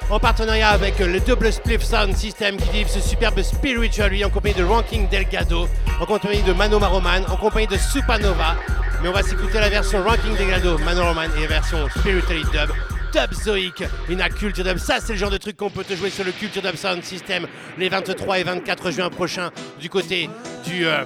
en 0.08 0.18
partenariat 0.18 0.70
avec 0.70 1.00
le 1.00 1.20
double 1.20 1.52
Spliff 1.52 1.82
Sound 1.82 2.16
System 2.16 2.56
qui 2.56 2.78
livre 2.78 2.88
ce 2.88 3.00
superbe 3.00 3.42
Spiritual 3.42 4.10
en 4.24 4.30
compagnie 4.30 4.54
de 4.54 4.64
Ranking 4.64 5.06
Delgado, 5.10 5.68
en 6.00 6.06
compagnie 6.06 6.42
de 6.42 6.54
Mano 6.54 6.78
Maroman, 6.78 7.22
en 7.28 7.36
compagnie 7.36 7.66
de 7.66 7.76
Supernova. 7.76 8.56
Mais 9.02 9.10
on 9.10 9.12
va 9.12 9.22
s'écouter 9.22 9.60
la 9.60 9.68
version 9.68 10.02
Ranking 10.02 10.34
Delgado, 10.38 10.78
Mano 10.78 11.02
Maroman 11.02 11.30
et 11.36 11.42
la 11.42 11.46
version 11.46 11.86
Spiritually 11.90 12.44
Dub. 12.44 12.70
Dubzoic, 13.12 13.82
une 14.08 14.22
culture 14.28 14.64
dub, 14.64 14.78
ça 14.78 15.00
c'est 15.00 15.14
le 15.14 15.18
genre 15.18 15.30
de 15.30 15.36
truc 15.36 15.56
qu'on 15.56 15.70
peut 15.70 15.84
te 15.84 15.94
jouer 15.94 16.10
sur 16.10 16.24
le 16.24 16.32
Culture 16.32 16.62
Dub 16.62 16.76
Sound 16.76 17.02
System 17.02 17.46
les 17.76 17.88
23 17.88 18.38
et 18.38 18.42
24 18.44 18.90
juin 18.90 19.10
prochains 19.10 19.50
du 19.80 19.88
côté 19.88 20.30
du 20.64 20.86
euh, 20.86 21.04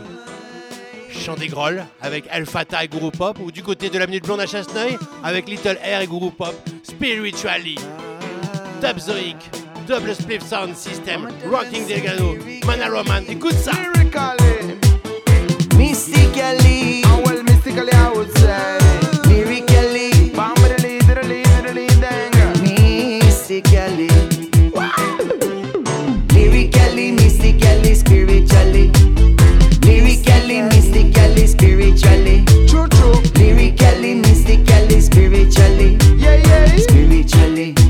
Chant 1.11 1.35
des 1.35 1.49
Grolles 1.49 1.85
avec 2.03 2.25
El 2.31 2.47
Fata 2.47 2.85
et 2.85 2.89
Guru 2.89 3.11
Pop 3.11 3.39
ou 3.41 3.51
du 3.51 3.63
côté 3.63 3.89
de 3.89 3.99
la 3.99 4.07
Minute 4.07 4.25
Blonde 4.25 4.41
à 4.41 4.47
Chasseneuil 4.47 4.99
avec 5.23 5.49
Little 5.49 5.79
Air 5.83 6.03
et 6.03 6.07
Guru 6.07 6.31
Pop, 6.31 6.55
Spiritually. 6.83 7.77
Dubzoic, 8.81 9.37
Double 9.87 10.15
Split 10.15 10.41
Sound 10.41 10.77
System, 10.77 11.29
Rocking 11.51 11.87
Delgado, 11.87 12.37
Mana 12.67 12.89
Roman, 12.89 13.23
écoute 13.29 13.55
ça! 13.55 13.73
Mystically, 15.77 17.03
oh 17.07 17.23
well, 17.25 17.43
mystically 17.45 17.93
I 17.93 18.13
would 18.15 18.31
say. 18.39 18.84
Spiritually. 35.55 35.97
yeah, 36.19 36.35
yeah. 36.35 37.84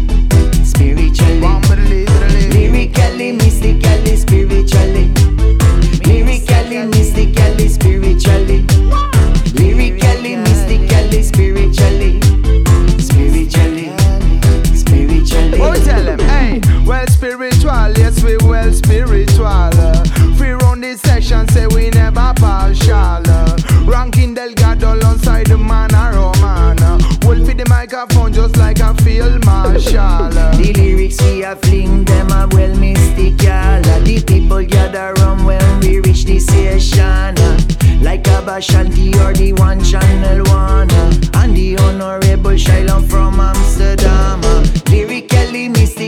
Just 28.35 28.57
like 28.57 28.81
a 28.81 28.93
field 29.03 29.45
marshal. 29.45 30.29
The 30.59 30.73
lyrics 30.77 31.23
we 31.23 31.45
a 31.45 31.55
fling 31.57 32.05
them 32.05 32.33
are 32.33 32.49
well 32.49 32.75
mystical. 32.77 33.81
The 34.05 34.23
people 34.27 34.65
gather 34.67 35.15
round 35.21 35.47
when 35.47 35.81
we 35.81 36.01
reach 36.01 36.25
the 36.25 36.41
station. 36.41 37.35
Like 38.03 38.27
a 38.27 38.43
Bashanti 38.43 39.15
or 39.25 39.33
the 39.33 39.53
one 39.55 39.83
channel 39.83 40.45
one. 40.47 40.91
And 41.35 41.57
the 41.57 41.77
honorable 41.79 42.57
Shiloh 42.57 43.03
from 43.03 43.41
Amsterdam. 43.41 44.41
Lyrically, 44.91 45.69
mystically, 45.69 46.04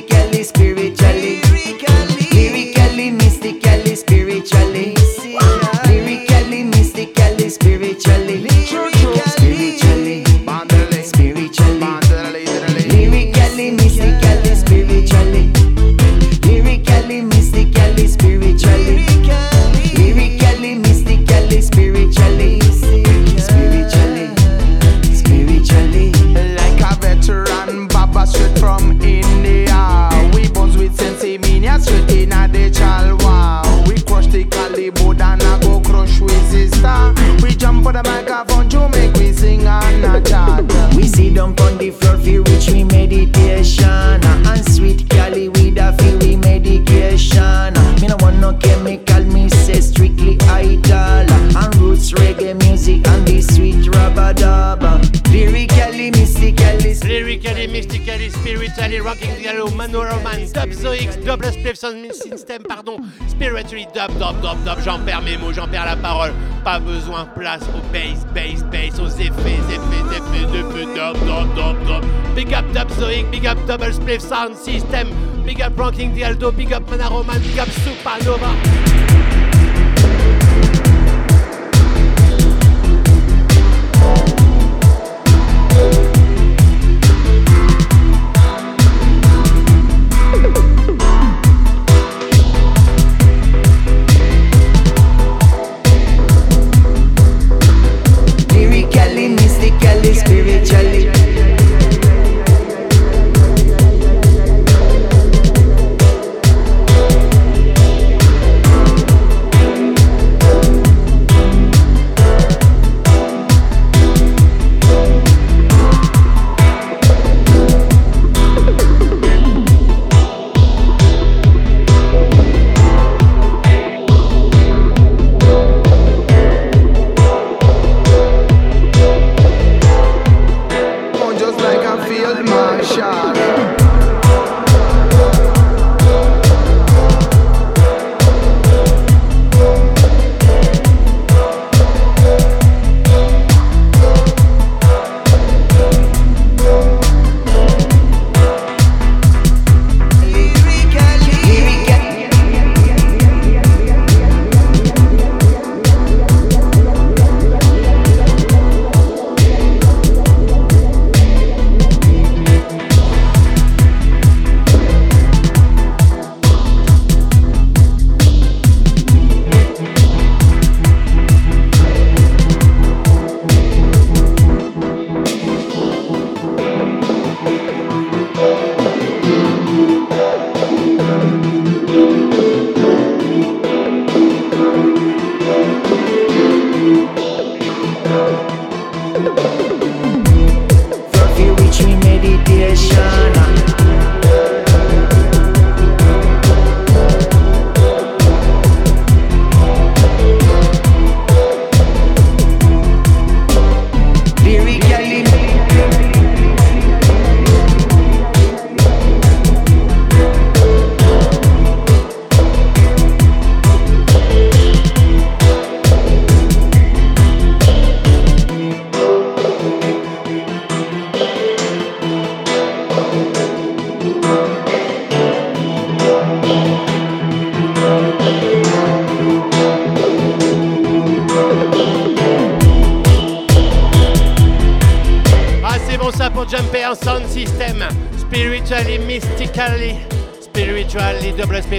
dub 60.57 60.73
zoix, 60.73 61.17
double 61.25 61.53
system, 61.53 62.63
pardon, 62.63 62.99
spiritually, 63.29 63.87
dub, 63.93 64.11
dub, 64.19 64.41
dub, 64.41 64.65
dub, 64.65 64.79
j'en 64.83 64.99
perds 65.05 65.23
mes 65.23 65.37
mots, 65.37 65.53
j'en 65.53 65.69
perds 65.69 65.85
la 65.85 65.97
parole, 65.97 66.33
pas 66.65 66.79
besoin, 66.81 67.27
place 67.27 67.63
au 67.75 67.93
bass, 67.93 68.25
bass, 68.35 68.63
bass, 68.73 68.99
aux 68.99 69.09
effets, 69.21 69.61
effets, 69.69 70.17
effets, 70.17 70.59
effets, 70.59 70.95
dub, 70.95 71.15
dub, 71.27 71.55
dub, 71.55 71.87
dub, 71.87 72.05
big 72.35 72.55
up 72.55 72.65
dub 72.73 72.89
zoix, 72.93 73.23
big 73.31 73.47
up 73.47 73.59
double 73.67 73.93
spliff 73.93 74.21
sound 74.21 74.57
system, 74.57 75.09
big 75.45 75.61
up 75.61 75.77
rocking 75.77 76.15
the 76.15 76.25
aldo, 76.25 76.51
big 76.51 76.73
up 76.73 76.87
manoroman, 76.87 77.43
big 77.43 77.59
up 77.59 77.69
supernova. 77.69 78.86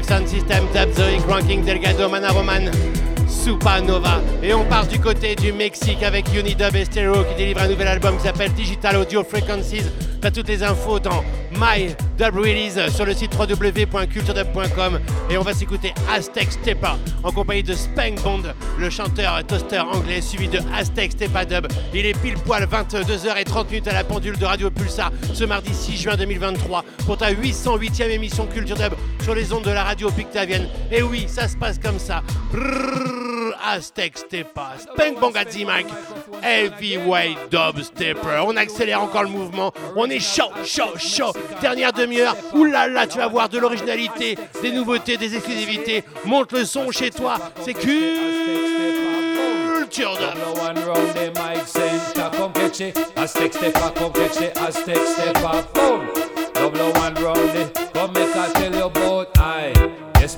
Sound 0.08 0.28
system, 0.28 0.66
dub 0.74 0.94
zoic, 0.94 1.22
ranking 1.28 1.64
delgado, 1.66 2.08
manaroman, 2.10 2.72
supernova. 3.28 4.22
Et 4.42 4.54
on 4.54 4.64
part 4.64 4.88
du 4.88 5.00
côté 5.00 5.36
du 5.36 5.52
Mexique 5.52 6.02
avec 6.02 6.34
Unidub 6.34 6.76
et 6.76 6.86
Stereo 6.86 7.24
qui 7.26 7.36
délivre 7.36 7.62
un 7.62 7.68
nouvel 7.68 7.88
album 7.90 8.16
qui 8.18 8.24
s'appelle 8.24 8.54
Digital 8.54 8.96
Audio 8.96 9.24
Frequencies. 9.24 9.84
T'as 10.22 10.32
toutes 10.32 10.48
les 10.48 10.64
infos 10.64 11.00
dans 11.00 11.24
My 11.52 11.96
Dub 12.18 12.36
Release 12.36 12.80
sur 12.96 13.06
le 13.06 13.14
site 13.14 13.32
www.culturedub.com 13.38 15.00
et 15.30 15.38
on 15.38 15.42
va 15.42 15.54
s'écouter 15.54 15.94
Aztec 16.12 16.52
Stepa 16.52 16.98
en 17.24 17.32
compagnie 17.32 17.64
de 17.64 17.74
Spank 17.74 18.22
Bond, 18.24 18.44
le 18.80 18.90
chanteur 18.90 19.44
toaster 19.46 19.80
anglais 19.80 20.22
suivi 20.22 20.48
de 20.48 20.60
Aztec 20.76 21.12
Stepa 21.12 21.46
Dub. 21.46 21.68
Il 21.94 22.06
est 22.06 22.20
pile 22.20 22.36
poil 22.36 22.64
22h30 22.64 23.88
à 23.90 23.94
la 23.94 24.04
pendule 24.04 24.38
de 24.38 24.46
Radio 24.46 24.70
Pulsar 24.72 25.12
ce 25.34 25.44
mardi 25.44 25.74
6 25.74 25.98
juin 25.98 26.16
2023 26.16 26.84
pour 27.06 27.18
ta 27.18 27.32
808e 27.32 28.10
émission 28.10 28.48
Culture 28.48 28.78
Dub 28.78 28.94
sur 29.24 29.36
les 29.36 29.54
ondes 29.54 29.64
de 29.64 29.72
la 29.72 29.84
radio 29.84 30.10
Pictavienne. 30.10 30.68
Et 30.92 31.04
oui, 31.04 31.26
ça 31.28 31.48
se 31.48 31.56
passe 31.56 31.80
comme 31.80 32.00
ça. 32.00 32.24
Aztec 33.66 34.18
Stepa, 34.18 34.74
Spank 34.80 35.20
Bongazzi 35.20 35.66
Mike, 35.66 35.88
Heavyweight 36.42 37.38
Dub 37.52 37.82
Stepper. 37.82 38.42
On 38.46 38.56
accélère 38.56 39.02
encore 39.02 39.24
le 39.24 39.30
mouvement. 39.30 39.74
On 39.96 40.06
est 40.10 40.20
chaud, 40.20 40.52
chaud, 40.64 40.98
chaud. 40.98 41.34
Dernière 41.62 41.94
demi-heure. 41.94 42.36
Là, 42.56 43.08
tu 43.08 43.18
vas 43.18 43.28
voir 43.28 43.50
de 43.50 43.60
l'originalité, 43.60 44.38
des 44.62 44.72
nouveautés, 44.72 45.18
des 45.18 45.36
exclusivités. 45.36 46.04
Monte 46.26 46.52
le 46.54 46.66
son 46.66 46.92
chez 46.92 47.12
toi. 47.12 47.38
C'est 47.64 47.74
Culture 47.74 47.98
Dub. 50.18 50.38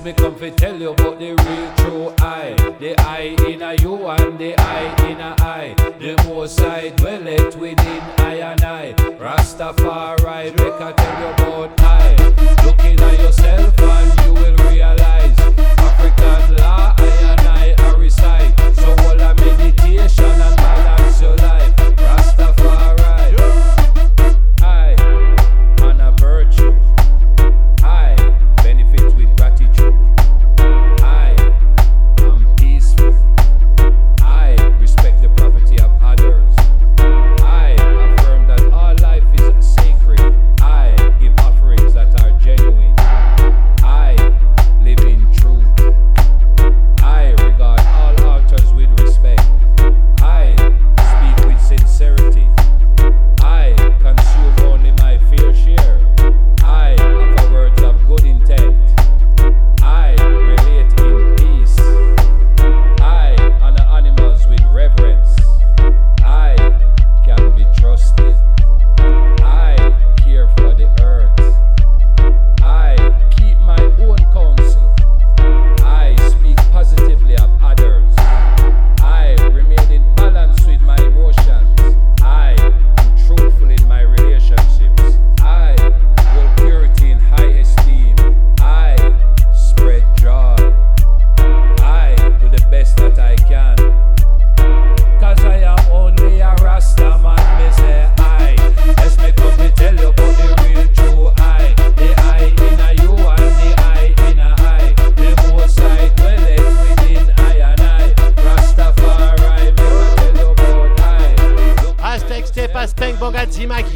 Yes, 0.00 0.06
me 0.06 0.12
come 0.14 0.34
fi 0.34 0.48
tell 0.48 0.80
you 0.80 0.90
about 0.92 1.18
the 1.18 1.34
real 1.34 1.74
true 1.76 2.14
I. 2.20 2.54
The 2.78 2.98
I 3.00 3.36
in 3.46 3.60
a 3.60 3.74
you 3.74 4.06
and 4.06 4.38
the 4.38 4.54
I 4.58 5.10
in 5.10 5.20
a 5.20 5.34
I. 5.38 5.74
The 5.98 6.16
most 6.26 6.58
I 6.62 6.88
dwell 6.90 7.26
it 7.26 7.54
within 7.56 8.02
I 8.18 8.36
and 8.36 8.62
I. 8.62 8.94
Rastafari, 8.94 10.56
make 10.56 10.80
I 10.80 10.92
tell 10.92 11.20
you 11.20 11.28
about 11.34 11.80
I. 11.80 12.16
Looking 12.64 12.98
at 12.98 13.20
yourself 13.20 13.78
and 13.78 13.99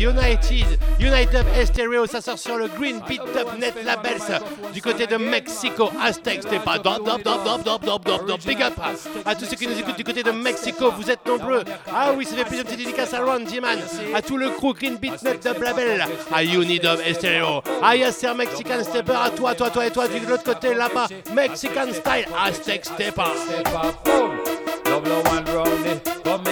United, 0.04 0.78
United 1.00 1.46
Estereo, 1.58 2.06
ça 2.06 2.20
sort 2.20 2.38
sur 2.38 2.58
le 2.58 2.68
Green 2.68 3.00
Beat 3.08 3.22
Up 3.38 3.48
Net 3.58 3.74
Labels 3.84 4.42
du 4.74 4.82
côté 4.82 5.06
de 5.06 5.16
Mexico, 5.16 5.90
Aztec, 6.02 6.40
c'était 6.42 6.58
pas 6.58 6.76
big 6.78 8.62
up 8.62 8.74
à 9.24 9.34
tous 9.34 9.46
ceux 9.46 9.56
qui 9.56 9.66
nous 9.66 9.78
écoutent 9.78 9.96
du 9.96 10.04
côté 10.04 10.22
de 10.22 10.30
Mexico, 10.30 10.90
vous 10.90 11.10
êtes 11.10 11.24
nombreux. 11.26 11.64
Ah 11.90 12.12
oui, 12.14 12.26
ça 12.26 12.36
fait 12.36 12.44
plaisir, 12.44 12.64
petite 12.66 12.80
dédicace 12.80 13.14
à 13.14 13.24
Ron 13.24 13.40
Diman, 13.40 13.78
à 14.14 14.20
tout 14.20 14.36
le 14.36 14.50
crew 14.50 14.74
Green 14.74 14.96
Beat 14.96 15.22
Net 15.22 15.42
Label, 15.58 16.06
à 16.30 16.44
Unidub 16.44 17.00
Estereo, 17.06 17.62
à 17.82 17.96
Yasser 17.96 18.34
Mexican 18.34 18.84
Stepper, 18.84 19.16
à 19.24 19.30
toi, 19.30 19.54
toi, 19.54 19.70
toi 19.70 19.86
et 19.86 19.90
toi, 19.90 20.06
de 20.06 20.28
l'autre 20.28 20.44
côté 20.44 20.74
là-bas, 20.74 21.06
Mexican 21.34 21.86
Style, 21.92 22.26
Aztec 22.44 22.84
Stepper. 22.84 23.22
Double 24.84 26.50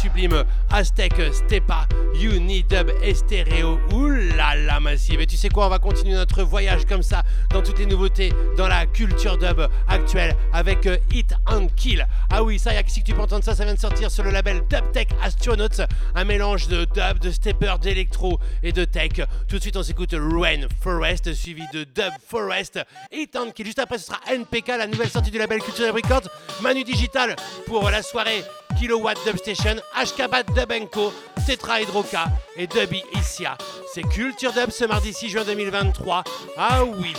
sublime 0.00 0.44
Aztec 0.70 1.12
Stepa, 1.30 1.86
Unidub 2.14 2.90
et 3.02 3.12
Stereo. 3.12 3.78
Oulala 3.92 4.80
massive. 4.80 5.20
Et 5.20 5.26
tu 5.26 5.36
sais 5.36 5.50
quoi, 5.50 5.66
on 5.66 5.68
va 5.68 5.78
continuer 5.78 6.14
notre 6.14 6.42
voyage 6.42 6.86
comme 6.86 7.02
ça 7.02 7.22
dans 7.50 7.60
toutes 7.62 7.78
les 7.78 7.86
nouveautés 7.86 8.32
dans 8.56 8.66
la 8.66 8.86
culture 8.86 9.36
dub 9.36 9.60
actuelle 9.88 10.34
avec 10.54 10.86
euh, 10.86 10.96
Hit 11.12 11.34
and 11.46 11.66
Kill. 11.76 12.06
Ah 12.30 12.42
oui, 12.42 12.58
ça 12.58 12.72
y 12.72 12.78
a 12.78 12.82
si 12.86 13.02
tu 13.02 13.12
peux 13.12 13.20
entendre? 13.20 13.44
Ça, 13.44 13.54
ça 13.54 13.64
vient 13.64 13.74
de 13.74 13.78
sortir 13.78 14.10
sur 14.10 14.24
le 14.24 14.30
label 14.30 14.62
Dubtech 14.70 15.10
Astronauts, 15.22 15.84
un 16.14 16.24
mélange 16.24 16.68
de 16.68 16.86
dub, 16.86 17.18
de 17.20 17.30
stepper, 17.30 17.74
d'électro 17.80 18.40
et 18.62 18.72
de 18.72 18.84
tech. 18.86 19.20
Tout 19.50 19.56
de 19.56 19.62
suite, 19.62 19.76
on 19.76 19.82
s'écoute 19.82 20.12
Rain 20.12 20.68
Forest 20.80 21.34
suivi 21.34 21.64
de 21.72 21.82
Dub 21.82 22.12
Forest, 22.24 22.78
and 23.12 23.50
Kill. 23.52 23.66
Juste 23.66 23.80
après, 23.80 23.98
ce 23.98 24.06
sera 24.06 24.20
NPK, 24.28 24.68
la 24.68 24.86
nouvelle 24.86 25.08
sortie 25.08 25.32
du 25.32 25.38
label 25.38 25.60
Culture 25.60 25.92
Records, 25.92 26.28
Manu 26.62 26.84
Digital 26.84 27.34
pour 27.66 27.90
la 27.90 28.00
soirée 28.00 28.44
Kilowatt 28.78 29.18
Dub 29.26 29.36
Station, 29.38 29.74
HKBAT 29.96 30.44
Dub 30.54 30.88
Co, 30.92 31.12
Tetra 31.44 31.80
Hydroca 31.80 32.26
et 32.56 32.68
Dubby 32.68 33.02
Isia. 33.18 33.58
C'est 33.92 34.02
Culture 34.02 34.52
Dub 34.52 34.70
ce 34.70 34.84
mardi 34.84 35.12
6 35.12 35.30
juin 35.30 35.44
2023. 35.44 36.22
Ah 36.56 36.84
oui, 36.84 37.12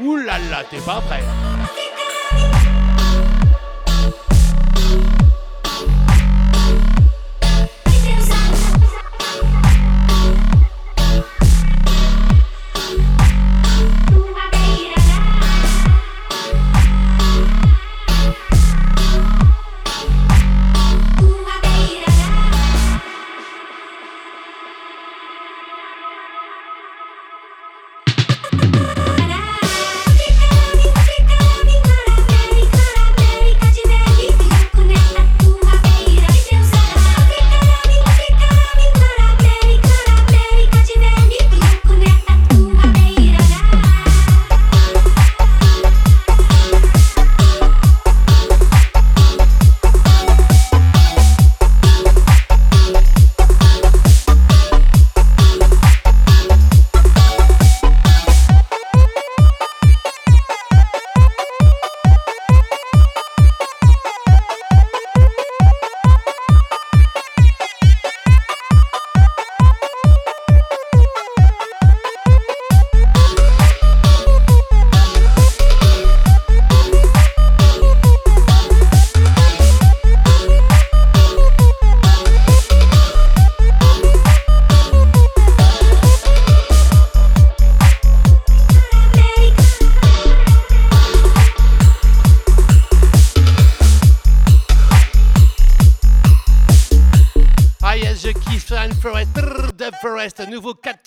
oulala, 0.00 0.64
t'es 0.68 0.80
pas 0.80 1.00
prêt 1.00 1.22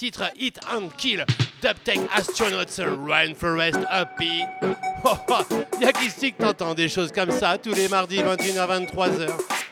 nouveau 0.02 0.12
4 0.12 0.32
titres, 0.32 0.32
Hit 0.38 0.60
and 0.74 0.90
Kill, 0.98 1.26
Dub 1.62 1.76
Tech 1.84 2.00
Astronauts, 2.14 2.80
Run 3.08 3.34
Forest, 3.36 3.80
Happy. 3.90 4.44
Oh, 5.04 5.18
oh, 5.30 5.56
y'a 5.82 5.92
qui 5.92 6.12
se 6.12 6.20
dit 6.20 6.32
que 6.32 6.44
t'entends 6.44 6.76
des 6.76 6.88
choses 6.88 7.12
comme 7.12 7.32
ça 7.32 7.58
tous 7.58 7.74
les 7.74 7.88
mardis 7.88 8.20
21h 8.20 8.86
23h. 8.86 9.30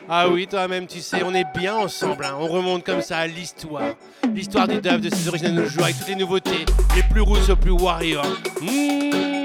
Ah 0.08 0.28
oui, 0.28 0.48
toi-même 0.48 0.88
tu 0.88 0.98
sais, 0.98 1.22
on 1.22 1.32
est 1.32 1.46
bien 1.56 1.76
ensemble, 1.76 2.24
hein. 2.24 2.34
on 2.36 2.48
remonte 2.48 2.82
comme 2.82 3.00
ça 3.00 3.18
à 3.18 3.26
l'histoire. 3.28 3.94
L'histoire 4.34 4.66
du 4.66 4.80
dub, 4.80 5.00
de 5.00 5.08
ses 5.08 5.28
origines 5.28 5.54
de 5.54 5.62
nos 5.62 5.82
avec 5.84 5.96
toutes 5.96 6.08
les 6.08 6.16
nouveautés, 6.16 6.66
les 6.96 7.04
plus 7.04 7.20
rousses 7.20 7.48
aux 7.48 7.54
plus 7.54 7.70
warriors. 7.70 8.26
Mmh. 8.60 9.39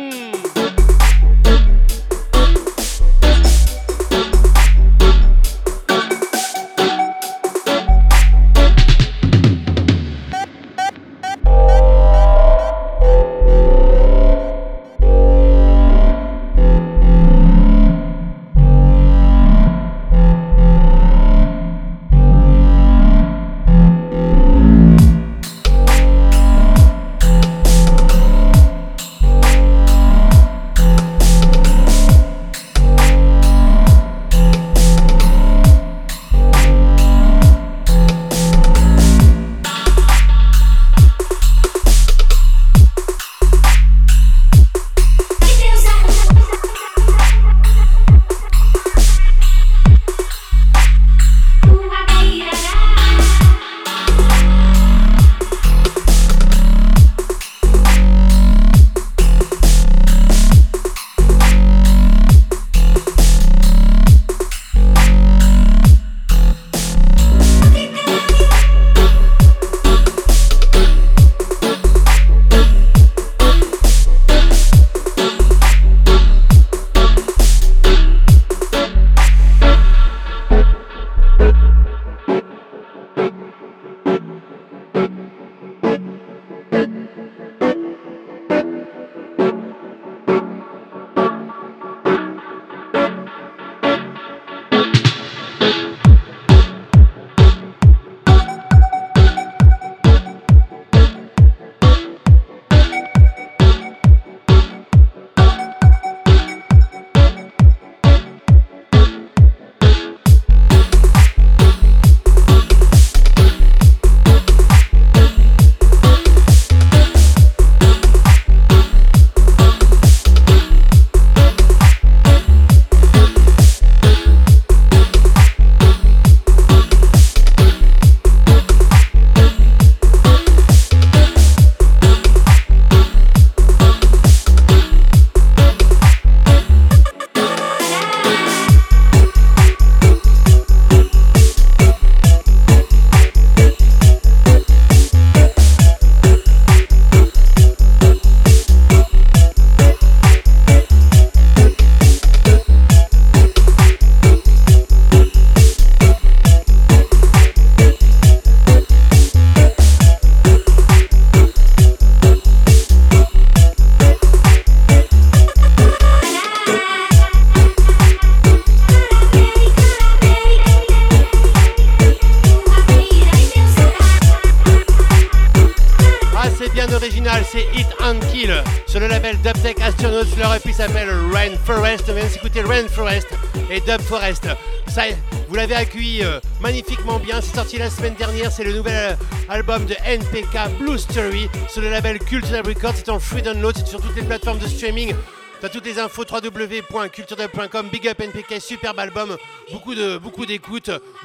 Forest. 182.55 182.61
On 182.61 182.61
vient 182.61 182.61
d'écouter 182.61 182.61
Rain 182.61 182.87
Forest 182.87 183.27
et 183.69 183.79
Dub 183.81 184.01
Forest. 184.01 184.47
Ça, 184.87 185.03
vous 185.49 185.55
l'avez 185.55 185.75
accueilli 185.75 186.23
euh, 186.23 186.39
magnifiquement 186.61 187.19
bien. 187.19 187.41
C'est 187.41 187.55
sorti 187.55 187.77
la 187.77 187.89
semaine 187.89 188.15
dernière. 188.15 188.51
C'est 188.51 188.63
le 188.63 188.73
nouvel 188.73 189.13
euh, 189.13 189.15
album 189.49 189.85
de 189.85 189.95
NPK 190.05 190.79
Blue 190.79 190.97
Story 190.97 191.49
sur 191.69 191.81
le 191.81 191.89
label 191.89 192.19
Culture 192.19 192.63
Records. 192.65 192.95
C'est 192.95 193.09
en 193.09 193.19
free 193.19 193.41
download. 193.41 193.75
C'est 193.77 193.87
sur 193.87 194.01
toutes 194.01 194.15
les 194.15 194.23
plateformes 194.23 194.59
de 194.59 194.67
streaming. 194.67 195.13
T'as 195.59 195.69
toutes 195.69 195.85
les 195.85 195.99
infos 195.99 196.23
www.culturedub.com. 196.23 197.89
Big 197.91 198.07
up 198.07 198.19
NPK, 198.21 198.61
superbe 198.61 198.99
album. 198.99 199.37
Beaucoup 199.71 199.95
de 199.95 200.17
beaucoup 200.17 200.45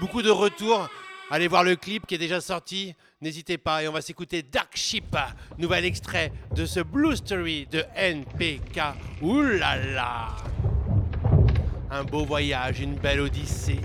beaucoup 0.01 0.23
de 0.23 0.31
retours. 0.31 0.89
Allez 1.31 1.47
voir 1.47 1.63
le 1.63 1.77
clip 1.77 2.07
qui 2.07 2.17
est 2.17 2.19
déjà 2.19 2.41
sorti. 2.41 2.95
N'hésitez 3.21 3.59
pas 3.59 3.83
et 3.83 3.89
on 3.89 3.93
va 3.93 4.01
s'écouter 4.01 4.43
Dark 4.43 4.71
Ship, 4.75 5.17
nouvel 5.59 5.85
extrait 5.85 6.33
de 6.57 6.65
ce 6.65 6.81
Blue 6.81 7.15
Story 7.15 7.69
de 7.71 7.85
NPK. 7.95 8.81
Ouh 9.23 9.43
là 9.43 9.77
là 9.77 10.29
Un 11.93 12.05
beau 12.05 12.25
voyage, 12.25 12.81
une 12.81 12.95
belle 12.95 13.21
odyssée. 13.21 13.81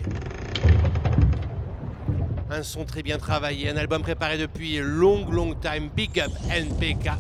Un 2.52 2.62
son 2.62 2.86
très 2.86 3.02
bien 3.02 3.18
travaillé, 3.18 3.68
un 3.70 3.78
album 3.78 4.04
préparé 4.04 4.38
depuis 4.38 4.78
long 4.78 5.28
long 5.32 5.56
time. 5.56 5.90
Big 5.96 6.20
up 6.20 6.32
NPK. 6.52 7.12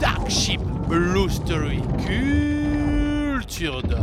Dark 0.00 0.28
Ship, 0.28 0.60
Blue 0.88 1.30
Story, 1.30 1.80
culture 2.04 3.80
d'or. 3.84 4.00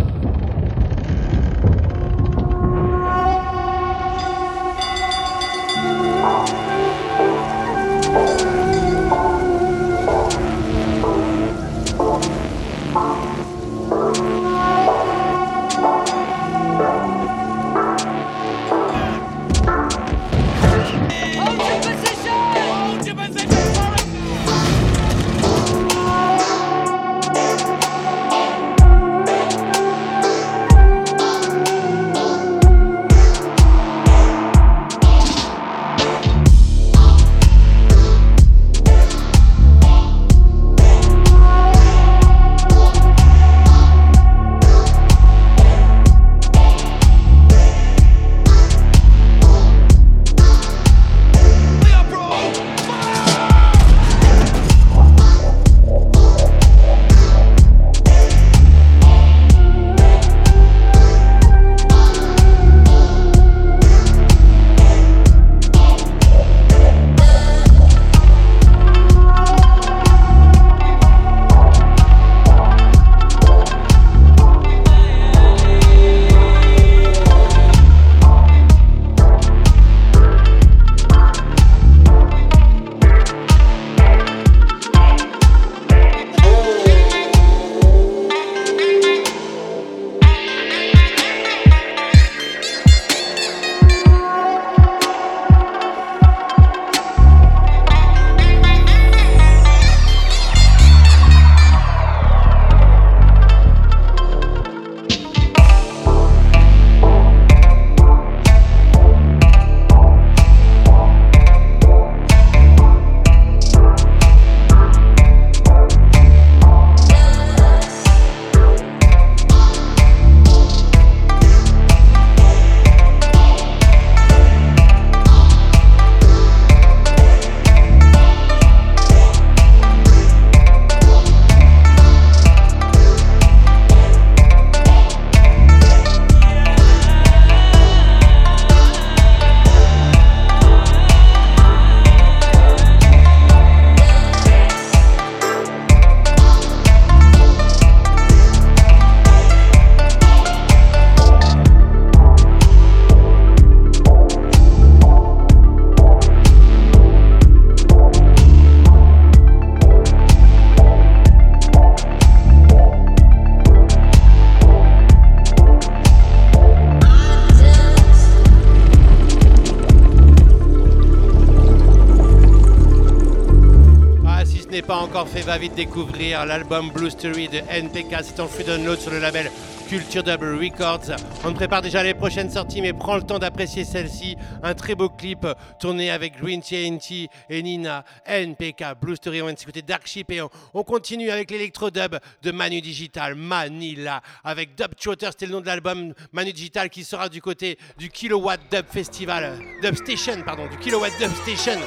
Pas 174.85 174.97
encore 174.97 175.27
fait, 175.27 175.41
va 175.41 175.57
vite 175.57 175.75
découvrir 175.75 176.45
l'album 176.45 176.89
Blue 176.91 177.09
Story 177.09 177.47
de 177.47 177.59
NPK. 177.69 178.17
C'est 178.23 178.39
en 178.39 178.47
free 178.47 178.63
download 178.63 178.99
sur 178.99 179.11
le 179.11 179.19
label 179.19 179.49
Culture 179.87 180.23
Double 180.23 180.57
Records. 180.61 181.15
On 181.45 181.53
prépare 181.53 181.81
déjà 181.81 182.03
les 182.03 182.13
prochaines 182.13 182.49
sorties, 182.49 182.81
mais 182.81 182.93
prends 182.93 183.15
le 183.15 183.23
temps 183.23 183.39
d'apprécier 183.39 183.85
celle-ci. 183.85 184.35
Un 184.61 184.73
très 184.73 184.95
beau 184.95 185.09
clip 185.09 185.47
tourné 185.79 186.11
avec 186.11 186.37
Green 186.37 186.61
TNT 186.61 187.29
et 187.49 187.63
Nina. 187.63 188.03
NPK, 188.25 188.99
Blue 189.01 189.15
Story. 189.15 189.41
On 189.41 189.45
vient 189.45 189.53
de 189.53 189.59
s'écouter 189.59 189.81
Dark 189.81 190.05
Ship 190.05 190.29
et 190.31 190.41
on, 190.41 190.49
on 190.73 190.83
continue 190.83 191.29
avec 191.29 191.51
l'électro-dub 191.51 192.17
de 192.41 192.51
Manu 192.51 192.81
Digital, 192.81 193.35
Manila. 193.35 194.21
Avec 194.43 194.75
Dub 194.75 194.95
Trotter, 194.95 195.27
c'était 195.31 195.45
le 195.45 195.53
nom 195.53 195.61
de 195.61 195.67
l'album 195.67 196.13
Manu 196.31 196.51
Digital 196.51 196.89
qui 196.89 197.03
sera 197.03 197.29
du 197.29 197.41
côté 197.41 197.77
du 197.97 198.09
Kilowatt 198.09 198.59
Dub 198.71 198.85
Festival, 198.89 199.59
Dub 199.81 199.95
Station, 199.95 200.41
pardon, 200.45 200.67
du 200.67 200.77
Kilowatt 200.77 201.11
Dub 201.19 201.31
Station 201.43 201.79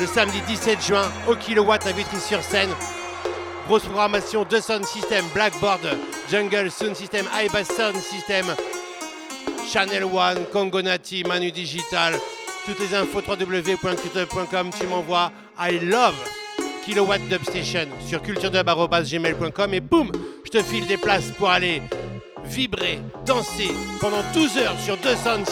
le 0.00 0.06
samedi 0.06 0.40
17 0.46 0.86
juin 0.86 1.10
au 1.26 1.34
kilowatt 1.34 1.86
à 1.86 1.92
Vitry-sur-Seine. 1.92 2.70
Grosse 3.66 3.82
programmation 3.82 4.44
de 4.44 4.60
Sound 4.60 4.84
System, 4.84 5.24
Blackboard, 5.34 5.80
Jungle 6.30 6.70
Sound 6.70 6.94
System, 6.94 7.26
iBass 7.44 7.68
Sound 7.68 7.96
System, 7.96 8.46
Channel 9.70 10.04
One, 10.04 10.44
Congo 10.52 10.82
Nati, 10.82 11.24
Manu 11.24 11.50
Digital. 11.50 12.14
Toutes 12.64 12.78
les 12.80 12.94
infos 12.94 13.22
www.culturedub.com. 13.26 14.70
Tu 14.78 14.86
m'envoies 14.86 15.32
I 15.58 15.78
love 15.80 16.14
Kilowatt 16.84 17.20
Dub 17.28 17.42
Station 17.42 17.88
sur 18.06 18.22
culturedub.gmail.com 18.22 19.74
et 19.74 19.80
boum, 19.80 20.10
je 20.44 20.50
te 20.50 20.62
file 20.62 20.86
des 20.86 20.96
places 20.96 21.30
pour 21.36 21.50
aller 21.50 21.82
vibrer, 22.44 23.00
danser 23.26 23.70
pendant 24.00 24.22
12 24.32 24.58
heures 24.58 24.80
sur 24.80 24.96
deux 24.98 25.16
sound 25.16 25.44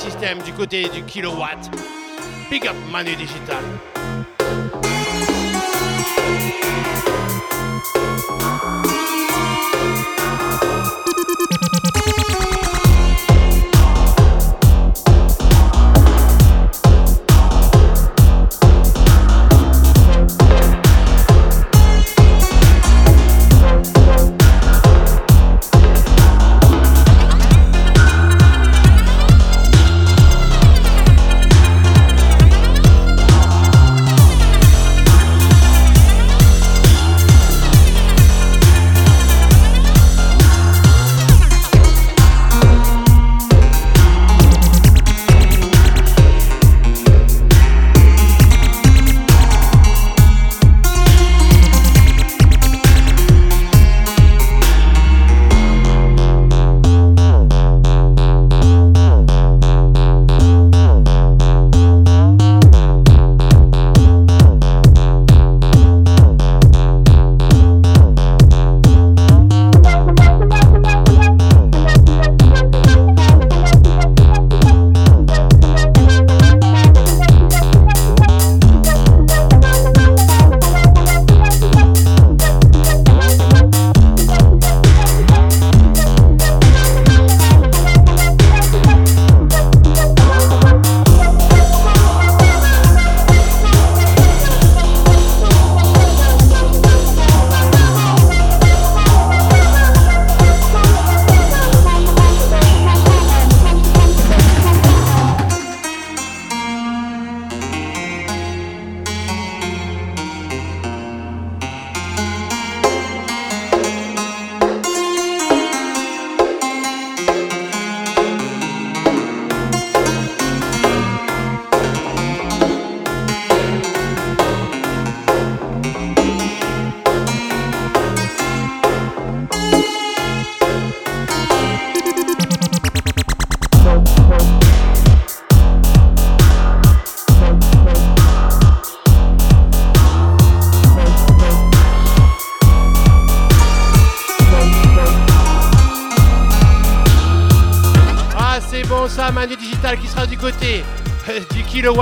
du 0.44 0.52
côté 0.52 0.88
du 0.88 1.02
kilowatt. 1.02 1.70
Big 2.50 2.66
up 2.66 2.76
Manu 2.90 3.14
Digital. 3.16 3.64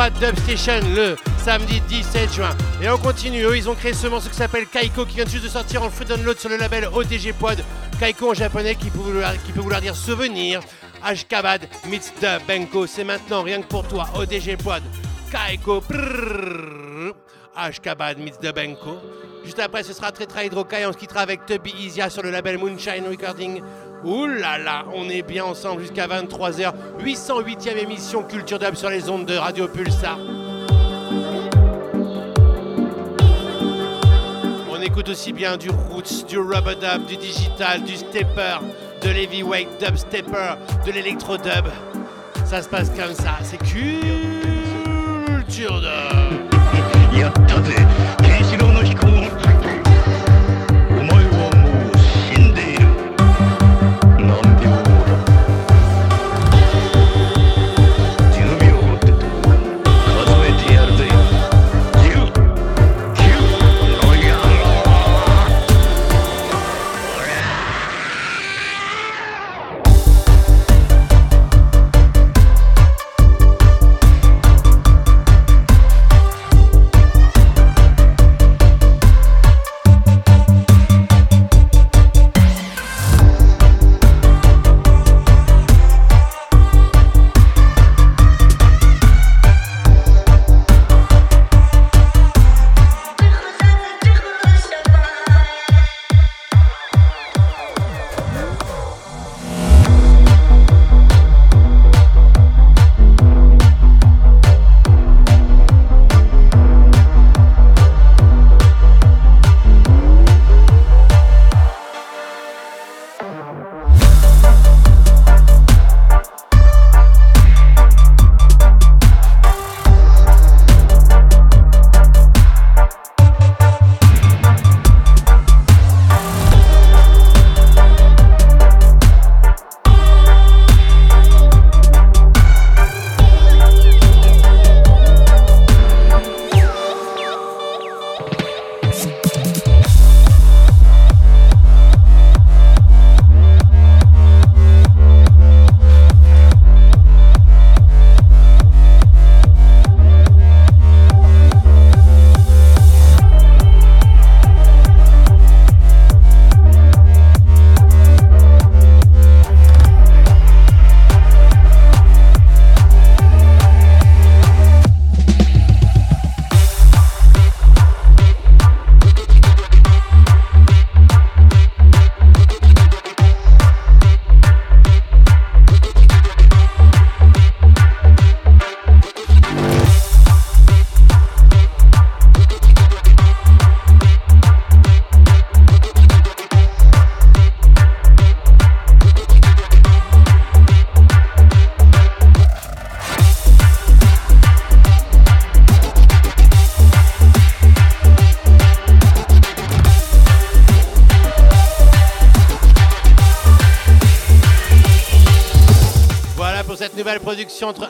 3 0.05 0.21
Dub 0.21 0.37
Station 0.41 0.87
le 0.95 1.17
samedi 1.39 1.81
17 1.89 2.35
juin. 2.35 2.55
Et 2.83 2.91
on 2.91 2.99
continue, 2.99 3.43
eux 3.45 3.57
ils 3.57 3.71
ont 3.71 3.75
créé 3.75 3.95
ce 3.95 4.07
morceau 4.07 4.29
qui 4.29 4.35
s'appelle 4.35 4.67
Kaiko 4.67 5.07
qui 5.07 5.17
vient 5.17 5.27
juste 5.27 5.45
de 5.45 5.49
sortir 5.49 5.83
en 5.83 5.89
free 5.89 6.05
download 6.05 6.39
sur 6.39 6.51
le 6.51 6.59
label 6.59 6.89
OTG 6.93 7.33
Pod. 7.33 7.59
Kaiko 7.99 8.33
en 8.33 8.35
japonais 8.35 8.75
qui 8.75 8.91
peut 8.91 8.99
vouloir, 8.99 9.33
qui 9.45 9.53
peut 9.53 9.61
vouloir 9.61 9.81
dire 9.81 9.97
souvenir. 9.97 10.61
Ashkabad 11.03 11.63
meets 11.89 12.13
Benko, 12.47 12.87
c'est 12.87 13.05
maintenant 13.05 13.43
rien 13.43 13.63
que 13.63 13.67
pour 13.67 13.89
toi 13.89 14.07
OTG 14.15 14.59
Pod. 14.63 14.83
Kaiko, 15.31 15.81
prrr, 15.81 17.15
Ashkabad 17.57 18.19
meets 18.19 18.53
Benko. 18.55 18.99
Juste 19.43 19.61
après 19.61 19.85
ce 19.85 19.95
sera 19.95 20.13
Tetra 20.13 20.45
Hydrokai, 20.45 20.85
on 20.87 20.93
se 20.93 20.99
quittera 20.99 21.21
avec 21.21 21.47
Tubby 21.47 21.73
Isia 21.81 22.11
sur 22.11 22.23
le 22.23 22.31
label 22.31 22.59
Moonshine 22.59 23.09
Recording. 23.09 23.63
Ouh 24.05 24.27
là 24.27 24.59
là, 24.59 24.85
on 24.95 25.09
est 25.09 25.23
bien 25.23 25.45
ensemble 25.45 25.81
jusqu'à 25.81 26.07
23h. 26.07 26.75
808e 27.01 27.79
émission 27.79 28.23
Culture 28.23 28.59
Dub 28.59 28.75
sur 28.75 28.91
les 28.91 29.09
ondes 29.09 29.25
de 29.25 29.35
Radio 29.35 29.67
Pulsar. 29.67 30.19
On 34.71 34.83
écoute 34.83 35.09
aussi 35.09 35.33
bien 35.33 35.57
du 35.57 35.71
roots, 35.71 36.27
du 36.29 36.37
rubber 36.39 36.75
dub, 36.75 37.07
du 37.07 37.17
digital, 37.17 37.83
du 37.83 37.97
stepper, 37.97 38.59
de 39.03 39.09
l'heavyweight 39.09 39.69
dub 39.81 39.97
stepper, 39.97 40.57
de 40.85 40.93
l'électro 40.93 41.39
dub. 41.39 41.65
Ça 42.45 42.61
se 42.61 42.69
passe 42.69 42.91
comme 42.91 43.15
ça, 43.15 43.39
c'est 43.43 43.57
Culture 43.57 43.81
Dub. 45.81 46.55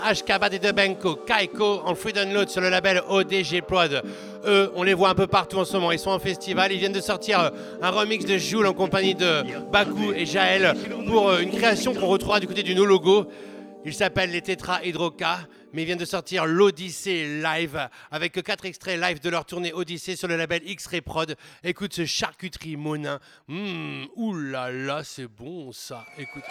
Ashkabad 0.04 0.52
et 0.52 0.58
Debenko, 0.58 1.16
Kaiko 1.16 1.80
en 1.84 1.94
free 1.94 2.12
download 2.12 2.50
sur 2.50 2.60
le 2.60 2.68
label 2.68 3.02
ODG 3.08 3.62
Prod. 3.66 4.02
Eux, 4.46 4.70
on 4.74 4.82
les 4.82 4.92
voit 4.92 5.08
un 5.08 5.14
peu 5.14 5.26
partout 5.26 5.56
en 5.56 5.64
ce 5.64 5.72
moment. 5.72 5.92
Ils 5.92 5.98
sont 5.98 6.10
en 6.10 6.18
festival. 6.18 6.72
Ils 6.72 6.78
viennent 6.78 6.92
de 6.92 7.00
sortir 7.00 7.40
euh, 7.40 7.50
un 7.80 7.88
remix 7.88 8.26
de 8.26 8.36
Joule 8.36 8.66
en 8.66 8.74
compagnie 8.74 9.14
de 9.14 9.42
Baku 9.72 10.12
et 10.12 10.26
Jaël 10.26 10.74
pour 11.08 11.30
euh, 11.30 11.40
une 11.40 11.50
création 11.50 11.94
qu'on 11.94 12.06
retrouvera 12.06 12.38
du 12.38 12.46
côté 12.46 12.62
du 12.62 12.74
No 12.74 12.84
Logo. 12.84 13.26
Il 13.86 13.94
s'appelle 13.94 14.30
les 14.30 14.42
Tetra 14.42 14.84
Hydroca, 14.84 15.40
mais 15.72 15.82
ils 15.82 15.86
viennent 15.86 15.98
de 15.98 16.04
sortir 16.04 16.44
l'Odyssée 16.44 17.40
live 17.42 17.88
avec 18.10 18.42
quatre 18.42 18.66
extraits 18.66 19.00
live 19.00 19.20
de 19.20 19.30
leur 19.30 19.46
tournée 19.46 19.72
Odyssée 19.72 20.16
sur 20.16 20.28
le 20.28 20.36
label 20.36 20.60
X-Ray 20.66 21.00
Prod. 21.00 21.34
Écoute 21.62 21.94
ce 21.94 22.04
charcuterie 22.04 22.76
monin. 22.76 23.20
Hum, 23.48 24.06
ouh 24.16 24.34
là 24.34 24.70
là, 24.70 25.02
c'est 25.02 25.28
bon 25.28 25.72
ça. 25.72 26.04
Écoute. 26.18 26.44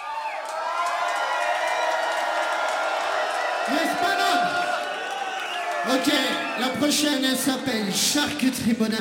Ok, 5.86 6.12
la 6.60 6.70
prochaine, 6.70 7.24
elle 7.24 7.38
s'appelle 7.38 7.94
Charcuterie 7.94 8.74
Bonin. 8.74 8.98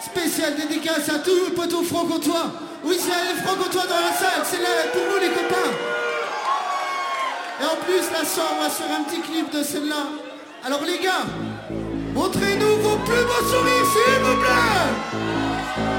Spéciale 0.00 0.54
dédicace 0.56 1.08
à 1.08 1.18
tous 1.18 1.34
les 1.44 1.54
poteaux 1.54 1.82
franc-comtois. 1.82 2.52
Oui, 2.84 2.96
c'est 2.98 3.34
les 3.34 3.40
franc-comtois 3.42 3.86
dans 3.86 4.00
la 4.00 4.12
salle, 4.12 4.42
c'est 4.44 4.60
là 4.60 4.68
pour 4.92 5.02
vous 5.02 5.18
les 5.20 5.28
copains. 5.28 5.70
Et 7.60 7.64
en 7.64 7.76
plus, 7.84 8.10
la 8.12 8.24
soirée, 8.24 8.62
va 8.62 8.70
faire 8.70 8.96
un 8.98 9.02
petit 9.04 9.20
clip 9.20 9.52
de 9.52 9.62
celle-là. 9.62 10.06
Alors 10.64 10.82
les 10.84 10.98
gars, 10.98 11.24
montrez-nous 12.14 12.76
vos 12.76 12.96
plus 12.98 13.24
beaux 13.24 13.48
sourires, 13.48 13.86
s'il 13.92 14.24
vous 14.24 14.36
plaît「 14.40 15.97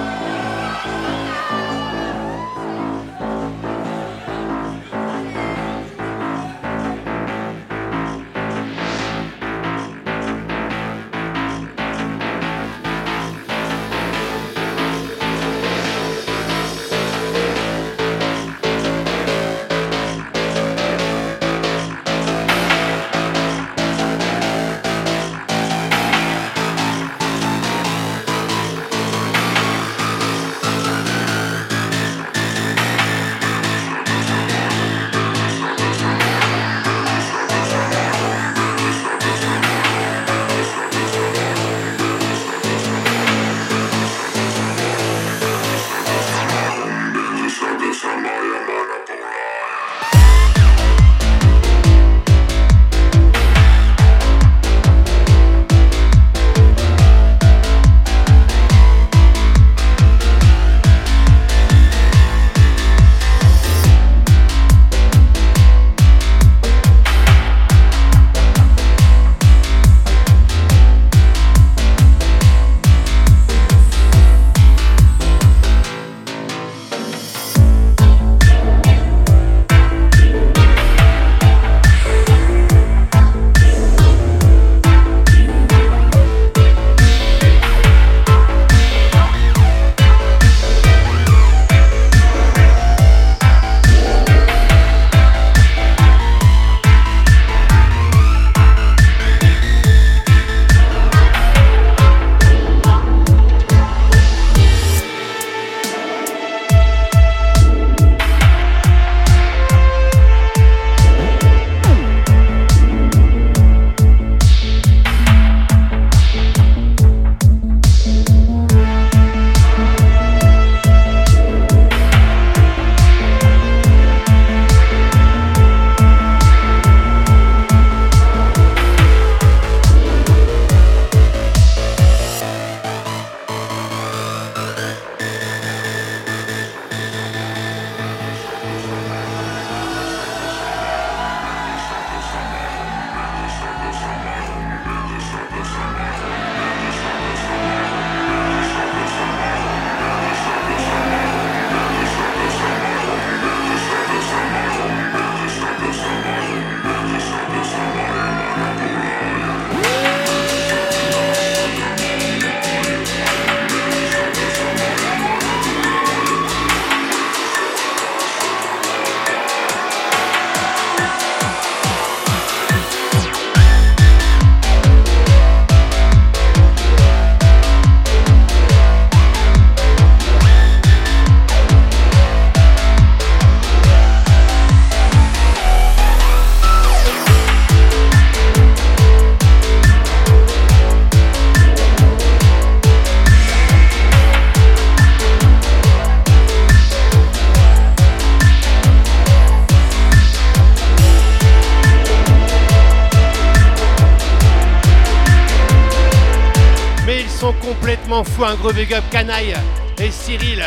fou. 208.23 208.44
Un 208.44 208.56
gros 208.56 208.73
big 208.73 208.94
up 208.94 209.03
Canaille 209.11 209.53
et 209.99 210.11
Cyril 210.11 210.64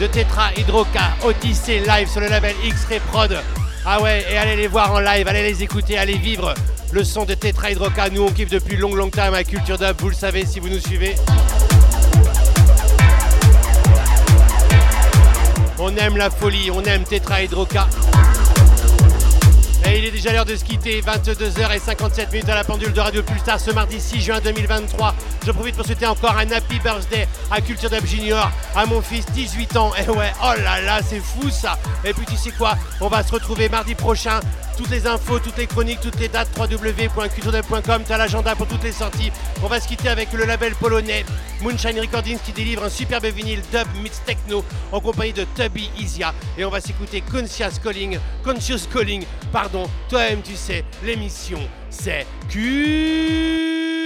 de 0.00 0.06
Tetra 0.06 0.50
Hydroca 0.56 1.14
Odyssey 1.24 1.80
live 1.80 2.08
sur 2.08 2.20
le 2.20 2.28
label 2.28 2.54
X-Ray 2.64 3.00
Prod. 3.10 3.36
Ah 3.84 4.00
ouais, 4.00 4.24
et 4.30 4.36
allez 4.38 4.56
les 4.56 4.66
voir 4.66 4.92
en 4.92 5.00
live, 5.00 5.28
allez 5.28 5.42
les 5.42 5.62
écouter, 5.62 5.98
allez 5.98 6.16
vivre 6.16 6.54
le 6.92 7.04
son 7.04 7.24
de 7.24 7.34
Tetra 7.34 7.70
Hydroca. 7.70 8.08
Nous 8.10 8.22
on 8.22 8.30
kiffe 8.30 8.50
depuis 8.50 8.76
long 8.76 8.94
long 8.94 9.10
time 9.10 9.34
à 9.34 9.44
Culture 9.44 9.78
Dub, 9.78 9.96
vous 10.00 10.08
le 10.08 10.14
savez 10.14 10.46
si 10.46 10.58
vous 10.58 10.68
nous 10.68 10.80
suivez. 10.80 11.14
On 15.78 15.94
aime 15.96 16.16
la 16.16 16.30
folie, 16.30 16.70
on 16.70 16.82
aime 16.82 17.04
Tetra 17.04 17.42
Hydroca. 17.42 17.86
Et 19.88 19.98
il 19.98 20.04
est 20.04 20.10
déjà 20.10 20.32
l'heure 20.32 20.44
de 20.44 20.56
se 20.56 20.64
quitter, 20.64 21.00
22h57 21.00 22.32
minutes 22.32 22.48
à 22.48 22.56
la 22.56 22.64
pendule 22.64 22.92
de 22.92 23.00
Radio 23.00 23.22
Pulsar 23.22 23.60
ce 23.60 23.70
mardi 23.70 24.00
6 24.00 24.20
juin 24.20 24.40
2023. 24.40 25.14
Je 25.46 25.52
profite 25.52 25.76
pour 25.76 25.86
souhaiter 25.86 26.06
encore 26.06 26.36
un 26.36 26.50
happy 26.50 26.80
birthday 26.80 27.28
à 27.52 27.60
Culture 27.60 27.88
Dub 27.88 28.04
Junior, 28.04 28.50
à 28.74 28.84
mon 28.86 29.00
fils 29.00 29.24
18 29.26 29.76
ans. 29.76 29.92
Et 29.94 30.10
ouais, 30.10 30.32
oh 30.42 30.60
là 30.60 30.80
là, 30.80 30.98
c'est 31.08 31.20
fou 31.20 31.50
ça. 31.50 31.78
Et 32.04 32.12
puis 32.12 32.26
tu 32.26 32.36
sais 32.36 32.50
quoi, 32.50 32.76
on 33.00 33.06
va 33.06 33.22
se 33.22 33.30
retrouver 33.30 33.68
mardi 33.68 33.94
prochain. 33.94 34.40
Toutes 34.76 34.90
les 34.90 35.06
infos, 35.06 35.38
toutes 35.38 35.56
les 35.56 35.66
chroniques, 35.66 36.00
toutes 36.00 36.20
les 36.20 36.28
dates, 36.28 36.48
www.culturedub.com, 36.58 38.02
t'as 38.06 38.18
l'agenda 38.18 38.54
pour 38.54 38.66
toutes 38.66 38.82
les 38.82 38.92
sorties. 38.92 39.32
On 39.62 39.68
va 39.68 39.80
se 39.80 39.88
quitter 39.88 40.10
avec 40.10 40.32
le 40.32 40.44
label 40.44 40.74
polonais 40.74 41.24
Moonshine 41.62 41.98
Recordings 41.98 42.38
qui 42.44 42.52
délivre 42.52 42.84
un 42.84 42.90
superbe 42.90 43.24
vinyle 43.26 43.62
dub 43.72 43.86
mix 44.02 44.20
techno 44.26 44.62
en 44.92 45.00
compagnie 45.00 45.32
de 45.32 45.46
Tubby 45.56 45.90
Isia. 45.98 46.34
Et 46.58 46.64
on 46.64 46.70
va 46.70 46.80
s'écouter 46.80 47.22
Conscious 47.22 47.80
Calling, 47.82 48.18
Conscious 48.44 48.86
Calling, 48.92 49.24
pardon, 49.50 49.75
toi-même 50.08 50.42
tu 50.42 50.56
sais, 50.56 50.84
l'émission 51.04 51.60
c'est 51.90 52.26
Q. 52.48 54.05